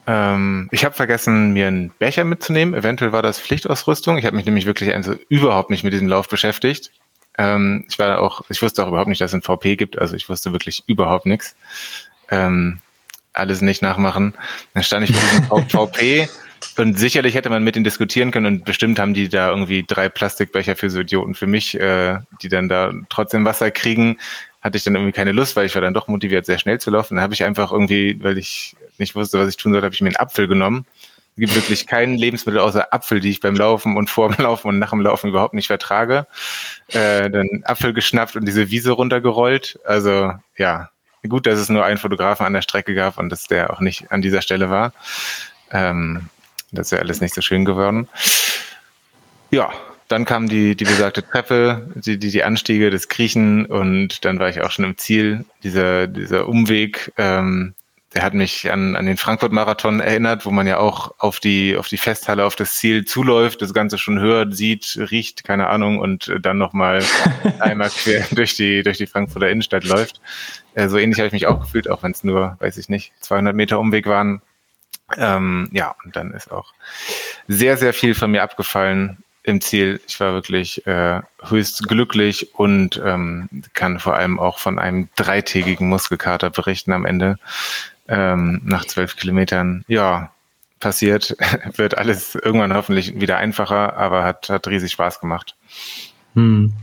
Ähm, 0.07 0.69
ich 0.71 0.85
habe 0.85 0.95
vergessen, 0.95 1.51
mir 1.51 1.67
einen 1.67 1.89
Becher 1.91 2.23
mitzunehmen. 2.23 2.73
Eventuell 2.73 3.11
war 3.11 3.21
das 3.21 3.39
Pflichtausrüstung. 3.39 4.17
Ich 4.17 4.25
habe 4.25 4.35
mich 4.35 4.45
nämlich 4.45 4.65
wirklich 4.65 4.93
also 4.93 5.15
überhaupt 5.29 5.69
nicht 5.69 5.83
mit 5.83 5.93
diesem 5.93 6.07
Lauf 6.07 6.29
beschäftigt. 6.29 6.91
Ähm, 7.37 7.85
ich 7.89 7.99
war 7.99 8.19
auch, 8.21 8.43
ich 8.49 8.61
wusste 8.61 8.83
auch 8.83 8.87
überhaupt 8.87 9.09
nicht, 9.09 9.21
dass 9.21 9.31
es 9.31 9.35
ein 9.35 9.41
VP 9.41 9.75
gibt. 9.75 9.99
Also 9.99 10.15
ich 10.15 10.29
wusste 10.29 10.51
wirklich 10.51 10.83
überhaupt 10.87 11.25
nichts. 11.25 11.55
Ähm, 12.29 12.79
alles 13.33 13.61
nicht 13.61 13.81
nachmachen. 13.81 14.33
Dann 14.73 14.83
stand 14.83 15.09
ich 15.09 15.15
mit 15.15 15.21
diesem 15.31 15.69
VP 15.69 16.29
und 16.77 16.97
sicherlich 16.97 17.35
hätte 17.35 17.49
man 17.49 17.63
mit 17.63 17.75
denen 17.75 17.83
diskutieren 17.83 18.31
können 18.31 18.45
und 18.45 18.65
bestimmt 18.65 18.99
haben 18.99 19.13
die 19.13 19.29
da 19.29 19.49
irgendwie 19.49 19.83
drei 19.87 20.09
Plastikbecher 20.09 20.75
für 20.75 20.89
so 20.89 21.01
Idioten 21.01 21.35
für 21.35 21.47
mich, 21.47 21.79
äh, 21.79 22.19
die 22.41 22.49
dann 22.49 22.69
da 22.69 22.93
trotzdem 23.09 23.45
Wasser 23.45 23.71
kriegen. 23.71 24.17
Hatte 24.61 24.77
ich 24.77 24.83
dann 24.83 24.95
irgendwie 24.95 25.11
keine 25.11 25.31
Lust, 25.31 25.55
weil 25.55 25.65
ich 25.65 25.75
war 25.75 25.81
dann 25.81 25.93
doch 25.93 26.07
motiviert, 26.07 26.45
sehr 26.45 26.59
schnell 26.59 26.79
zu 26.79 26.91
laufen. 26.91 27.15
Dann 27.15 27.23
habe 27.23 27.33
ich 27.33 27.43
einfach 27.43 27.71
irgendwie, 27.71 28.21
weil 28.23 28.37
ich 28.37 28.75
nicht 28.97 29.15
wusste, 29.15 29.39
was 29.39 29.49
ich 29.49 29.57
tun 29.57 29.71
sollte, 29.71 29.85
habe 29.85 29.95
ich 29.95 30.01
mir 30.01 30.09
einen 30.09 30.17
Apfel 30.17 30.47
genommen. 30.47 30.85
Es 31.35 31.39
gibt 31.39 31.55
wirklich 31.55 31.87
kein 31.87 32.15
Lebensmittel 32.15 32.59
außer 32.59 32.93
Apfel, 32.93 33.19
die 33.21 33.29
ich 33.29 33.39
beim 33.39 33.55
Laufen 33.55 33.95
und 33.95 34.09
vor 34.09 34.29
dem 34.29 34.43
Laufen 34.43 34.67
und 34.67 34.79
nach 34.79 34.91
dem 34.91 35.01
Laufen 35.01 35.29
überhaupt 35.29 35.53
nicht 35.53 35.67
vertrage. 35.67 36.27
Äh, 36.89 37.29
dann 37.29 37.63
Apfel 37.63 37.93
geschnappt 37.93 38.35
und 38.35 38.45
diese 38.45 38.69
Wiese 38.69 38.91
runtergerollt. 38.91 39.79
Also 39.85 40.33
ja, 40.57 40.89
gut, 41.27 41.47
dass 41.47 41.59
es 41.59 41.69
nur 41.69 41.85
einen 41.85 41.97
Fotografen 41.97 42.45
an 42.45 42.53
der 42.53 42.61
Strecke 42.61 42.93
gab 42.93 43.17
und 43.17 43.29
dass 43.29 43.45
der 43.45 43.71
auch 43.71 43.79
nicht 43.79 44.11
an 44.11 44.21
dieser 44.21 44.41
Stelle 44.41 44.69
war. 44.69 44.93
Ähm, 45.71 46.29
das 46.71 46.87
ist 46.87 46.91
ja 46.91 46.99
alles 46.99 47.21
nicht 47.21 47.33
so 47.33 47.41
schön 47.41 47.65
geworden. 47.65 48.07
Ja, 49.51 49.71
dann 50.07 50.25
kam 50.25 50.49
die, 50.49 50.75
die 50.75 50.83
besagte 50.83 51.25
Treppe, 51.25 51.89
die, 51.95 52.17
die, 52.17 52.31
die 52.31 52.43
Anstiege, 52.43 52.89
das 52.89 53.07
Kriechen 53.07 53.65
und 53.65 54.25
dann 54.25 54.39
war 54.39 54.49
ich 54.49 54.61
auch 54.61 54.71
schon 54.71 54.85
im 54.85 54.97
Ziel. 54.97 55.45
Dieser, 55.63 56.07
dieser 56.07 56.47
Umweg, 56.47 57.13
ähm, 57.17 57.73
der 58.13 58.23
hat 58.23 58.33
mich 58.33 58.69
an, 58.69 58.97
an 58.97 59.05
den 59.05 59.15
Frankfurt-Marathon 59.15 60.01
erinnert, 60.01 60.45
wo 60.45 60.51
man 60.51 60.67
ja 60.67 60.79
auch 60.79 61.13
auf 61.17 61.39
die, 61.39 61.77
auf 61.77 61.87
die 61.87 61.97
Festhalle, 61.97 62.43
auf 62.43 62.57
das 62.57 62.75
Ziel 62.75 63.05
zuläuft, 63.05 63.61
das 63.61 63.73
Ganze 63.73 63.97
schon 63.97 64.19
hört, 64.19 64.53
sieht, 64.53 64.97
riecht, 65.11 65.45
keine 65.45 65.67
Ahnung, 65.67 65.99
und 65.99 66.33
dann 66.41 66.57
nochmal 66.57 67.01
einmal 67.59 67.89
quer 67.89 68.25
durch 68.31 68.55
die, 68.55 68.83
durch 68.83 68.97
die 68.97 69.07
Frankfurter 69.07 69.49
Innenstadt 69.49 69.85
läuft. 69.85 70.19
Äh, 70.73 70.89
so 70.89 70.97
ähnlich 70.97 71.19
habe 71.19 71.27
ich 71.27 71.33
mich 71.33 71.47
auch 71.47 71.61
gefühlt, 71.61 71.89
auch 71.89 72.03
wenn 72.03 72.11
es 72.11 72.25
nur, 72.25 72.57
weiß 72.59 72.77
ich 72.77 72.89
nicht, 72.89 73.13
200 73.21 73.55
Meter 73.55 73.79
Umweg 73.79 74.05
waren. 74.07 74.41
Ähm, 75.17 75.69
ja, 75.71 75.95
und 76.03 76.15
dann 76.15 76.31
ist 76.33 76.51
auch 76.51 76.73
sehr, 77.47 77.77
sehr 77.77 77.93
viel 77.93 78.15
von 78.15 78.31
mir 78.31 78.43
abgefallen 78.43 79.17
im 79.43 79.61
Ziel. 79.61 79.99
Ich 80.07 80.19
war 80.19 80.33
wirklich 80.33 80.85
äh, 80.85 81.21
höchst 81.43 81.87
glücklich 81.87 82.53
und 82.55 83.01
ähm, 83.03 83.49
kann 83.73 83.99
vor 83.99 84.15
allem 84.15 84.39
auch 84.39 84.59
von 84.59 84.77
einem 84.77 85.09
dreitägigen 85.15 85.89
Muskelkater 85.89 86.49
berichten 86.49 86.93
am 86.93 87.05
Ende. 87.05 87.37
Ähm, 88.07 88.61
nach 88.63 88.85
zwölf 88.85 89.15
Kilometern, 89.15 89.83
ja, 89.87 90.31
passiert, 90.79 91.35
wird 91.75 91.97
alles 91.97 92.35
irgendwann 92.35 92.73
hoffentlich 92.73 93.19
wieder 93.19 93.37
einfacher, 93.37 93.95
aber 93.95 94.23
hat, 94.23 94.49
hat 94.49 94.67
riesig 94.67 94.91
Spaß 94.91 95.19
gemacht. 95.19 95.55
Hm. 96.35 96.73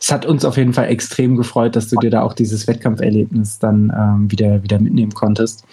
Es 0.00 0.12
hat 0.12 0.26
uns 0.26 0.44
auf 0.44 0.56
jeden 0.56 0.74
Fall 0.74 0.88
extrem 0.88 1.36
gefreut, 1.36 1.76
dass 1.76 1.88
du 1.88 1.96
dir 1.96 2.10
da 2.10 2.22
auch 2.22 2.32
dieses 2.32 2.66
Wettkampferlebnis 2.66 3.58
dann 3.58 3.92
ähm, 3.96 4.30
wieder, 4.30 4.62
wieder 4.62 4.78
mitnehmen 4.78 5.12
konntest. 5.12 5.64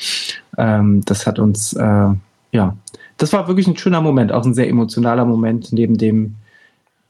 Ähm, 0.57 1.03
das 1.05 1.25
hat 1.25 1.39
uns, 1.39 1.73
äh, 1.73 2.09
ja, 2.51 2.77
das 3.17 3.33
war 3.33 3.47
wirklich 3.47 3.67
ein 3.67 3.77
schöner 3.77 4.01
Moment, 4.01 4.31
auch 4.31 4.45
ein 4.45 4.53
sehr 4.53 4.69
emotionaler 4.69 5.25
Moment, 5.25 5.71
neben 5.71 5.97
dem 5.97 6.35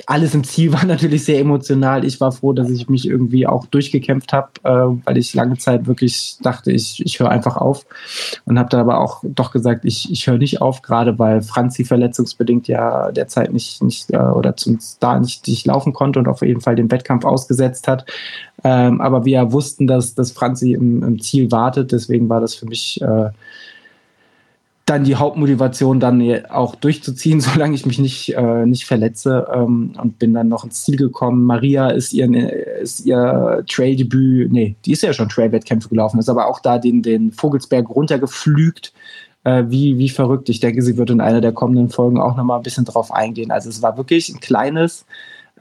alles 0.07 0.35
im 0.35 0.43
Ziel 0.43 0.73
war 0.73 0.85
natürlich 0.85 1.25
sehr 1.25 1.39
emotional. 1.39 2.05
Ich 2.05 2.19
war 2.19 2.31
froh, 2.31 2.53
dass 2.53 2.69
ich 2.69 2.89
mich 2.89 3.07
irgendwie 3.07 3.47
auch 3.47 3.65
durchgekämpft 3.65 4.33
habe, 4.33 4.49
äh, 4.63 5.05
weil 5.05 5.17
ich 5.17 5.33
lange 5.33 5.57
Zeit 5.57 5.87
wirklich 5.87 6.37
dachte, 6.41 6.71
ich, 6.71 7.01
ich 7.05 7.19
höre 7.19 7.29
einfach 7.29 7.57
auf. 7.57 7.85
Und 8.45 8.59
habe 8.59 8.69
dann 8.69 8.81
aber 8.81 8.99
auch 8.99 9.23
doch 9.23 9.51
gesagt, 9.51 9.85
ich, 9.85 10.11
ich 10.11 10.27
höre 10.27 10.37
nicht 10.37 10.61
auf, 10.61 10.81
gerade 10.81 11.17
weil 11.17 11.41
Franzi 11.41 11.85
verletzungsbedingt 11.85 12.67
ja 12.67 13.11
derzeit 13.11 13.53
nicht, 13.53 13.81
nicht 13.83 14.11
äh, 14.11 14.17
oder 14.17 14.55
zumindest 14.55 15.01
da 15.01 15.19
nicht, 15.19 15.47
nicht 15.47 15.65
laufen 15.65 15.93
konnte 15.93 16.19
und 16.19 16.27
auf 16.27 16.41
jeden 16.41 16.61
Fall 16.61 16.75
den 16.75 16.91
Wettkampf 16.91 17.25
ausgesetzt 17.25 17.87
hat. 17.87 18.05
Ähm, 18.63 19.01
aber 19.01 19.25
wir 19.25 19.51
wussten, 19.51 19.87
dass, 19.87 20.15
dass 20.15 20.31
Franzi 20.31 20.73
im, 20.73 21.03
im 21.03 21.21
Ziel 21.21 21.51
wartet. 21.51 21.91
Deswegen 21.91 22.29
war 22.29 22.41
das 22.41 22.55
für 22.55 22.65
mich 22.65 23.01
äh, 23.01 23.29
dann 24.85 25.03
die 25.03 25.15
Hauptmotivation, 25.15 25.99
dann 25.99 26.45
auch 26.45 26.75
durchzuziehen, 26.75 27.41
solange 27.41 27.75
ich 27.75 27.85
mich 27.85 27.99
nicht, 27.99 28.35
äh, 28.35 28.65
nicht 28.65 28.85
verletze 28.85 29.47
ähm, 29.53 29.93
und 30.01 30.19
bin 30.19 30.33
dann 30.33 30.47
noch 30.47 30.63
ins 30.63 30.83
Ziel 30.83 30.95
gekommen. 30.95 31.43
Maria 31.43 31.89
ist 31.89 32.13
ihr, 32.13 32.31
ist 32.79 33.05
ihr 33.05 33.63
Trail-Debüt, 33.67 34.51
nee, 34.51 34.75
die 34.85 34.91
ist 34.91 35.01
ja 35.01 35.13
schon 35.13 35.29
Trail-Wettkämpfe 35.29 35.89
gelaufen, 35.89 36.19
ist 36.19 36.29
aber 36.29 36.47
auch 36.47 36.59
da 36.59 36.77
den, 36.77 37.01
den 37.01 37.31
Vogelsberg 37.31 37.89
runtergeflügt, 37.89 38.93
äh, 39.43 39.63
wie, 39.67 39.97
wie 39.97 40.09
verrückt. 40.09 40.49
Ich 40.49 40.59
denke, 40.59 40.81
sie 40.83 40.97
wird 40.97 41.09
in 41.09 41.21
einer 41.21 41.41
der 41.41 41.51
kommenden 41.51 41.89
Folgen 41.89 42.19
auch 42.19 42.35
nochmal 42.35 42.57
ein 42.57 42.63
bisschen 42.63 42.85
drauf 42.85 43.11
eingehen. 43.11 43.51
Also 43.51 43.69
es 43.69 43.81
war 43.81 43.97
wirklich 43.97 44.29
ein 44.29 44.39
kleines, 44.39 45.05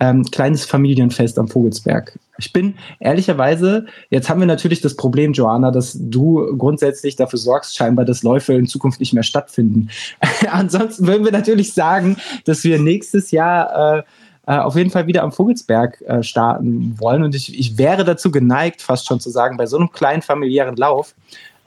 ähm, 0.01 0.25
kleines 0.25 0.67
Familienfest 0.67 1.39
am 1.39 1.49
Vogelsberg. 1.49 2.19
Ich 2.39 2.53
bin 2.53 2.75
ehrlicherweise, 2.99 3.87
jetzt 4.11 4.29
haben 4.29 4.41
wir 4.41 4.47
natürlich 4.47 4.81
das 4.81 4.97
Problem, 4.97 5.33
Joanna, 5.33 5.71
dass 5.71 5.97
du 5.99 6.57
grundsätzlich 6.57 7.17
dafür 7.17 7.39
sorgst, 7.39 7.77
scheinbar, 7.77 8.05
dass 8.05 8.23
Läufe 8.23 8.55
in 8.55 8.67
Zukunft 8.67 9.01
nicht 9.01 9.13
mehr 9.13 9.23
stattfinden. 9.23 9.91
Ansonsten 10.51 11.07
würden 11.07 11.25
wir 11.25 11.33
natürlich 11.33 11.73
sagen, 11.73 12.17
dass 12.45 12.65
wir 12.65 12.79
nächstes 12.79 13.31
Jahr 13.31 13.99
äh, 13.99 14.03
äh, 14.47 14.59
auf 14.59 14.77
jeden 14.77 14.91
Fall 14.91 15.07
wieder 15.07 15.23
am 15.23 15.33
Vogelsberg 15.33 16.03
äh, 16.03 16.23
starten 16.23 16.99
wollen. 16.99 17.23
Und 17.23 17.35
ich, 17.35 17.59
ich 17.59 17.79
wäre 17.79 18.05
dazu 18.05 18.31
geneigt, 18.31 18.83
fast 18.83 19.07
schon 19.07 19.21
zu 19.21 19.31
sagen, 19.31 19.57
bei 19.57 19.67
so 19.67 19.79
einem 19.79 19.91
kleinen 19.91 20.23
familiären 20.23 20.77
Lauf 20.77 21.15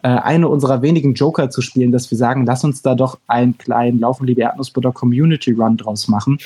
äh, 0.08 0.22
eine 0.22 0.47
unserer 0.47 0.82
wenigen 0.82 1.16
Joker 1.16 1.49
zu 1.49 1.62
spielen, 1.62 1.91
dass 1.91 2.10
wir 2.10 2.18
sagen, 2.18 2.45
lass 2.45 2.64
uns 2.64 2.82
da 2.82 2.95
doch 2.95 3.20
einen 3.28 3.58
kleinen 3.58 3.99
Laufen, 3.99 4.26
liebe 4.26 4.39
Erdnussbutter 4.39 4.93
Community 4.93 5.51
Run 5.51 5.76
draus 5.76 6.08
machen 6.08 6.38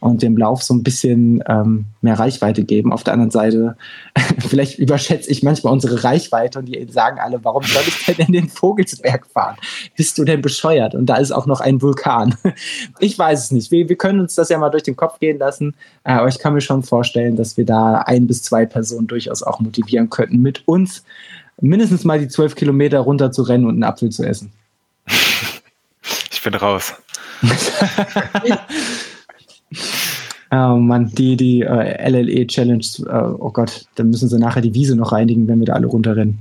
und 0.00 0.20
dem 0.22 0.36
Lauf 0.36 0.62
so 0.62 0.74
ein 0.74 0.82
bisschen 0.82 1.42
ähm, 1.48 1.86
mehr 2.02 2.18
Reichweite 2.18 2.62
geben. 2.62 2.92
Auf 2.92 3.04
der 3.04 3.14
anderen 3.14 3.30
Seite, 3.30 3.78
vielleicht 4.48 4.78
überschätze 4.78 5.30
ich 5.30 5.42
manchmal 5.42 5.72
unsere 5.72 6.04
Reichweite 6.04 6.58
und 6.58 6.66
die 6.66 6.86
sagen 6.90 7.18
alle, 7.18 7.42
warum 7.42 7.62
soll 7.62 7.84
ich 7.86 8.04
denn 8.04 8.26
in 8.26 8.32
den 8.34 8.48
Vogelsberg 8.50 9.26
fahren? 9.26 9.56
Bist 9.96 10.18
du 10.18 10.24
denn 10.24 10.42
bescheuert? 10.42 10.94
Und 10.94 11.06
da 11.06 11.16
ist 11.16 11.32
auch 11.32 11.46
noch 11.46 11.60
ein 11.60 11.80
Vulkan. 11.80 12.34
Ich 12.98 13.18
weiß 13.18 13.44
es 13.44 13.50
nicht. 13.50 13.70
Wir, 13.70 13.88
wir 13.88 13.96
können 13.96 14.20
uns 14.20 14.34
das 14.34 14.48
ja 14.48 14.58
mal 14.58 14.70
durch 14.70 14.82
den 14.82 14.96
Kopf 14.96 15.18
gehen 15.20 15.38
lassen, 15.38 15.74
äh, 16.04 16.12
aber 16.12 16.28
ich 16.28 16.38
kann 16.38 16.54
mir 16.54 16.60
schon 16.60 16.82
vorstellen, 16.82 17.36
dass 17.36 17.56
wir 17.56 17.64
da 17.64 17.98
ein 17.98 18.26
bis 18.26 18.42
zwei 18.42 18.66
Personen 18.66 19.06
durchaus 19.06 19.42
auch 19.42 19.60
motivieren 19.60 20.10
könnten, 20.10 20.42
mit 20.42 20.66
uns 20.66 21.02
mindestens 21.60 22.04
mal 22.04 22.18
die 22.18 22.28
zwölf 22.28 22.54
Kilometer 22.54 23.00
runter 23.00 23.32
zu 23.32 23.42
rennen 23.42 23.64
und 23.64 23.74
einen 23.74 23.84
Apfel 23.84 24.10
zu 24.10 24.24
essen. 24.24 24.52
Ich 26.30 26.42
bin 26.42 26.54
raus. 26.54 26.94
oh 30.52 30.76
Mann, 30.76 31.10
die, 31.12 31.36
die 31.36 31.62
äh, 31.62 32.08
LLE 32.08 32.46
Challenge, 32.46 32.84
äh, 33.08 33.34
oh 33.38 33.50
Gott, 33.50 33.86
dann 33.96 34.10
müssen 34.10 34.28
sie 34.28 34.38
nachher 34.38 34.60
die 34.60 34.72
Wiese 34.72 34.94
noch 34.94 35.10
reinigen, 35.10 35.48
wenn 35.48 35.58
wir 35.58 35.66
da 35.66 35.72
alle 35.72 35.88
runterrennen. 35.88 36.38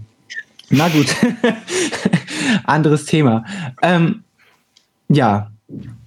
Na 0.70 0.90
gut, 0.90 1.08
anderes 2.66 3.06
Thema. 3.06 3.46
Ähm, 3.82 4.24
ja, 5.08 5.50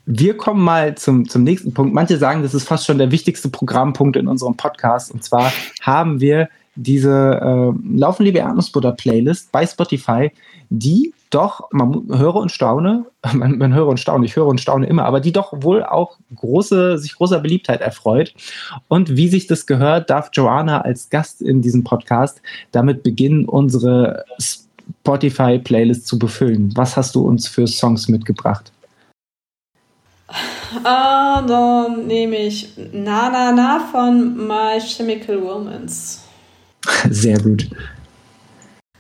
wir 0.06 0.36
kommen 0.36 0.62
mal 0.62 0.96
zum, 0.96 1.28
zum 1.28 1.44
nächsten 1.44 1.74
Punkt. 1.74 1.92
Manche 1.92 2.18
sagen, 2.18 2.42
das 2.42 2.54
ist 2.54 2.68
fast 2.68 2.86
schon 2.86 2.98
der 2.98 3.10
wichtigste 3.10 3.48
Programmpunkt 3.48 4.16
in 4.16 4.28
unserem 4.28 4.56
Podcast. 4.56 5.12
Und 5.12 5.24
zwar 5.24 5.52
haben 5.80 6.20
wir 6.20 6.48
diese 6.78 7.40
äh, 7.42 7.98
Laufen 7.98 8.24
liebe 8.24 8.38
Erdnussbutter 8.38 8.92
Playlist 8.92 9.50
bei 9.50 9.66
Spotify, 9.66 10.30
die 10.70 11.12
doch, 11.30 11.68
man 11.72 12.06
höre 12.08 12.36
und 12.36 12.52
staune, 12.52 13.06
man, 13.32 13.58
man 13.58 13.74
höre 13.74 13.88
und 13.88 13.98
staune, 13.98 14.24
ich 14.24 14.36
höre 14.36 14.46
und 14.46 14.60
staune 14.60 14.86
immer, 14.86 15.04
aber 15.04 15.20
die 15.20 15.32
doch 15.32 15.52
wohl 15.62 15.82
auch 15.82 16.16
große, 16.34 16.98
sich 16.98 17.16
großer 17.16 17.40
Beliebtheit 17.40 17.80
erfreut. 17.80 18.32
Und 18.86 19.16
wie 19.16 19.28
sich 19.28 19.46
das 19.48 19.66
gehört, 19.66 20.08
darf 20.08 20.30
Joanna 20.32 20.82
als 20.82 21.10
Gast 21.10 21.42
in 21.42 21.62
diesem 21.62 21.82
Podcast 21.84 22.40
damit 22.70 23.02
beginnen, 23.02 23.44
unsere 23.44 24.24
Spotify-Playlist 24.38 26.06
zu 26.06 26.18
befüllen. 26.18 26.72
Was 26.76 26.96
hast 26.96 27.14
du 27.14 27.26
uns 27.26 27.48
für 27.48 27.66
Songs 27.66 28.08
mitgebracht? 28.08 28.72
Ah, 30.84 31.42
dann 31.42 32.06
nehme 32.06 32.36
ich 32.36 32.74
Na 32.92 33.30
Na 33.30 33.52
Na 33.52 33.80
von 33.90 34.46
My 34.46 34.78
Chemical 34.78 35.38
Romance. 35.38 36.27
Sehr 37.10 37.38
gut. 37.40 37.68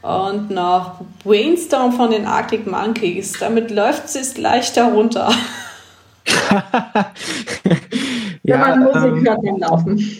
Und 0.02 0.50
noch 0.50 1.00
Brainstorm 1.24 1.92
von 1.92 2.10
den 2.10 2.24
Arctic 2.26 2.66
Monkeys. 2.66 3.32
Damit 3.38 3.70
läuft 3.70 4.04
es 4.14 4.38
leichter 4.38 4.92
runter. 4.92 5.30
ja, 6.50 7.12
Wenn 8.42 8.60
man 8.60 8.84
Musik 8.84 9.04
ähm, 9.04 9.26
hört, 9.26 9.38
dann 9.44 9.58
laufen. 9.58 10.18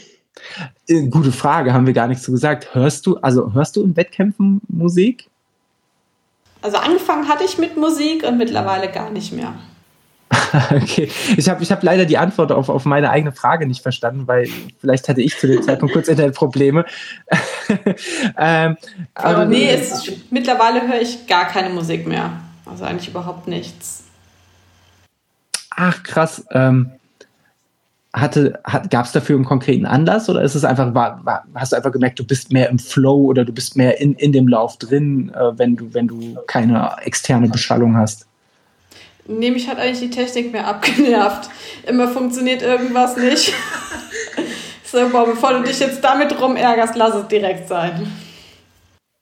Äh, 0.89 1.07
gute 1.09 1.33
Frage, 1.33 1.73
haben 1.73 1.87
wir 1.87 1.95
gar 1.95 2.09
nichts 2.09 2.25
zu 2.25 2.33
gesagt. 2.33 2.75
Hörst 2.75 3.07
du, 3.07 3.19
also 3.19 3.53
hörst 3.53 3.77
du 3.77 3.83
in 3.83 3.97
Wettkämpfen 3.97 4.61
Musik? 4.69 5.31
Also 6.61 6.77
angefangen 6.79 7.29
hatte 7.29 7.45
ich 7.45 7.59
mit 7.59 7.77
Musik 7.77 8.25
und 8.25 8.37
mittlerweile 8.37 8.91
gar 8.91 9.11
nicht 9.11 9.33
mehr. 9.33 9.55
okay, 10.71 11.11
ich 11.37 11.49
habe 11.49 11.63
ich 11.63 11.73
hab 11.73 11.83
leider 11.83 12.05
die 12.05 12.19
Antwort 12.19 12.53
auf, 12.53 12.69
auf 12.69 12.85
meine 12.85 13.11
eigene 13.11 13.33
Frage 13.33 13.67
nicht 13.67 13.83
verstanden, 13.83 14.27
weil 14.27 14.49
vielleicht 14.79 15.09
hatte 15.09 15.23
ich 15.23 15.39
zu 15.39 15.47
dem 15.47 15.63
Zeitpunkt 15.63 15.95
kurz 15.95 16.09
Internetprobleme. 16.09 16.85
ähm, 18.39 18.77
aber 19.15 19.47
nee, 19.47 19.71
es, 19.71 20.11
mittlerweile 20.31 20.87
höre 20.87 21.01
ich 21.01 21.27
gar 21.27 21.47
keine 21.47 21.71
Musik 21.71 22.07
mehr. 22.07 22.33
Also 22.67 22.85
eigentlich 22.85 23.09
überhaupt 23.09 23.49
nichts. 23.49 24.05
Ach, 25.71 26.03
krass. 26.03 26.45
Ähm, 26.51 26.93
hatte, 28.13 28.61
hat, 28.65 28.91
gab 28.91 29.07
es 29.07 29.13
dafür 29.13 29.37
einen 29.37 29.45
konkreten 29.45 29.87
Anlass 29.87 30.29
oder 30.29 30.43
ist 30.43 30.55
es 30.55 30.65
einfach, 30.65 30.95
war, 30.95 31.25
war, 31.25 31.45
hast 31.55 31.73
du 31.73 31.77
einfach 31.77 31.93
gemerkt, 31.93 32.19
du 32.19 32.25
bist 32.25 32.53
mehr 32.53 32.69
im 32.69 32.79
Flow 32.79 33.25
oder 33.27 33.45
du 33.45 33.53
bist 33.53 33.77
mehr 33.77 34.01
in, 34.01 34.15
in 34.15 34.33
dem 34.33 34.49
Lauf 34.49 34.77
drin, 34.79 35.31
äh, 35.35 35.59
wenn, 35.59 35.77
du, 35.77 35.95
wenn 35.95 36.09
du 36.09 36.37
keine 36.47 36.97
externe 37.05 37.49
Beschallung 37.49 37.97
hast? 37.97 38.28
Nee, 39.31 39.51
mich 39.51 39.69
hat 39.69 39.79
eigentlich 39.79 40.01
die 40.01 40.11
Technik 40.11 40.53
mehr 40.53 40.67
abgenervt. 40.67 41.51
Immer 41.87 42.09
funktioniert 42.09 42.63
irgendwas 42.63 43.17
nicht. 43.19 43.53
so, 44.85 45.07
boah, 45.11 45.27
bevor 45.27 45.53
du 45.53 45.65
dich 45.65 45.79
jetzt 45.81 46.03
damit 46.03 46.41
rumärgerst, 46.41 46.97
lass 46.97 47.15
es 47.15 47.29
direkt 47.29 47.69
sein. 47.69 48.11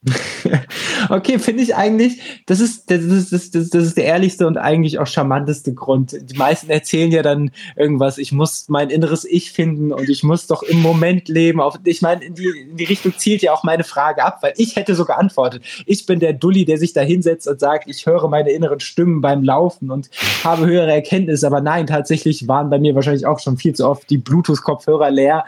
okay, 1.09 1.39
finde 1.39 1.63
ich 1.63 1.75
eigentlich, 1.75 2.19
das 2.45 2.59
ist, 2.59 2.89
das, 2.89 3.03
ist, 3.03 3.33
das, 3.33 3.45
ist, 3.45 3.73
das 3.73 3.83
ist 3.83 3.97
der 3.97 4.05
ehrlichste 4.05 4.47
und 4.47 4.57
eigentlich 4.57 4.99
auch 4.99 5.07
charmanteste 5.07 5.73
Grund. 5.73 6.15
Die 6.21 6.37
meisten 6.37 6.69
erzählen 6.69 7.11
ja 7.11 7.21
dann 7.21 7.51
irgendwas, 7.75 8.17
ich 8.17 8.31
muss 8.31 8.69
mein 8.69 8.89
inneres 8.89 9.25
Ich 9.25 9.51
finden 9.51 9.91
und 9.91 10.09
ich 10.09 10.23
muss 10.23 10.47
doch 10.47 10.63
im 10.63 10.81
Moment 10.81 11.27
leben. 11.27 11.61
Auf, 11.61 11.79
ich 11.83 12.01
meine, 12.01 12.23
in 12.23 12.35
die, 12.35 12.47
in 12.69 12.77
die 12.77 12.85
Richtung 12.85 13.13
zielt 13.17 13.41
ja 13.41 13.53
auch 13.53 13.63
meine 13.63 13.83
Frage 13.83 14.23
ab, 14.23 14.39
weil 14.41 14.53
ich 14.57 14.75
hätte 14.75 14.95
so 14.95 15.05
geantwortet. 15.05 15.63
Ich 15.85 16.05
bin 16.05 16.19
der 16.19 16.33
Dulli, 16.33 16.65
der 16.65 16.77
sich 16.77 16.93
da 16.93 17.01
hinsetzt 17.01 17.47
und 17.47 17.59
sagt, 17.59 17.87
ich 17.87 18.05
höre 18.05 18.27
meine 18.27 18.51
inneren 18.51 18.79
Stimmen 18.79 19.21
beim 19.21 19.43
Laufen 19.43 19.91
und 19.91 20.09
habe 20.43 20.65
höhere 20.65 20.91
Erkenntnisse. 20.91 21.47
Aber 21.47 21.61
nein, 21.61 21.87
tatsächlich 21.87 22.47
waren 22.47 22.69
bei 22.69 22.79
mir 22.79 22.95
wahrscheinlich 22.95 23.25
auch 23.25 23.39
schon 23.39 23.57
viel 23.57 23.73
zu 23.73 23.87
oft 23.87 24.09
die 24.09 24.17
Bluetooth-Kopfhörer 24.17 25.11
leer. 25.11 25.45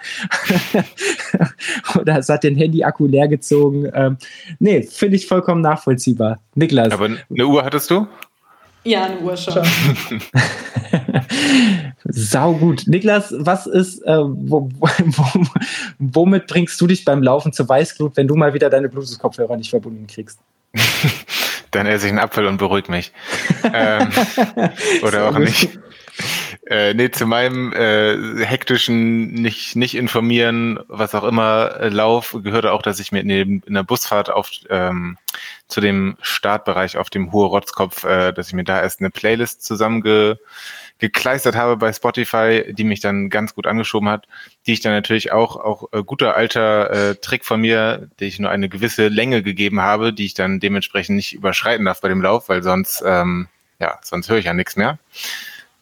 Oder 2.00 2.20
es 2.20 2.30
hat 2.30 2.44
den 2.44 2.56
Handy-Akku 2.56 3.06
leer 3.06 3.28
gezogen. 3.28 3.90
Ähm, 3.94 4.18
nee, 4.60 4.82
finde 4.84 5.18
ich 5.18 5.28
vollkommen 5.28 5.62
nachvollziehbar. 5.62 6.40
Niklas. 6.56 6.92
Aber 6.92 7.06
eine 7.06 7.46
Uhr 7.46 7.64
hattest 7.64 7.92
du? 7.92 8.08
Ja, 8.84 9.06
eine 9.06 9.20
Uhr 9.20 9.36
schon. 9.36 9.62
Sau 12.06 12.54
gut. 12.54 12.84
Niklas, 12.88 13.34
was 13.38 13.68
ist, 13.68 14.02
äh, 14.06 14.18
wo, 14.18 14.70
wo, 14.80 15.46
womit 16.00 16.48
bringst 16.48 16.80
du 16.80 16.88
dich 16.88 17.06
beim 17.06 17.22
Laufen 17.22 17.54
zur 17.54 17.68
Weißglut, 17.68 18.16
wenn 18.18 18.28
du 18.28 18.36
mal 18.36 18.54
wieder 18.54 18.70
deine 18.70 18.90
Bluetooth-Kopfhörer 18.90 19.58
nicht 19.58 19.70
verbunden 19.70 20.08
kriegst? 20.08 20.40
Dann 21.72 21.86
esse 21.86 22.08
ich 22.08 22.12
einen 22.12 22.20
Apfel 22.20 22.48
und 22.48 22.58
beruhig 22.58 22.88
mich. 22.88 23.12
ähm, 23.74 24.10
oder 25.04 25.30
auch 25.30 25.38
nicht. 25.38 25.78
Äh, 26.70 26.94
nee, 26.94 27.10
zu 27.10 27.26
meinem 27.26 27.74
äh, 27.74 28.46
hektischen 28.46 29.34
nicht, 29.34 29.76
nicht 29.76 29.96
informieren, 29.96 30.80
was 30.88 31.16
auch 31.16 31.24
immer, 31.24 31.76
äh, 31.80 31.90
Lauf 31.90 32.38
gehörte 32.44 32.74
auch, 32.74 32.84
dass 32.84 33.00
ich 33.00 33.12
mir 33.12 33.22
in, 33.22 33.64
in 33.66 33.74
der 33.74 33.82
Busfahrt 33.82 34.30
auf, 34.30 34.52
ähm, 34.70 35.18
zu 35.68 35.82
dem 35.82 36.16
Startbereich 36.22 36.98
auf 36.98 37.10
dem 37.10 37.32
Hohe 37.32 37.48
Rotzkopf, 37.48 38.04
äh, 38.04 38.34
dass 38.34 38.50
ich 38.50 38.54
mir 38.54 38.66
da 38.66 38.80
erst 38.84 39.00
eine 39.00 39.10
Playlist 39.10 39.66
zusammengekleistert 39.66 41.56
habe 41.56 41.76
bei 41.76 41.92
Spotify, 41.92 42.72
die 42.72 42.84
mich 42.84 43.00
dann 43.00 43.32
ganz 43.32 43.56
gut 43.56 43.66
angeschoben 43.66 44.08
hat, 44.08 44.28
die 44.68 44.74
ich 44.74 44.82
dann 44.82 44.94
natürlich 44.94 45.32
auch, 45.32 45.56
auch 45.56 45.92
äh, 45.92 46.04
guter 46.04 46.36
alter 46.36 46.92
äh, 46.92 47.16
Trick 47.16 47.46
von 47.46 47.62
mir, 47.62 48.10
die 48.20 48.26
ich 48.26 48.38
nur 48.38 48.52
eine 48.52 48.70
gewisse 48.70 49.08
Länge 49.08 49.42
gegeben 49.42 49.82
habe, 49.82 50.14
die 50.14 50.26
ich 50.28 50.36
dann 50.36 50.60
dementsprechend 50.60 51.16
nicht 51.16 51.34
überschreiten 51.34 51.86
darf 51.86 52.00
bei 52.00 52.10
dem 52.10 52.22
Lauf, 52.22 52.48
weil 52.48 52.62
sonst, 52.62 53.02
ähm, 53.04 53.48
ja, 53.80 53.98
sonst 54.04 54.30
höre 54.30 54.38
ich 54.38 54.46
ja 54.46 54.54
nichts 54.54 54.76
mehr. 54.76 55.00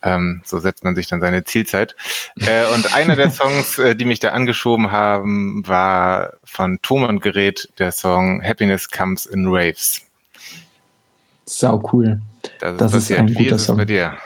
Ähm, 0.04 0.42
so 0.46 0.60
setzt 0.60 0.84
man 0.84 0.96
sich 0.96 1.08
dann 1.08 1.22
seine 1.22 1.44
Zielzeit. 1.44 1.96
Äh, 2.38 2.72
und 2.74 2.94
einer 2.96 3.16
der 3.16 3.32
Songs, 3.32 3.80
äh, 3.80 3.96
die 3.96 4.06
mich 4.06 4.20
da 4.20 4.30
angeschoben 4.30 4.92
haben, 4.92 5.68
war 5.68 6.34
von 6.44 6.80
Tom 6.82 7.04
und 7.04 7.22
Gerät 7.22 7.70
der 7.80 7.92
Song 7.92 8.44
Happiness 8.44 8.90
Comes 8.90 9.26
in 9.26 9.52
Waves. 9.52 10.02
Sau 11.46 11.82
cool. 11.92 12.22
Das, 12.60 12.78
das 12.78 12.94
ist, 12.94 13.10
ist 13.10 13.18
ein 13.18 13.34
guter 13.34 13.58
Song. 13.58 13.78
bei 13.78 13.86
dir? 13.86 14.18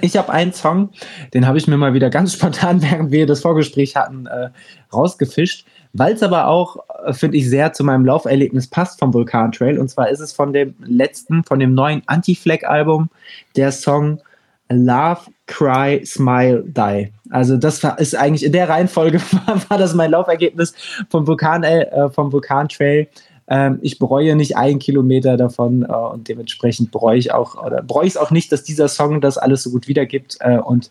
Ich 0.00 0.16
habe 0.16 0.32
einen 0.32 0.52
Song, 0.52 0.90
den 1.34 1.46
habe 1.46 1.58
ich 1.58 1.68
mir 1.68 1.76
mal 1.76 1.94
wieder 1.94 2.10
ganz 2.10 2.32
spontan, 2.34 2.82
während 2.82 3.10
wir 3.10 3.26
das 3.26 3.40
Vorgespräch 3.40 3.96
hatten, 3.96 4.26
äh, 4.26 4.50
rausgefischt, 4.92 5.66
weil 5.92 6.14
es 6.14 6.22
aber 6.22 6.48
auch, 6.48 6.78
äh, 7.04 7.12
finde 7.12 7.36
ich, 7.36 7.48
sehr 7.48 7.72
zu 7.72 7.84
meinem 7.84 8.04
Lauferlebnis 8.04 8.66
passt 8.66 8.98
vom 8.98 9.14
Vulkan 9.14 9.52
Trail. 9.52 9.78
Und 9.78 9.88
zwar 9.88 10.10
ist 10.10 10.20
es 10.20 10.32
von 10.32 10.52
dem 10.52 10.74
letzten, 10.80 11.44
von 11.44 11.58
dem 11.58 11.74
neuen 11.74 12.02
Anti-Flag-Album, 12.06 13.08
der 13.54 13.72
Song 13.72 14.20
Love, 14.68 15.20
Cry, 15.46 16.04
Smile, 16.04 16.64
Die. 16.66 17.12
Also 17.30 17.56
das 17.56 17.82
ist 17.98 18.16
eigentlich 18.16 18.44
in 18.44 18.52
der 18.52 18.68
Reihenfolge 18.68 19.20
war, 19.46 19.70
war 19.70 19.78
das 19.78 19.94
mein 19.94 20.10
Laufergebnis 20.10 20.74
vom 21.08 21.26
Vulkan, 21.26 21.62
äh, 21.62 22.10
vom 22.10 22.32
Vulkan 22.32 22.68
Trail. 22.68 23.08
Ähm, 23.48 23.78
ich 23.82 23.98
bereue 23.98 24.34
nicht 24.34 24.56
einen 24.56 24.80
Kilometer 24.80 25.36
davon 25.36 25.82
äh, 25.82 25.92
und 25.92 26.28
dementsprechend 26.28 26.90
bereue 26.90 27.18
ich 27.18 27.32
auch 27.32 27.62
oder 27.62 27.82
bereue 27.82 28.06
ich 28.06 28.14
es 28.14 28.16
auch 28.16 28.30
nicht, 28.30 28.50
dass 28.50 28.64
dieser 28.64 28.88
Song 28.88 29.20
das 29.20 29.38
alles 29.38 29.62
so 29.62 29.70
gut 29.70 29.86
wiedergibt. 29.86 30.36
Äh, 30.40 30.58
und 30.58 30.90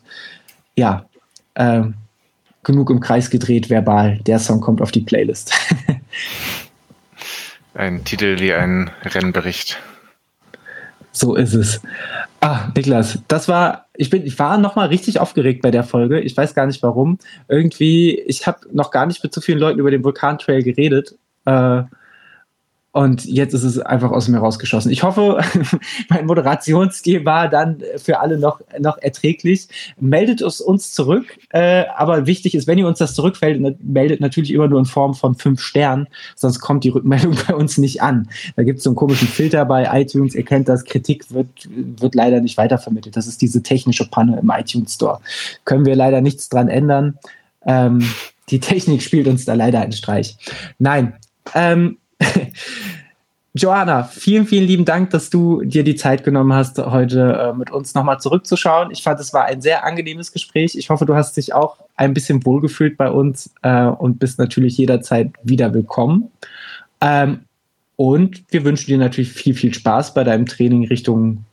ja, 0.74 1.04
äh, 1.54 1.82
genug 2.62 2.90
im 2.90 3.00
Kreis 3.00 3.30
gedreht, 3.30 3.68
verbal. 3.68 4.18
Der 4.26 4.38
Song 4.38 4.60
kommt 4.60 4.80
auf 4.80 4.90
die 4.90 5.00
Playlist. 5.00 5.52
ein 7.74 8.04
Titel 8.04 8.40
wie 8.40 8.54
ein 8.54 8.90
Rennbericht. 9.04 9.78
So 11.16 11.34
ist 11.34 11.54
es. 11.54 11.80
Ah, 12.40 12.68
Niklas, 12.76 13.20
das 13.26 13.48
war, 13.48 13.86
ich 13.94 14.10
bin, 14.10 14.26
ich 14.26 14.38
war 14.38 14.58
nochmal 14.58 14.88
richtig 14.88 15.18
aufgeregt 15.18 15.62
bei 15.62 15.70
der 15.70 15.82
Folge. 15.82 16.20
Ich 16.20 16.36
weiß 16.36 16.54
gar 16.54 16.66
nicht 16.66 16.82
warum. 16.82 17.18
Irgendwie, 17.48 18.18
ich 18.20 18.46
habe 18.46 18.58
noch 18.70 18.90
gar 18.90 19.06
nicht 19.06 19.24
mit 19.24 19.32
so 19.32 19.40
vielen 19.40 19.58
Leuten 19.58 19.78
über 19.78 19.90
den 19.90 20.04
Vulkantrail 20.04 20.62
geredet. 20.62 21.14
Äh, 21.46 21.84
und 22.96 23.26
jetzt 23.26 23.52
ist 23.52 23.62
es 23.62 23.78
einfach 23.78 24.10
aus 24.10 24.26
mir 24.26 24.38
rausgeschossen. 24.38 24.90
Ich 24.90 25.02
hoffe, 25.02 25.38
mein 26.08 26.24
Moderationsstil 26.24 27.26
war 27.26 27.46
dann 27.46 27.82
für 27.98 28.20
alle 28.20 28.38
noch, 28.38 28.62
noch 28.78 28.96
erträglich. 28.96 29.68
Meldet 30.00 30.40
es 30.40 30.62
uns 30.62 30.92
zurück. 30.92 31.26
Äh, 31.50 31.84
aber 31.94 32.26
wichtig 32.26 32.54
ist, 32.54 32.66
wenn 32.66 32.78
ihr 32.78 32.88
uns 32.88 32.98
das 32.98 33.14
zurückfällt, 33.14 33.60
meldet 33.84 34.22
natürlich 34.22 34.50
immer 34.50 34.66
nur 34.66 34.78
in 34.78 34.86
Form 34.86 35.12
von 35.12 35.34
fünf 35.34 35.60
Sternen, 35.60 36.08
sonst 36.36 36.60
kommt 36.60 36.84
die 36.84 36.88
Rückmeldung 36.88 37.36
bei 37.46 37.54
uns 37.54 37.76
nicht 37.76 38.00
an. 38.00 38.30
Da 38.56 38.62
gibt 38.62 38.78
es 38.78 38.84
so 38.84 38.88
einen 38.88 38.96
komischen 38.96 39.28
Filter 39.28 39.66
bei 39.66 39.86
iTunes. 40.00 40.34
Ihr 40.34 40.46
kennt 40.46 40.66
das, 40.66 40.82
Kritik 40.86 41.30
wird, 41.30 41.68
wird 41.68 42.14
leider 42.14 42.40
nicht 42.40 42.56
weitervermittelt. 42.56 43.14
Das 43.14 43.26
ist 43.26 43.42
diese 43.42 43.62
technische 43.62 44.08
Panne 44.08 44.38
im 44.40 44.48
iTunes 44.48 44.94
Store. 44.94 45.20
Können 45.66 45.84
wir 45.84 45.96
leider 45.96 46.22
nichts 46.22 46.48
dran 46.48 46.68
ändern. 46.68 47.18
Ähm, 47.66 48.08
die 48.48 48.60
Technik 48.60 49.02
spielt 49.02 49.26
uns 49.26 49.44
da 49.44 49.52
leider 49.52 49.82
einen 49.82 49.92
Streich. 49.92 50.38
Nein. 50.78 51.12
Ähm, 51.54 51.98
Joanna, 53.54 54.04
vielen, 54.04 54.46
vielen 54.46 54.66
lieben 54.66 54.84
Dank, 54.84 55.10
dass 55.10 55.30
du 55.30 55.62
dir 55.62 55.82
die 55.82 55.94
Zeit 55.94 56.24
genommen 56.24 56.52
hast, 56.52 56.78
heute 56.78 57.32
äh, 57.32 57.56
mit 57.56 57.70
uns 57.70 57.94
nochmal 57.94 58.20
zurückzuschauen. 58.20 58.90
Ich 58.90 59.02
fand, 59.02 59.18
es 59.18 59.32
war 59.32 59.46
ein 59.46 59.62
sehr 59.62 59.84
angenehmes 59.84 60.32
Gespräch. 60.32 60.76
Ich 60.76 60.90
hoffe, 60.90 61.06
du 61.06 61.14
hast 61.14 61.36
dich 61.38 61.54
auch 61.54 61.78
ein 61.96 62.12
bisschen 62.12 62.44
wohlgefühlt 62.44 62.98
bei 62.98 63.10
uns 63.10 63.54
äh, 63.62 63.86
und 63.86 64.18
bist 64.18 64.38
natürlich 64.38 64.76
jederzeit 64.76 65.30
wieder 65.42 65.72
willkommen. 65.72 66.30
Ähm, 67.00 67.40
und 67.96 68.44
wir 68.50 68.64
wünschen 68.64 68.88
dir 68.88 68.98
natürlich 68.98 69.32
viel, 69.32 69.54
viel 69.54 69.72
Spaß 69.72 70.12
bei 70.12 70.22
deinem 70.22 70.44
Training 70.44 70.86
Richtung 70.86 71.44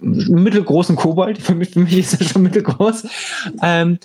mittelgroßen 0.00 0.96
Kobold. 0.96 1.38
Für 1.38 1.54
mich, 1.54 1.70
für 1.70 1.80
mich 1.80 1.96
ist 1.96 2.20
er 2.20 2.26
schon 2.26 2.42
mittelgroß. 2.42 3.06
Ähm, 3.62 3.98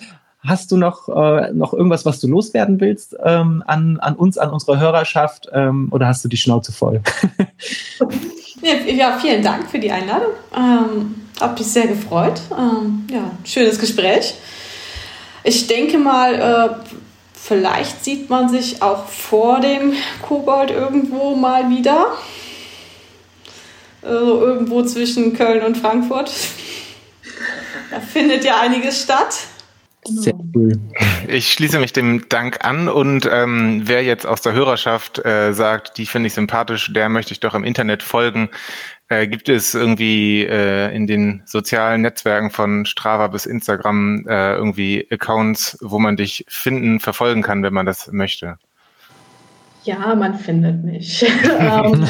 Hast 0.46 0.72
du 0.72 0.78
noch, 0.78 1.08
äh, 1.08 1.52
noch 1.52 1.74
irgendwas, 1.74 2.06
was 2.06 2.18
du 2.18 2.26
loswerden 2.26 2.80
willst 2.80 3.14
ähm, 3.22 3.62
an, 3.66 3.98
an 4.00 4.16
uns, 4.16 4.38
an 4.38 4.50
unsere 4.50 4.80
Hörerschaft 4.80 5.48
ähm, 5.52 5.88
oder 5.90 6.06
hast 6.06 6.24
du 6.24 6.28
die 6.28 6.38
Schnauze 6.38 6.72
voll? 6.72 7.02
ja, 8.62 9.18
vielen 9.18 9.42
Dank 9.42 9.70
für 9.70 9.78
die 9.78 9.90
Einladung. 9.90 10.30
Ähm, 10.56 11.14
hab 11.38 11.58
mich 11.58 11.68
sehr 11.68 11.88
gefreut. 11.88 12.40
Ähm, 12.58 13.06
ja, 13.10 13.30
schönes 13.44 13.78
Gespräch. 13.78 14.34
Ich 15.44 15.66
denke 15.66 15.98
mal, 15.98 16.34
äh, 16.34 16.90
vielleicht 17.34 18.02
sieht 18.02 18.30
man 18.30 18.48
sich 18.48 18.82
auch 18.82 19.06
vor 19.06 19.60
dem 19.60 19.92
Kobold 20.22 20.70
irgendwo 20.70 21.34
mal 21.34 21.68
wieder. 21.68 22.12
Also 24.02 24.40
irgendwo 24.40 24.82
zwischen 24.84 25.34
Köln 25.34 25.64
und 25.64 25.76
Frankfurt. 25.76 26.30
Da 27.90 27.98
findet 27.98 28.44
ja 28.44 28.60
einiges 28.60 29.02
statt. 29.02 29.34
Sehr 30.04 30.32
genau. 30.32 30.44
cool. 30.54 30.80
Ich 31.28 31.52
schließe 31.52 31.78
mich 31.78 31.92
dem 31.92 32.28
Dank 32.28 32.64
an 32.64 32.88
und 32.88 33.28
ähm, 33.30 33.82
wer 33.84 34.02
jetzt 34.02 34.26
aus 34.26 34.40
der 34.40 34.54
Hörerschaft 34.54 35.24
äh, 35.24 35.52
sagt, 35.52 35.98
die 35.98 36.06
finde 36.06 36.28
ich 36.28 36.34
sympathisch, 36.34 36.92
der 36.92 37.08
möchte 37.08 37.32
ich 37.32 37.40
doch 37.40 37.54
im 37.54 37.64
Internet 37.64 38.02
folgen. 38.02 38.48
Äh, 39.08 39.26
gibt 39.26 39.48
es 39.48 39.74
irgendwie 39.74 40.44
äh, 40.44 40.94
in 40.94 41.06
den 41.06 41.42
sozialen 41.44 42.00
Netzwerken 42.00 42.50
von 42.50 42.86
Strava 42.86 43.26
bis 43.26 43.44
Instagram 43.44 44.26
äh, 44.26 44.54
irgendwie 44.54 45.06
Accounts, 45.10 45.76
wo 45.82 45.98
man 45.98 46.16
dich 46.16 46.44
finden, 46.48 47.00
verfolgen 47.00 47.42
kann, 47.42 47.62
wenn 47.62 47.74
man 47.74 47.86
das 47.86 48.10
möchte? 48.12 48.56
Ja, 49.84 50.14
man 50.14 50.38
findet 50.38 50.84
mich. 50.84 51.26
Ähm, 51.58 52.06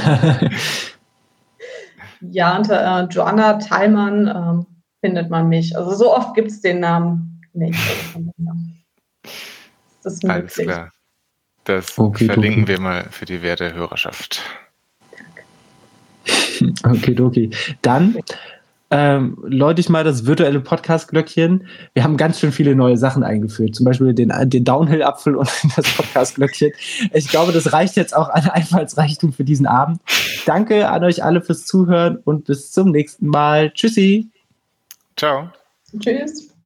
ja, 2.20 2.56
unter 2.56 3.02
äh, 3.02 3.04
Joanna 3.06 3.54
Teilmann 3.54 4.28
ähm, 4.28 4.66
findet 5.00 5.30
man 5.30 5.48
mich. 5.48 5.76
Also 5.76 5.94
so 5.94 6.14
oft 6.14 6.34
gibt 6.34 6.50
es 6.50 6.60
den 6.60 6.80
Namen 6.80 7.29
nicht. 7.60 7.78
Das 10.02 10.14
ist 10.14 10.24
Alles 10.24 10.54
klar. 10.54 10.92
Das 11.64 11.98
okay, 11.98 12.26
verlinken 12.26 12.62
okay. 12.62 12.72
wir 12.72 12.80
mal 12.80 13.04
für 13.10 13.26
die 13.26 13.42
werte 13.42 13.74
Hörerschaft. 13.74 14.42
Okay, 16.84 17.20
okay. 17.20 17.50
Dann 17.82 18.16
ähm, 18.90 19.38
läute 19.42 19.80
ich 19.80 19.88
mal 19.88 20.02
das 20.02 20.26
virtuelle 20.26 20.60
Podcast-Glöckchen. 20.60 21.66
Wir 21.94 22.02
haben 22.02 22.16
ganz 22.16 22.40
schön 22.40 22.50
viele 22.50 22.74
neue 22.74 22.96
Sachen 22.96 23.22
eingeführt, 23.22 23.76
zum 23.76 23.84
Beispiel 23.84 24.14
den, 24.14 24.32
den 24.50 24.64
Downhill-Apfel 24.64 25.36
und 25.36 25.48
das 25.76 25.86
Podcast-Glöckchen. 25.94 26.72
Ich 27.12 27.28
glaube, 27.28 27.52
das 27.52 27.72
reicht 27.72 27.96
jetzt 27.96 28.16
auch 28.16 28.28
an 28.28 28.48
Einfallsreichtum 28.48 29.32
für 29.32 29.44
diesen 29.44 29.66
Abend. 29.66 30.00
Danke 30.44 30.88
an 30.88 31.04
euch 31.04 31.22
alle 31.22 31.40
fürs 31.40 31.66
Zuhören 31.66 32.16
und 32.16 32.46
bis 32.46 32.72
zum 32.72 32.90
nächsten 32.90 33.26
Mal. 33.26 33.70
Tschüssi. 33.72 34.28
Ciao. 35.16 35.50
Tschüss. 35.98 36.49